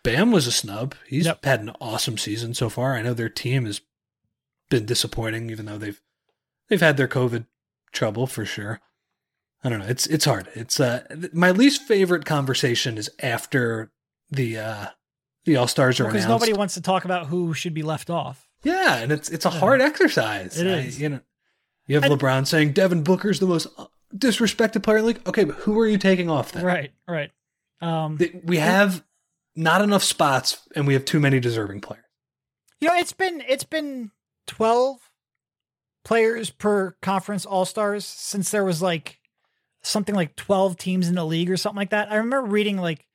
Bam 0.06 0.30
was 0.32 0.46
a 0.46 0.52
snub. 0.52 0.94
He's 1.06 1.26
Yep. 1.26 1.44
had 1.44 1.60
an 1.60 1.72
awesome 1.80 2.16
season 2.18 2.54
so 2.54 2.68
far. 2.68 2.94
I 2.94 3.02
know 3.02 3.12
their 3.14 3.28
team 3.28 3.66
has 3.66 3.80
been 4.70 4.86
disappointing, 4.86 5.50
even 5.50 5.66
though 5.66 5.78
they've 5.78 6.00
they've 6.68 6.80
had 6.80 6.96
their 6.96 7.08
COVID 7.08 7.46
trouble 7.92 8.26
for 8.26 8.44
sure. 8.44 8.80
I 9.64 9.68
don't 9.68 9.80
know. 9.80 9.86
It's 9.86 10.06
it's 10.06 10.24
hard. 10.24 10.48
It's 10.54 10.78
uh 10.80 11.04
my 11.32 11.50
least 11.50 11.82
favorite 11.82 12.24
conversation 12.24 12.98
is 12.98 13.10
after 13.20 13.90
the 14.30 14.58
uh 14.58 14.86
the 15.44 15.56
All 15.56 15.66
Stars 15.68 15.98
are 16.00 16.04
announced. 16.04 16.14
Because 16.16 16.28
nobody 16.28 16.52
wants 16.52 16.74
to 16.74 16.80
talk 16.80 17.04
about 17.04 17.26
who 17.26 17.54
should 17.54 17.74
be 17.74 17.82
left 17.82 18.10
off. 18.10 18.48
Yeah, 18.62 18.96
and 18.96 19.12
it's 19.12 19.28
it's 19.28 19.44
a 19.44 19.50
hard 19.50 19.80
exercise. 19.80 20.58
It 20.60 20.66
I- 20.66 20.78
is. 20.80 21.00
you 21.00 21.08
know, 21.08 21.20
you 21.86 21.94
have 21.96 22.04
And- 22.04 22.20
LeBron 22.20 22.46
saying 22.46 22.72
Devin 22.72 23.02
Booker's 23.02 23.38
the 23.40 23.46
most 23.46 23.66
uh, 23.78 23.86
disrespected 24.14 24.82
player 24.82 24.98
in 24.98 25.02
the 25.02 25.06
league. 25.08 25.22
Okay, 25.28 25.44
but 25.44 25.56
who 25.56 25.78
are 25.80 25.86
you 25.86 25.98
taking 25.98 26.28
off 26.30 26.52
then? 26.52 26.64
Right, 26.64 26.92
right. 27.08 27.30
Um, 27.80 28.18
We 28.44 28.56
have 28.58 29.04
not 29.56 29.80
enough 29.80 30.02
spots, 30.02 30.60
and 30.76 30.86
we 30.86 30.92
have 30.94 31.04
too 31.04 31.18
many 31.18 31.40
deserving 31.40 31.80
players. 31.80 32.04
you 32.80 32.88
know, 32.88 32.94
it's 32.94 33.12
been 33.12 33.42
it's 33.48 33.64
been 33.64 34.10
twelve 34.46 34.98
players 36.04 36.50
per 36.50 36.92
conference 37.02 37.44
All 37.46 37.64
Stars 37.64 38.04
since 38.04 38.50
there 38.50 38.64
was 38.64 38.80
like 38.82 39.18
something 39.82 40.14
like 40.14 40.36
twelve 40.36 40.76
teams 40.76 41.08
in 41.08 41.14
the 41.14 41.24
league 41.24 41.50
or 41.50 41.56
something 41.56 41.78
like 41.78 41.90
that. 41.90 42.12
I 42.12 42.16
remember 42.16 42.42
reading 42.42 42.76
like 42.76 43.06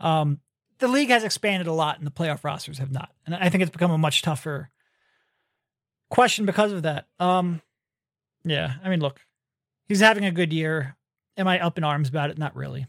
um, 0.00 0.40
the 0.78 0.88
league 0.88 1.10
has 1.10 1.24
expanded 1.24 1.66
a 1.66 1.72
lot, 1.72 1.98
and 1.98 2.06
the 2.06 2.10
playoff 2.10 2.42
rosters 2.42 2.78
have 2.78 2.90
not, 2.90 3.10
and 3.26 3.34
I 3.34 3.48
think 3.48 3.62
it's 3.62 3.70
become 3.70 3.90
a 3.92 3.98
much 3.98 4.22
tougher 4.22 4.70
question 6.10 6.46
because 6.46 6.72
of 6.72 6.82
that. 6.82 7.06
Um, 7.20 7.60
yeah, 8.44 8.74
I 8.82 8.88
mean, 8.88 9.00
look, 9.00 9.20
he's 9.86 10.00
having 10.00 10.24
a 10.24 10.32
good 10.32 10.52
year. 10.52 10.96
Am 11.36 11.46
I 11.46 11.60
up 11.60 11.78
in 11.78 11.84
arms 11.84 12.08
about 12.08 12.30
it? 12.30 12.38
Not 12.38 12.56
really. 12.56 12.86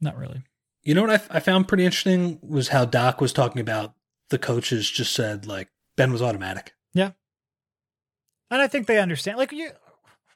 Not 0.00 0.16
really. 0.16 0.42
You 0.84 0.94
know 0.94 1.02
what 1.02 1.26
I, 1.30 1.40
found 1.40 1.66
pretty 1.66 1.84
interesting 1.84 2.38
was 2.42 2.68
how 2.68 2.84
Doc 2.84 3.20
was 3.20 3.32
talking 3.32 3.60
about 3.60 3.94
the 4.28 4.38
coaches 4.38 4.90
just 4.90 5.14
said 5.14 5.46
like 5.46 5.68
Ben 5.96 6.12
was 6.12 6.20
automatic. 6.20 6.74
Yeah. 6.92 7.12
And 8.50 8.60
I 8.60 8.66
think 8.66 8.86
they 8.86 8.98
understand. 8.98 9.38
Like 9.38 9.52
you 9.52 9.70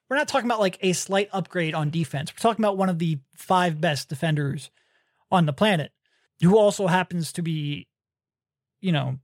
we're 0.08 0.16
not 0.16 0.28
talking 0.28 0.48
about 0.48 0.60
like 0.60 0.78
a 0.80 0.94
slight 0.94 1.28
upgrade 1.32 1.74
on 1.74 1.90
defense. 1.90 2.32
We're 2.32 2.40
talking 2.40 2.64
about 2.64 2.78
one 2.78 2.88
of 2.88 2.98
the 2.98 3.18
five 3.34 3.78
best 3.78 4.08
defenders 4.08 4.70
on 5.30 5.44
the 5.44 5.52
planet 5.52 5.92
who 6.40 6.56
also 6.56 6.86
happens 6.86 7.32
to 7.32 7.42
be 7.42 7.86
you 8.80 8.92
know 8.92 9.18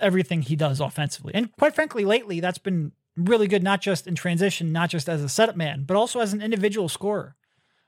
everything 0.00 0.42
he 0.42 0.54
does 0.54 0.80
offensively. 0.80 1.34
And 1.34 1.50
quite 1.56 1.74
frankly 1.74 2.04
lately 2.04 2.38
that's 2.38 2.58
been 2.58 2.92
really 3.16 3.48
good 3.48 3.64
not 3.64 3.80
just 3.80 4.06
in 4.06 4.14
transition, 4.14 4.72
not 4.72 4.90
just 4.90 5.08
as 5.08 5.22
a 5.22 5.28
setup 5.28 5.56
man, 5.56 5.84
but 5.84 5.96
also 5.96 6.20
as 6.20 6.32
an 6.32 6.40
individual 6.40 6.88
scorer. 6.88 7.34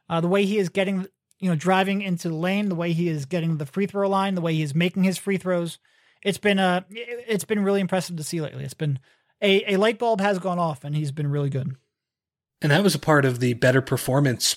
Uh, 0.08 0.20
the 0.20 0.28
way 0.28 0.44
he 0.44 0.58
is 0.58 0.68
getting 0.68 1.06
you 1.44 1.50
know 1.50 1.56
driving 1.56 2.00
into 2.00 2.30
the 2.30 2.34
lane, 2.34 2.70
the 2.70 2.74
way 2.74 2.94
he 2.94 3.06
is 3.06 3.26
getting 3.26 3.58
the 3.58 3.66
free 3.66 3.84
throw 3.84 4.08
line, 4.08 4.34
the 4.34 4.40
way 4.40 4.54
he 4.54 4.62
is 4.62 4.74
making 4.74 5.04
his 5.04 5.18
free 5.18 5.36
throws. 5.36 5.78
It's 6.22 6.38
been 6.38 6.58
uh 6.58 6.84
it's 6.90 7.44
been 7.44 7.62
really 7.62 7.82
impressive 7.82 8.16
to 8.16 8.24
see 8.24 8.40
lately. 8.40 8.64
It's 8.64 8.72
been 8.72 8.98
a, 9.42 9.74
a 9.74 9.76
light 9.76 9.98
bulb 9.98 10.22
has 10.22 10.38
gone 10.38 10.58
off 10.58 10.84
and 10.84 10.96
he's 10.96 11.12
been 11.12 11.30
really 11.30 11.50
good. 11.50 11.76
And 12.62 12.72
that 12.72 12.82
was 12.82 12.94
a 12.94 12.98
part 12.98 13.26
of 13.26 13.40
the 13.40 13.52
better 13.52 13.82
performance 13.82 14.56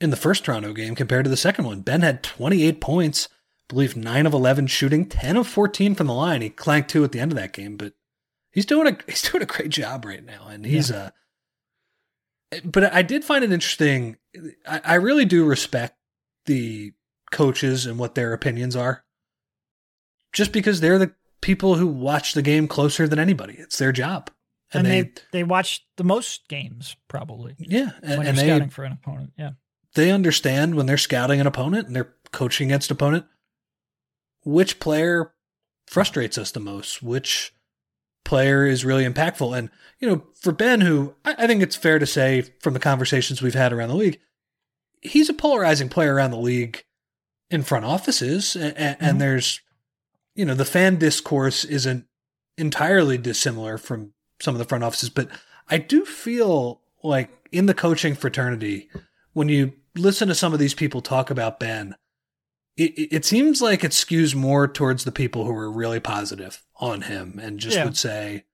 in 0.00 0.08
the 0.08 0.16
first 0.16 0.46
Toronto 0.46 0.72
game 0.72 0.94
compared 0.94 1.24
to 1.24 1.30
the 1.30 1.36
second 1.36 1.66
one. 1.66 1.82
Ben 1.82 2.00
had 2.00 2.22
28 2.22 2.80
points, 2.80 3.28
I 3.30 3.74
believe 3.74 3.94
9 3.94 4.24
of 4.24 4.32
11 4.32 4.68
shooting, 4.68 5.06
10 5.06 5.36
of 5.36 5.46
14 5.46 5.94
from 5.94 6.06
the 6.06 6.14
line. 6.14 6.40
He 6.40 6.48
clanked 6.48 6.88
two 6.88 7.04
at 7.04 7.12
the 7.12 7.20
end 7.20 7.32
of 7.32 7.36
that 7.36 7.52
game, 7.52 7.76
but 7.76 7.92
he's 8.50 8.64
doing 8.64 8.86
a 8.86 8.96
he's 9.06 9.30
doing 9.30 9.42
a 9.42 9.46
great 9.46 9.68
job 9.68 10.06
right 10.06 10.24
now 10.24 10.46
and 10.48 10.64
he's 10.64 10.90
uh 10.90 11.10
but 12.64 12.94
I 12.94 13.02
did 13.02 13.26
find 13.26 13.44
it 13.44 13.52
interesting. 13.52 14.16
I, 14.66 14.80
I 14.84 14.94
really 14.94 15.26
do 15.26 15.44
respect 15.44 15.98
the 16.46 16.92
coaches 17.30 17.86
and 17.86 17.98
what 17.98 18.14
their 18.14 18.32
opinions 18.32 18.76
are. 18.76 19.04
Just 20.32 20.52
because 20.52 20.80
they're 20.80 20.98
the 20.98 21.14
people 21.40 21.74
who 21.74 21.86
watch 21.86 22.32
the 22.32 22.42
game 22.42 22.66
closer 22.66 23.06
than 23.06 23.18
anybody. 23.18 23.54
It's 23.58 23.78
their 23.78 23.92
job. 23.92 24.30
And, 24.72 24.86
they, 24.86 25.12
they 25.30 25.44
watch 25.44 25.86
the 25.96 26.04
most 26.04 26.48
games 26.48 26.96
probably 27.06 27.54
yeah, 27.58 27.90
and, 28.02 28.18
when 28.18 28.26
and 28.26 28.36
they 28.36 28.46
scouting 28.46 28.70
for 28.70 28.84
an 28.84 28.92
opponent. 28.92 29.32
Yeah. 29.38 29.50
they 29.94 30.10
understand 30.10 30.74
when 30.74 30.86
they're 30.86 30.96
scouting 30.96 31.40
an 31.40 31.46
opponent 31.46 31.86
and 31.86 31.94
they're 31.94 32.14
coaching 32.32 32.70
against 32.70 32.90
opponent 32.90 33.26
which 34.42 34.80
player 34.80 35.32
frustrates 35.86 36.36
us 36.36 36.50
the 36.50 36.58
most 36.58 37.04
which 37.04 37.54
player 38.24 38.66
is 38.66 38.84
really 38.84 39.04
impactful 39.04 39.56
and 39.56 39.70
you 40.00 40.08
know 40.08 40.24
for 40.34 40.50
ben 40.50 40.80
who 40.80 41.14
I, 41.24 41.36
I 41.38 41.46
think 41.46 41.62
it's 41.62 41.76
fair 41.76 42.00
to 42.00 42.06
say 42.06 42.42
from 42.60 42.74
the 42.74 42.80
conversations 42.80 43.40
we've 43.40 43.54
had 43.54 43.72
around 43.72 43.90
the 43.90 43.96
league 43.96 44.18
he's 45.04 45.28
a 45.28 45.34
polarizing 45.34 45.88
player 45.88 46.14
around 46.14 46.30
the 46.32 46.36
league 46.38 46.82
in 47.50 47.62
front 47.62 47.84
offices 47.84 48.56
and, 48.56 48.76
and, 48.76 49.16
Mhm. 49.16 49.18
there's 49.20 49.60
you 50.34 50.44
know 50.44 50.54
the 50.54 50.64
fan 50.64 50.96
discourse 50.98 51.64
isn't 51.64 52.06
entirely 52.58 53.16
dissimilar 53.18 53.78
from 53.78 54.12
some 54.40 54.54
of 54.54 54.58
the 54.58 54.64
front 54.64 54.82
offices 54.82 55.10
but 55.10 55.28
i 55.68 55.78
do 55.78 56.04
feel 56.04 56.80
like 57.02 57.30
in 57.52 57.66
the 57.66 57.74
coaching 57.74 58.14
fraternity 58.14 58.88
when 59.34 59.48
you 59.48 59.72
listen 59.94 60.26
to 60.28 60.34
some 60.34 60.52
of 60.52 60.58
these 60.58 60.74
people 60.74 61.00
talk 61.00 61.30
about 61.30 61.60
Ben, 61.60 61.94
it, 62.76 62.92
it 63.12 63.24
seems 63.24 63.62
like 63.62 63.84
it 63.84 63.92
skews 63.92 64.34
more 64.34 64.66
towards 64.66 65.04
the 65.04 65.12
people 65.12 65.44
who 65.44 65.52
are 65.54 65.70
really 65.70 66.00
positive 66.00 66.64
on 66.76 67.02
him 67.02 67.38
and 67.40 67.60
just 67.60 67.76
Yeah. 67.76 67.84
would 67.84 67.96
say, 67.96 68.44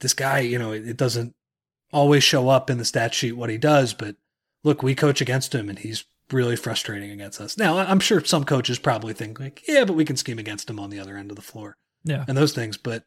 this 0.00 0.14
guy, 0.14 0.40
you 0.40 0.58
know, 0.58 0.70
it 0.72 0.96
doesn't 0.96 1.34
always 1.92 2.22
show 2.22 2.48
up 2.48 2.70
in 2.70 2.78
the 2.78 2.84
stat 2.84 3.14
sheet 3.14 3.32
what 3.32 3.50
he 3.50 3.58
does, 3.58 3.94
but 3.94 4.14
look, 4.64 4.82
we 4.82 4.94
coach 4.94 5.20
against 5.20 5.54
him 5.54 5.68
and 5.68 5.78
he's 5.78 6.04
really 6.32 6.56
frustrating 6.56 7.10
against 7.10 7.40
us. 7.40 7.56
Now, 7.56 7.78
I'm 7.78 8.00
sure 8.00 8.24
some 8.24 8.44
coaches 8.44 8.78
probably 8.78 9.12
think 9.14 9.38
like, 9.38 9.62
yeah, 9.68 9.84
but 9.84 9.92
we 9.94 10.04
can 10.04 10.16
scheme 10.16 10.38
against 10.38 10.68
him 10.68 10.80
on 10.80 10.90
the 10.90 10.98
other 10.98 11.16
end 11.16 11.30
of 11.30 11.36
the 11.36 11.42
floor 11.42 11.76
Yeah. 12.02 12.24
and 12.26 12.36
those 12.36 12.52
things. 12.54 12.76
But 12.76 13.04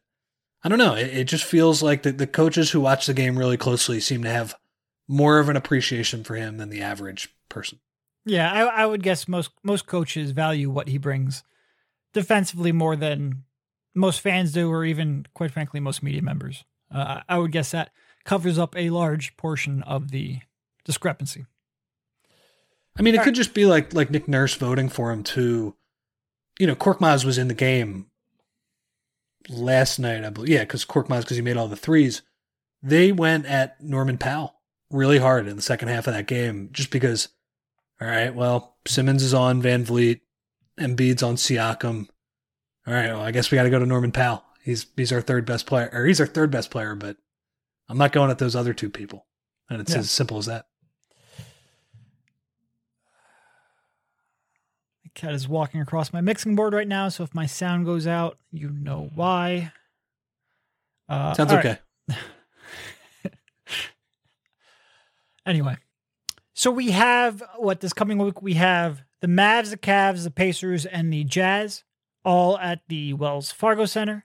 I 0.62 0.68
don't 0.68 0.78
know. 0.78 0.94
It, 0.94 1.08
it 1.16 1.24
just 1.24 1.44
feels 1.44 1.82
like 1.82 2.02
the, 2.04 2.12
the 2.12 2.26
coaches 2.26 2.70
who 2.70 2.80
watch 2.80 3.06
the 3.06 3.14
game 3.14 3.38
really 3.38 3.56
closely 3.56 4.00
seem 4.00 4.22
to 4.22 4.30
have 4.30 4.54
more 5.08 5.38
of 5.40 5.48
an 5.48 5.56
appreciation 5.56 6.22
for 6.24 6.36
him 6.36 6.56
than 6.58 6.70
the 6.70 6.80
average 6.80 7.28
person. 7.48 7.80
Yeah, 8.24 8.52
I, 8.52 8.82
I 8.82 8.86
would 8.86 9.02
guess 9.02 9.26
most 9.26 9.50
most 9.62 9.86
coaches 9.86 10.32
value 10.32 10.68
what 10.70 10.88
he 10.88 10.98
brings 10.98 11.42
defensively 12.12 12.72
more 12.72 12.94
than 12.96 13.44
most 13.94 14.20
fans 14.20 14.52
do, 14.52 14.70
or 14.70 14.84
even, 14.84 15.26
quite 15.34 15.50
frankly, 15.50 15.80
most 15.80 16.02
media 16.02 16.22
members. 16.22 16.64
Uh, 16.94 17.20
I 17.28 17.38
would 17.38 17.52
guess 17.52 17.70
that 17.72 17.90
covers 18.24 18.58
up 18.58 18.76
a 18.76 18.90
large 18.90 19.36
portion 19.36 19.82
of 19.84 20.10
the 20.10 20.40
discrepancy. 20.88 21.44
I 22.98 23.02
mean, 23.02 23.14
it 23.14 23.18
All 23.18 23.24
could 23.24 23.34
just 23.36 23.54
be 23.54 23.66
like 23.66 23.94
like 23.94 24.10
Nick 24.10 24.26
Nurse 24.26 24.54
voting 24.54 24.88
for 24.88 25.12
him 25.12 25.22
too. 25.22 25.76
You 26.58 26.66
know, 26.66 26.74
Korkmaz 26.74 27.24
was 27.24 27.38
in 27.38 27.46
the 27.46 27.54
game 27.54 28.06
last 29.48 29.98
night, 29.98 30.24
I 30.24 30.30
believe. 30.30 30.48
Yeah, 30.50 30.60
because 30.60 30.84
Korkmaz 30.84 31.20
because 31.20 31.36
he 31.36 31.42
made 31.42 31.56
all 31.56 31.68
the 31.68 31.76
threes. 31.76 32.22
They 32.82 33.12
went 33.12 33.46
at 33.46 33.80
Norman 33.82 34.18
Powell 34.18 34.54
really 34.90 35.18
hard 35.18 35.46
in 35.46 35.56
the 35.56 35.62
second 35.62 35.88
half 35.88 36.06
of 36.06 36.14
that 36.14 36.26
game, 36.26 36.70
just 36.72 36.90
because. 36.90 37.28
All 38.00 38.06
right, 38.06 38.32
well, 38.32 38.76
Simmons 38.86 39.24
is 39.24 39.34
on 39.34 39.60
VanVleet, 39.60 40.20
Embiid's 40.78 41.22
on 41.22 41.34
Siakam. 41.34 42.06
All 42.86 42.94
right, 42.94 43.08
well, 43.08 43.20
I 43.22 43.32
guess 43.32 43.50
we 43.50 43.56
got 43.56 43.64
to 43.64 43.70
go 43.70 43.80
to 43.80 43.86
Norman 43.86 44.12
Powell. 44.12 44.44
He's 44.62 44.86
he's 44.96 45.12
our 45.12 45.20
third 45.20 45.44
best 45.44 45.66
player, 45.66 45.90
or 45.92 46.06
he's 46.06 46.20
our 46.20 46.26
third 46.26 46.50
best 46.52 46.70
player, 46.70 46.94
but 46.94 47.16
I'm 47.88 47.98
not 47.98 48.12
going 48.12 48.30
at 48.30 48.38
those 48.38 48.54
other 48.56 48.72
two 48.72 48.88
people, 48.88 49.26
and 49.68 49.80
it's 49.80 49.92
Yeah. 49.92 49.98
as 49.98 50.10
simple 50.12 50.38
as 50.38 50.46
that. 50.46 50.66
Cat 55.18 55.34
is 55.34 55.48
walking 55.48 55.80
across 55.80 56.12
my 56.12 56.20
mixing 56.20 56.54
board 56.54 56.72
right 56.72 56.88
now, 56.88 57.08
so 57.08 57.24
if 57.24 57.34
my 57.34 57.46
sound 57.46 57.84
goes 57.84 58.06
out, 58.06 58.38
you 58.50 58.70
know 58.70 59.10
why. 59.14 59.72
Uh, 61.08 61.34
Sounds 61.34 61.50
all 61.50 61.58
right. 61.58 61.80
okay. 62.10 62.18
Anyway, 65.46 65.74
so 66.52 66.70
we 66.70 66.90
have 66.90 67.42
what 67.56 67.80
this 67.80 67.94
coming 67.94 68.18
week 68.18 68.42
we 68.42 68.52
have 68.52 69.02
the 69.22 69.26
Mavs, 69.26 69.70
the 69.70 69.78
Cavs, 69.78 70.24
the 70.24 70.30
Pacers, 70.30 70.84
and 70.84 71.10
the 71.10 71.24
Jazz 71.24 71.84
all 72.22 72.58
at 72.58 72.80
the 72.88 73.14
Wells 73.14 73.50
Fargo 73.50 73.86
Center, 73.86 74.24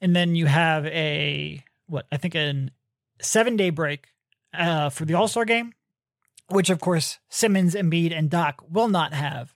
and 0.00 0.16
then 0.16 0.34
you 0.34 0.46
have 0.46 0.86
a 0.86 1.62
what 1.86 2.06
I 2.10 2.16
think 2.16 2.34
a 2.34 2.68
seven 3.20 3.54
day 3.56 3.70
break 3.70 4.08
uh, 4.52 4.90
for 4.90 5.04
the 5.04 5.14
All 5.14 5.28
Star 5.28 5.44
game, 5.44 5.72
which 6.48 6.68
of 6.68 6.80
course 6.80 7.20
Simmons, 7.28 7.76
Embiid, 7.76 8.12
and 8.12 8.28
Doc 8.28 8.64
will 8.68 8.88
not 8.88 9.14
have, 9.14 9.54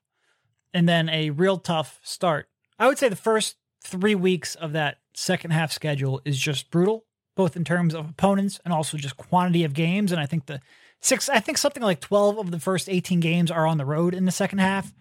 and 0.74 0.88
then 0.88 1.08
a 1.08 1.30
real 1.30 1.58
tough 1.58 2.00
start. 2.02 2.48
I 2.78 2.86
would 2.86 2.98
say 2.98 3.08
the 3.08 3.16
first 3.16 3.56
three 3.82 4.14
weeks 4.14 4.54
of 4.54 4.72
that 4.72 4.98
second 5.14 5.50
half 5.50 5.72
schedule 5.72 6.20
is 6.24 6.38
just 6.38 6.70
brutal, 6.70 7.04
both 7.36 7.56
in 7.56 7.64
terms 7.64 7.94
of 7.94 8.08
opponents 8.08 8.60
and 8.64 8.72
also 8.72 8.96
just 8.96 9.16
quantity 9.16 9.64
of 9.64 9.74
games. 9.74 10.12
And 10.12 10.20
I 10.20 10.26
think 10.26 10.46
the 10.46 10.60
six, 11.00 11.28
I 11.28 11.40
think 11.40 11.58
something 11.58 11.82
like 11.82 12.00
12 12.00 12.38
of 12.38 12.50
the 12.50 12.60
first 12.60 12.88
18 12.88 13.20
games 13.20 13.50
are 13.50 13.66
on 13.66 13.78
the 13.78 13.84
road 13.84 14.14
in 14.14 14.24
the 14.24 14.32
second 14.32 14.58
half, 14.58 14.92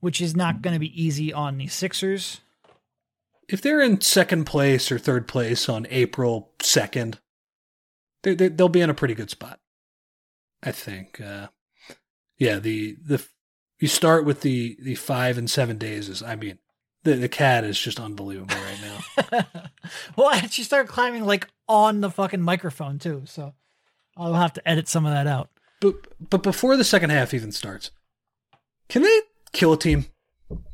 which 0.00 0.20
is 0.20 0.36
not 0.36 0.62
going 0.62 0.74
to 0.74 0.80
be 0.80 1.02
easy 1.02 1.32
on 1.32 1.56
the 1.58 1.68
Sixers. 1.68 2.40
If 3.48 3.60
they're 3.60 3.82
in 3.82 4.00
second 4.00 4.44
place 4.44 4.90
or 4.90 4.98
third 4.98 5.28
place 5.28 5.68
on 5.68 5.86
April 5.90 6.50
2nd, 6.60 7.18
they 8.22 8.34
they'll 8.34 8.70
be 8.70 8.80
in 8.80 8.90
a 8.90 8.94
pretty 8.94 9.14
good 9.14 9.30
spot. 9.30 9.60
I 10.62 10.72
think. 10.72 11.20
Uh, 11.20 11.48
yeah, 12.38 12.58
the 12.58 12.96
the 13.04 13.24
you 13.84 13.88
start 13.88 14.24
with 14.24 14.40
the 14.40 14.78
the 14.80 14.94
five 14.94 15.36
and 15.36 15.50
seven 15.50 15.76
days 15.76 16.08
is 16.08 16.22
I 16.22 16.36
mean 16.36 16.58
the 17.02 17.16
the 17.16 17.28
cat 17.28 17.64
is 17.64 17.78
just 17.78 18.00
unbelievable 18.00 18.56
right 18.56 18.80
now. 19.30 19.44
well, 20.16 20.30
and 20.30 20.50
she 20.50 20.62
started 20.62 20.88
climbing 20.88 21.26
like 21.26 21.48
on 21.68 22.00
the 22.00 22.10
fucking 22.10 22.40
microphone 22.40 22.98
too, 22.98 23.24
so 23.26 23.52
I'll 24.16 24.32
have 24.32 24.54
to 24.54 24.66
edit 24.66 24.88
some 24.88 25.04
of 25.04 25.12
that 25.12 25.26
out. 25.26 25.50
but 25.82 25.94
but 26.30 26.42
before 26.42 26.78
the 26.78 26.84
second 26.84 27.10
half 27.10 27.34
even 27.34 27.52
starts, 27.52 27.90
can 28.88 29.02
they 29.02 29.20
kill 29.52 29.74
a 29.74 29.78
team, 29.78 30.06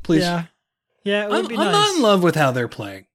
please? 0.03 0.21
Yeah, 0.21 0.45
yeah, 1.03 1.25
it 1.25 1.29
would 1.31 1.39
I'm, 1.39 1.47
be 1.49 1.57
I'm 1.57 1.69
not 1.73 1.95
in 1.97 2.01
love 2.01 2.23
with 2.23 2.35
how 2.35 2.51
they're 2.51 2.69
playing 2.69 3.07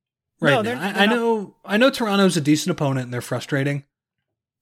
right 0.42 0.50
No, 0.50 0.56
now. 0.56 0.62
they're- 0.62 0.76
I, 0.76 0.92
they're 0.92 1.02
I 1.02 1.06
not- 1.06 1.16
know 1.16 1.54
I 1.64 1.76
know 1.78 1.88
Toronto's 1.88 2.36
a 2.36 2.42
decent 2.42 2.70
opponent 2.70 3.04
and 3.04 3.14
they're 3.14 3.22
frustrating. 3.22 3.84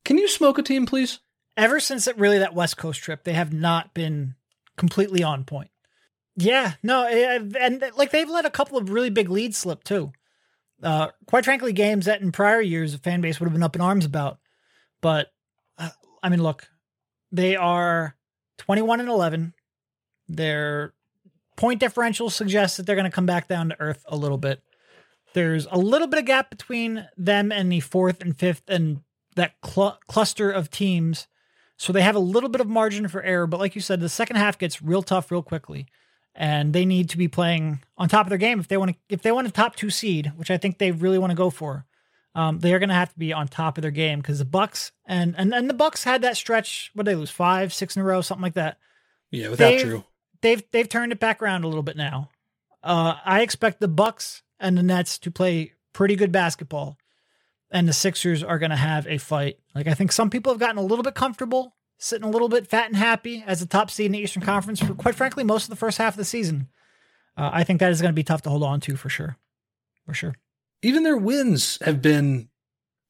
Can 0.04 0.16
you 0.16 0.28
smoke 0.28 0.58
a 0.58 0.62
team, 0.62 0.86
please? 0.86 1.18
Ever 1.56 1.80
since 1.80 2.06
it, 2.06 2.16
really 2.18 2.38
that 2.38 2.54
West 2.54 2.76
Coast 2.76 3.00
trip, 3.00 3.24
they 3.24 3.32
have 3.32 3.52
not 3.52 3.94
been 3.94 4.36
completely 4.76 5.22
on 5.22 5.44
point. 5.44 5.70
Yeah, 6.36 6.72
no, 6.82 7.06
and 7.06 7.84
like 7.96 8.10
they've 8.10 8.28
let 8.28 8.44
a 8.44 8.50
couple 8.50 8.76
of 8.76 8.90
really 8.90 9.10
big 9.10 9.30
leads 9.30 9.56
slip 9.56 9.84
too. 9.84 10.12
Uh, 10.82 11.08
quite 11.26 11.44
frankly, 11.44 11.72
games 11.72 12.06
that 12.06 12.20
in 12.20 12.32
prior 12.32 12.60
years 12.60 12.92
the 12.92 12.98
fan 12.98 13.20
base 13.20 13.38
would 13.38 13.46
have 13.46 13.52
been 13.52 13.62
up 13.62 13.76
in 13.76 13.80
arms 13.80 14.04
about. 14.04 14.38
But 15.00 15.28
uh, 15.78 15.90
I 16.22 16.28
mean, 16.28 16.42
look, 16.42 16.68
they 17.30 17.54
are 17.54 18.16
twenty-one 18.58 19.00
and 19.00 19.08
eleven. 19.08 19.54
Their 20.28 20.94
point 21.56 21.78
differential 21.78 22.30
suggests 22.30 22.76
that 22.76 22.86
they're 22.86 22.96
going 22.96 23.04
to 23.04 23.14
come 23.14 23.26
back 23.26 23.46
down 23.46 23.68
to 23.68 23.80
earth 23.80 24.02
a 24.06 24.16
little 24.16 24.38
bit. 24.38 24.60
There's 25.34 25.66
a 25.70 25.78
little 25.78 26.08
bit 26.08 26.18
of 26.18 26.26
gap 26.26 26.50
between 26.50 27.08
them 27.16 27.52
and 27.52 27.70
the 27.70 27.80
fourth 27.80 28.20
and 28.20 28.36
fifth 28.36 28.62
and 28.68 29.02
that 29.36 29.54
cl- 29.64 30.00
cluster 30.08 30.50
of 30.50 30.70
teams. 30.70 31.28
So 31.76 31.92
they 31.92 32.02
have 32.02 32.14
a 32.16 32.20
little 32.20 32.48
bit 32.48 32.60
of 32.60 32.68
margin 32.68 33.08
for 33.08 33.22
error, 33.22 33.46
but 33.46 33.60
like 33.60 33.74
you 33.74 33.80
said, 33.80 34.00
the 34.00 34.08
second 34.08 34.36
half 34.36 34.58
gets 34.58 34.80
real 34.80 35.02
tough 35.02 35.30
real 35.30 35.42
quickly, 35.42 35.86
and 36.34 36.72
they 36.72 36.84
need 36.84 37.08
to 37.10 37.18
be 37.18 37.28
playing 37.28 37.82
on 37.98 38.08
top 38.08 38.26
of 38.26 38.28
their 38.30 38.38
game 38.38 38.60
if 38.60 38.68
they 38.68 38.76
want 38.76 38.92
to. 38.92 38.96
If 39.08 39.22
they 39.22 39.32
want 39.32 39.48
a 39.48 39.50
top 39.50 39.74
two 39.76 39.90
seed, 39.90 40.32
which 40.36 40.50
I 40.50 40.56
think 40.56 40.78
they 40.78 40.92
really 40.92 41.18
want 41.18 41.30
to 41.32 41.36
go 41.36 41.50
for, 41.50 41.84
um, 42.34 42.60
they 42.60 42.72
are 42.74 42.78
going 42.78 42.88
to 42.90 42.94
have 42.94 43.12
to 43.12 43.18
be 43.18 43.32
on 43.32 43.48
top 43.48 43.76
of 43.76 43.82
their 43.82 43.90
game 43.90 44.20
because 44.20 44.38
the 44.38 44.44
Bucks 44.44 44.92
and 45.04 45.34
and 45.36 45.52
and 45.52 45.68
the 45.68 45.74
Bucks 45.74 46.04
had 46.04 46.22
that 46.22 46.36
stretch. 46.36 46.90
What 46.94 47.06
they 47.06 47.14
lose 47.16 47.30
five, 47.30 47.74
six 47.74 47.96
in 47.96 48.02
a 48.02 48.04
row, 48.04 48.20
something 48.20 48.42
like 48.42 48.54
that. 48.54 48.78
Yeah, 49.30 49.48
without 49.48 49.70
They've- 49.70 49.86
Jrue. 49.86 50.04
They've 50.42 50.62
they've 50.72 50.88
turned 50.88 51.10
it 51.10 51.18
back 51.20 51.42
around 51.42 51.64
a 51.64 51.68
little 51.68 51.82
bit 51.82 51.96
now. 51.96 52.28
Uh, 52.82 53.14
I 53.24 53.40
expect 53.40 53.80
the 53.80 53.88
Bucks 53.88 54.42
and 54.60 54.76
the 54.76 54.82
Nets 54.82 55.18
to 55.20 55.30
play 55.30 55.72
pretty 55.94 56.16
good 56.16 56.30
basketball, 56.32 56.98
and 57.74 57.88
the 57.88 57.92
Sixers 57.92 58.42
are 58.42 58.58
going 58.58 58.70
to 58.70 58.76
have 58.76 59.06
a 59.06 59.18
fight. 59.18 59.58
Like 59.74 59.88
I 59.88 59.94
think 59.94 60.12
some 60.12 60.30
people 60.30 60.52
have 60.52 60.60
gotten 60.60 60.78
a 60.78 60.82
little 60.82 61.02
bit 61.02 61.14
comfortable, 61.14 61.74
sitting 61.98 62.26
a 62.26 62.30
little 62.30 62.48
bit 62.48 62.68
fat 62.68 62.86
and 62.86 62.96
happy 62.96 63.44
as 63.46 63.60
the 63.60 63.66
top 63.66 63.90
seed 63.90 64.06
in 64.06 64.12
the 64.12 64.20
Eastern 64.20 64.42
Conference 64.42 64.80
for 64.80 64.94
quite 64.94 65.16
frankly 65.16 65.44
most 65.44 65.64
of 65.64 65.70
the 65.70 65.76
first 65.76 65.98
half 65.98 66.14
of 66.14 66.18
the 66.18 66.24
season. 66.24 66.68
Uh, 67.36 67.50
I 67.52 67.64
think 67.64 67.80
that 67.80 67.90
is 67.90 68.00
going 68.00 68.12
to 68.12 68.16
be 68.16 68.22
tough 68.22 68.42
to 68.42 68.50
hold 68.50 68.62
on 68.62 68.80
to 68.82 68.94
for 68.94 69.08
sure, 69.08 69.36
for 70.06 70.14
sure. 70.14 70.36
Even 70.82 71.02
their 71.02 71.16
wins 71.16 71.78
have 71.82 72.00
been 72.00 72.48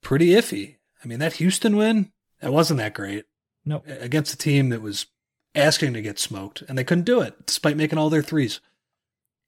pretty 0.03 0.29
iffy. 0.31 0.77
I 1.05 1.07
mean, 1.07 1.19
that 1.19 1.35
Houston 1.35 1.77
win, 1.77 2.11
that 2.41 2.53
wasn't 2.53 2.79
that 2.79 2.95
great. 2.95 3.27
No, 3.67 3.83
Against 3.87 4.33
a 4.33 4.39
team 4.39 4.71
that 4.71 4.81
was 4.81 5.07
asking 5.55 5.93
to 5.93 6.03
get 6.03 6.19
smoked, 6.19 6.63
and 6.63 6.79
they 6.79 6.85
couldn't 6.85 7.05
do 7.05 7.21
it 7.21 7.47
despite 7.47 7.77
making 7.77 7.99
all 7.99 8.11
their 8.11 8.23
threes. 8.23 8.61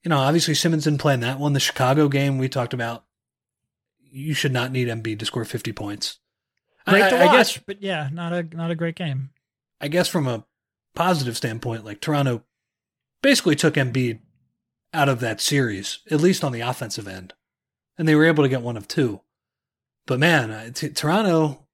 You 0.02 0.10
know, 0.10 0.18
obviously 0.18 0.54
Simmons 0.54 0.84
didn't 0.84 1.00
play 1.00 1.14
in 1.14 1.20
that 1.20 1.38
one. 1.38 1.54
The 1.54 1.60
Chicago 1.60 2.08
game 2.08 2.36
we 2.36 2.48
talked 2.48 2.74
about, 2.74 3.05
you 4.16 4.34
should 4.34 4.52
not 4.52 4.72
need 4.72 4.88
Embiid 4.88 5.18
to 5.18 5.26
score 5.26 5.44
50 5.44 5.72
points. 5.72 6.18
great 6.88 7.02
I, 7.02 7.10
to 7.10 7.16
I 7.16 7.26
watch, 7.26 7.34
guess 7.34 7.62
but 7.66 7.82
yeah, 7.82 8.08
not 8.12 8.32
a 8.32 8.42
not 8.42 8.70
a 8.70 8.74
great 8.74 8.96
game. 8.96 9.30
I 9.80 9.88
guess 9.88 10.08
from 10.08 10.26
a 10.26 10.44
positive 10.94 11.36
standpoint, 11.36 11.84
like 11.84 12.00
Toronto 12.00 12.42
basically 13.22 13.56
took 13.56 13.74
Embiid 13.74 14.20
out 14.94 15.08
of 15.08 15.20
that 15.20 15.40
series, 15.40 15.98
at 16.10 16.20
least 16.20 16.42
on 16.42 16.52
the 16.52 16.62
offensive 16.62 17.06
end, 17.06 17.34
and 17.98 18.08
they 18.08 18.14
were 18.14 18.24
able 18.24 18.42
to 18.42 18.48
get 18.48 18.62
one 18.62 18.76
of 18.76 18.88
two. 18.88 19.20
But 20.06 20.18
man, 20.18 20.72
t- 20.72 20.88
Toronto, 20.88 21.66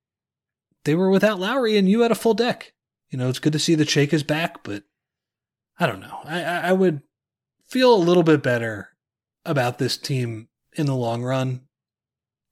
they 0.84 0.94
were 0.94 1.10
without 1.10 1.38
Lowry, 1.38 1.76
and 1.76 1.88
you 1.88 2.00
had 2.00 2.10
a 2.10 2.16
full 2.16 2.34
deck. 2.34 2.72
You 3.10 3.18
know, 3.18 3.28
it's 3.28 3.38
good 3.38 3.52
to 3.52 3.58
see 3.58 3.74
the 3.74 3.86
Shake 3.86 4.12
is 4.12 4.22
back, 4.22 4.64
but 4.64 4.82
I 5.78 5.86
don't 5.86 6.00
know. 6.00 6.18
I, 6.24 6.42
I 6.42 6.56
I 6.68 6.72
would 6.72 7.02
feel 7.68 7.94
a 7.94 7.96
little 7.96 8.22
bit 8.22 8.42
better 8.42 8.88
about 9.44 9.78
this 9.78 9.96
team 9.96 10.48
in 10.74 10.86
the 10.86 10.96
long 10.96 11.22
run 11.22 11.60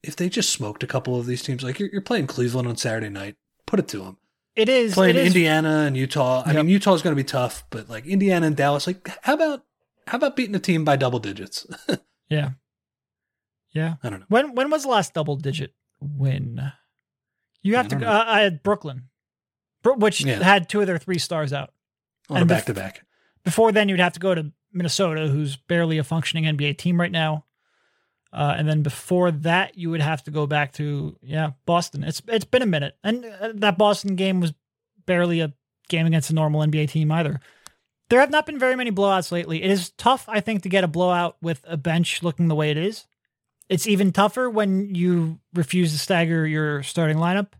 if 0.03 0.17
they 0.17 0.29
just 0.29 0.51
smoked 0.51 0.83
a 0.83 0.87
couple 0.87 1.19
of 1.19 1.27
these 1.27 1.43
teams. 1.43 1.63
Like 1.63 1.79
you're, 1.79 1.89
you're 1.91 2.01
playing 2.03 2.27
Cleveland 2.27 2.67
on 2.69 2.77
Saturday 2.77 3.09
night, 3.11 3.37
put 3.67 3.79
it 3.79 3.89
to 3.89 3.99
them 3.99 4.17
It 4.57 4.69
is 4.69 4.95
playing 4.95 5.17
it 5.17 5.21
is, 5.21 5.27
Indiana 5.29 5.85
and 5.87 5.97
Utah. 5.97 6.43
I 6.45 6.53
Yep. 6.53 6.57
mean, 6.57 6.69
Utah's 6.69 7.03
going 7.03 7.15
to 7.15 7.21
be 7.23 7.27
tough, 7.27 7.65
but 7.71 7.89
like 7.91 8.07
Indiana 8.07 8.47
and 8.47 8.57
Dallas, 8.57 8.87
like 8.87 9.09
how 9.23 9.35
about 9.35 9.65
how 10.07 10.17
about 10.19 10.37
beating 10.37 10.55
a 10.55 10.59
team 10.61 10.85
by 10.85 10.97
double 10.97 11.19
digits? 11.19 11.67
Yeah, 12.29 12.51
yeah. 13.73 13.95
I 14.05 14.09
don't 14.11 14.21
know. 14.21 14.27
When 14.29 14.55
when 14.55 14.71
was 14.71 14.83
the 14.85 14.89
last 14.89 15.15
double 15.15 15.35
digit 15.37 15.75
win? 16.01 16.61
You 17.63 17.75
have 17.77 17.87
I 17.87 17.99
to. 17.99 18.07
Uh. 18.09 18.25
I 18.27 18.41
had 18.41 18.63
Brooklyn, 18.63 19.09
which 19.85 20.21
Yeah. 20.25 20.43
had 20.43 20.69
two 20.69 20.81
of 20.81 20.87
their 20.87 20.99
three 20.99 21.19
stars 21.19 21.53
out. 21.53 21.73
On 22.29 22.37
a 22.37 22.41
And 22.43 22.49
bef- 22.49 22.55
back 22.55 22.65
to 22.67 22.75
back. 22.75 23.05
Before 23.45 23.73
then, 23.73 23.89
you'd 23.89 23.99
have 24.01 24.13
to 24.13 24.21
go 24.21 24.33
to 24.35 24.53
Minnesota, 24.73 25.27
who's 25.29 25.57
barely 25.57 25.99
a 25.99 26.05
functioning 26.05 26.45
NBA 26.45 26.79
team 26.79 27.01
right 27.01 27.11
now. 27.11 27.47
Uh, 28.33 28.55
and 28.57 28.69
then 28.69 28.83
before 28.83 29.31
that, 29.31 29.77
you 29.77 29.91
would 29.91 30.01
have 30.01 30.23
to 30.25 30.31
go 30.31 30.47
back 30.47 30.73
to 30.75 31.17
yeah 31.23 31.51
Boston. 31.67 32.05
It's 32.05 32.23
it's 32.29 32.45
been 32.45 32.63
a 32.63 32.67
minute, 32.67 32.97
and 33.03 33.25
uh, 33.25 33.53
that 33.55 33.79
Boston 33.79 34.15
game 34.15 34.41
was 34.41 34.53
barely 35.07 35.41
a 35.41 35.53
game 35.89 36.07
against 36.07 36.31
a 36.31 36.35
normal 36.35 36.61
NBA 36.61 36.91
team 36.91 37.11
either. 37.11 37.41
There 38.09 38.21
have 38.21 38.31
not 38.31 38.47
been 38.47 38.59
very 38.59 38.77
many 38.77 38.91
blowouts 38.91 39.31
lately. 39.31 39.63
It 39.63 39.71
is 39.71 39.91
tough, 39.91 40.25
I 40.29 40.41
think, 40.41 40.63
to 40.63 40.69
get 40.69 40.85
a 40.85 40.89
blowout 40.89 41.37
with 41.41 41.61
a 41.65 41.77
bench 41.77 42.23
looking 42.23 42.49
the 42.49 42.55
way 42.55 42.71
it 42.71 42.77
is. 42.77 43.07
It's 43.69 43.87
even 43.87 44.13
tougher 44.13 44.51
when 44.51 44.95
you 44.95 45.39
refuse 45.55 45.93
to 45.93 45.99
stagger 45.99 46.47
your 46.47 46.83
starting 46.83 47.19
lineup 47.19 47.53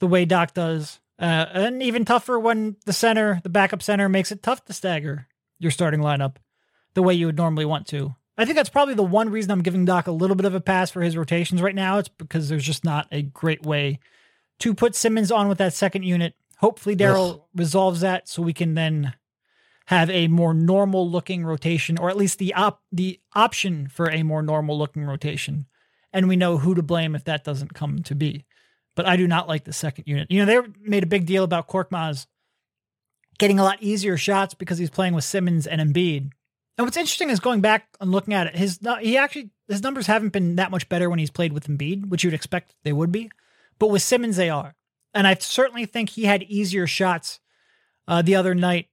the 0.00 0.08
way 0.08 0.24
Doc 0.24 0.54
does. 0.54 0.98
Uh, 1.20 1.46
and 1.52 1.82
even 1.82 2.04
tougher 2.04 2.38
when 2.38 2.76
the 2.86 2.92
center, 2.92 3.40
the 3.44 3.48
backup 3.48 3.82
center, 3.82 4.08
makes 4.08 4.32
it 4.32 4.42
tough 4.42 4.64
to 4.64 4.72
stagger 4.72 5.28
your 5.58 5.70
starting 5.70 6.00
lineup 6.00 6.36
the 6.94 7.02
way 7.02 7.14
you 7.14 7.26
would 7.26 7.36
normally 7.36 7.64
want 7.64 7.86
to. 7.88 8.16
I 8.40 8.46
think 8.46 8.56
that's 8.56 8.70
probably 8.70 8.94
the 8.94 9.02
one 9.02 9.28
reason 9.28 9.50
I'm 9.50 9.62
giving 9.62 9.84
Doc 9.84 10.06
a 10.06 10.12
little 10.12 10.34
bit 10.34 10.46
of 10.46 10.54
a 10.54 10.62
pass 10.62 10.90
for 10.90 11.02
his 11.02 11.14
rotations 11.14 11.60
right 11.60 11.74
now. 11.74 11.98
It's 11.98 12.08
because 12.08 12.48
there's 12.48 12.64
just 12.64 12.84
not 12.84 13.06
a 13.12 13.20
great 13.20 13.66
way 13.66 13.98
to 14.60 14.74
put 14.74 14.94
Simmons 14.94 15.30
on 15.30 15.46
with 15.46 15.58
that 15.58 15.74
second 15.74 16.04
unit. 16.04 16.34
Hopefully, 16.56 16.96
Daryl 16.96 17.44
resolves 17.54 18.00
that 18.00 18.28
so 18.28 18.40
we 18.40 18.54
can 18.54 18.74
then 18.74 19.12
have 19.86 20.08
a 20.08 20.28
more 20.28 20.54
normal 20.54 21.10
looking 21.10 21.44
rotation, 21.44 21.98
or 21.98 22.08
at 22.08 22.16
least 22.16 22.38
the 22.38 22.54
op- 22.54 22.82
the 22.90 23.20
option 23.34 23.88
for 23.88 24.10
a 24.10 24.22
more 24.22 24.42
normal 24.42 24.78
looking 24.78 25.04
rotation. 25.04 25.66
And 26.12 26.26
we 26.26 26.36
know 26.36 26.58
who 26.58 26.74
to 26.74 26.82
blame 26.82 27.14
if 27.14 27.24
that 27.24 27.44
doesn't 27.44 27.74
come 27.74 28.02
to 28.04 28.14
be. 28.14 28.46
But 28.96 29.06
I 29.06 29.16
do 29.16 29.28
not 29.28 29.48
like 29.48 29.64
the 29.64 29.72
second 29.72 30.04
unit. 30.06 30.30
You 30.30 30.44
know, 30.44 30.46
they 30.46 30.68
made 30.80 31.02
a 31.02 31.06
big 31.06 31.26
deal 31.26 31.44
about 31.44 31.68
Korkmaz 31.68 32.26
getting 33.38 33.58
a 33.58 33.64
lot 33.64 33.82
easier 33.82 34.16
shots 34.16 34.54
because 34.54 34.78
he's 34.78 34.90
playing 34.90 35.14
with 35.14 35.24
Simmons 35.24 35.66
and 35.66 35.80
Embiid. 35.80 36.30
And 36.80 36.86
what's 36.86 36.96
interesting 36.96 37.28
is 37.28 37.40
going 37.40 37.60
back 37.60 37.88
and 38.00 38.10
looking 38.10 38.32
at 38.32 38.46
it, 38.46 38.56
his 38.56 38.80
he 39.02 39.18
actually 39.18 39.50
his 39.68 39.82
numbers 39.82 40.06
haven't 40.06 40.30
been 40.30 40.56
that 40.56 40.70
much 40.70 40.88
better 40.88 41.10
when 41.10 41.18
he's 41.18 41.28
played 41.28 41.52
with 41.52 41.68
Embiid, 41.68 42.08
which 42.08 42.24
you'd 42.24 42.32
expect 42.32 42.74
they 42.84 42.92
would 42.94 43.12
be. 43.12 43.30
But 43.78 43.88
with 43.88 44.00
Simmons, 44.00 44.38
they 44.38 44.48
are. 44.48 44.74
And 45.12 45.26
I 45.26 45.34
certainly 45.34 45.84
think 45.84 46.08
he 46.08 46.24
had 46.24 46.42
easier 46.44 46.86
shots 46.86 47.38
uh, 48.08 48.22
the 48.22 48.34
other 48.34 48.54
night 48.54 48.88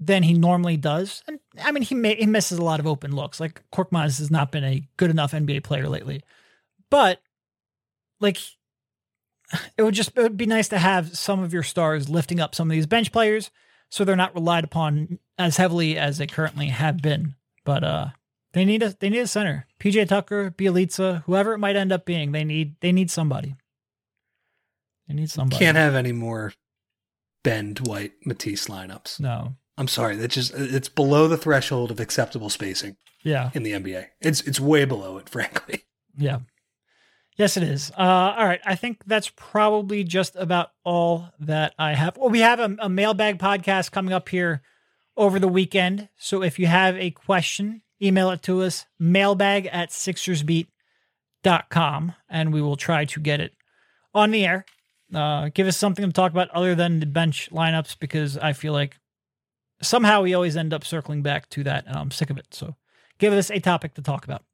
than 0.00 0.22
he 0.22 0.32
normally 0.32 0.78
does. 0.78 1.22
And 1.28 1.40
I 1.62 1.72
mean, 1.72 1.82
he 1.82 1.94
may, 1.94 2.14
he 2.14 2.24
misses 2.24 2.56
a 2.56 2.64
lot 2.64 2.80
of 2.80 2.86
open 2.86 3.14
looks. 3.14 3.38
Like 3.38 3.60
Korkmaz 3.70 4.16
has 4.18 4.30
not 4.30 4.50
been 4.50 4.64
a 4.64 4.88
good 4.96 5.10
enough 5.10 5.32
NBA 5.32 5.62
player 5.62 5.90
lately. 5.90 6.22
But 6.88 7.20
like 8.18 8.38
it 9.76 9.82
would 9.82 9.92
just 9.92 10.16
it 10.16 10.22
would 10.22 10.38
be 10.38 10.46
nice 10.46 10.68
to 10.68 10.78
have 10.78 11.18
some 11.18 11.42
of 11.42 11.52
your 11.52 11.64
stars 11.64 12.08
lifting 12.08 12.40
up 12.40 12.54
some 12.54 12.70
of 12.70 12.72
these 12.74 12.86
bench 12.86 13.12
players 13.12 13.50
so 13.94 14.04
they're 14.04 14.16
not 14.16 14.34
relied 14.34 14.64
upon 14.64 15.20
as 15.38 15.56
heavily 15.56 15.96
as 15.96 16.18
they 16.18 16.26
currently 16.26 16.66
have 16.66 17.00
been. 17.00 17.36
But 17.64 17.84
uh 17.84 18.06
they 18.52 18.64
need 18.64 18.82
a 18.82 18.90
they 18.98 19.08
need 19.08 19.20
a 19.20 19.26
center. 19.28 19.66
PJ 19.78 20.08
Tucker, 20.08 20.50
Bjelica, 20.50 21.22
whoever 21.26 21.52
it 21.54 21.58
might 21.58 21.76
end 21.76 21.92
up 21.92 22.04
being, 22.04 22.32
they 22.32 22.42
need 22.44 22.74
they 22.80 22.90
need 22.90 23.08
somebody. 23.10 23.54
They 25.06 25.14
need 25.14 25.30
somebody. 25.30 25.58
Can't 25.64 25.76
have 25.76 25.94
any 25.94 26.12
more 26.12 26.52
Ben 27.44 27.74
Dwight 27.74 28.12
Matisse 28.24 28.66
lineups. 28.66 29.20
no. 29.20 29.54
I'm 29.76 29.88
sorry, 29.88 30.14
that 30.16 30.28
just 30.28 30.52
it's 30.54 30.88
below 30.88 31.26
the 31.26 31.36
threshold 31.36 31.90
of 31.90 31.98
acceptable 31.98 32.48
spacing 32.48 32.96
Yeah. 33.24 33.50
in 33.54 33.64
the 33.64 33.72
NBA. 33.72 34.06
It's 34.20 34.40
it's 34.42 34.60
way 34.60 34.84
below 34.84 35.18
it, 35.18 35.28
frankly. 35.34 35.84
Yeah. 36.16 36.40
Yes, 37.36 37.56
it 37.56 37.64
is. 37.64 37.90
Uh, 37.98 38.34
all 38.36 38.46
right. 38.46 38.60
I 38.64 38.76
think 38.76 39.02
that's 39.06 39.32
probably 39.34 40.04
just 40.04 40.36
about 40.36 40.70
all 40.84 41.30
that 41.40 41.74
I 41.78 41.94
have. 41.94 42.16
Well, 42.16 42.30
we 42.30 42.38
have 42.40 42.60
a, 42.60 42.76
a 42.78 42.88
mailbag 42.88 43.38
podcast 43.38 43.90
coming 43.90 44.12
up 44.12 44.28
here 44.28 44.62
over 45.16 45.40
the 45.40 45.48
weekend. 45.48 46.08
So 46.16 46.44
if 46.44 46.60
you 46.60 46.66
have 46.66 46.96
a 46.96 47.10
question, 47.10 47.82
email 48.00 48.30
it 48.30 48.40
to 48.42 48.62
us, 48.62 48.86
mailbag 49.00 49.66
at 49.66 49.90
sixersbeat.com, 49.90 52.12
and 52.28 52.52
we 52.52 52.62
will 52.62 52.76
try 52.76 53.04
to 53.04 53.20
get 53.20 53.40
it 53.40 53.54
on 54.14 54.30
the 54.30 54.46
air. 54.46 54.64
Uh, 55.12 55.50
give 55.52 55.66
us 55.66 55.76
something 55.76 56.06
to 56.06 56.12
talk 56.12 56.30
about 56.30 56.50
other 56.50 56.76
than 56.76 57.00
the 57.00 57.06
bench 57.06 57.48
lineups 57.52 57.98
because 57.98 58.38
I 58.38 58.52
feel 58.52 58.72
like 58.72 58.96
somehow 59.82 60.22
we 60.22 60.34
always 60.34 60.56
end 60.56 60.72
up 60.72 60.84
circling 60.84 61.22
back 61.22 61.48
to 61.50 61.64
that, 61.64 61.84
and 61.86 61.96
I'm 61.96 62.12
sick 62.12 62.30
of 62.30 62.38
it. 62.38 62.46
So 62.52 62.76
give 63.18 63.32
us 63.32 63.50
a 63.50 63.58
topic 63.58 63.94
to 63.94 64.02
talk 64.02 64.24
about. 64.24 64.44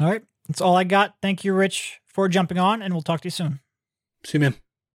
All 0.00 0.08
right. 0.08 0.22
That's 0.48 0.60
all 0.60 0.76
I 0.76 0.84
got. 0.84 1.14
Thank 1.22 1.44
you, 1.44 1.54
Rich, 1.54 2.00
for 2.06 2.28
jumping 2.28 2.58
on, 2.58 2.82
and 2.82 2.92
we'll 2.92 3.02
talk 3.02 3.20
to 3.22 3.26
you 3.26 3.30
soon. 3.30 3.60
See 4.24 4.38
you, 4.38 4.40
man. 4.40 4.54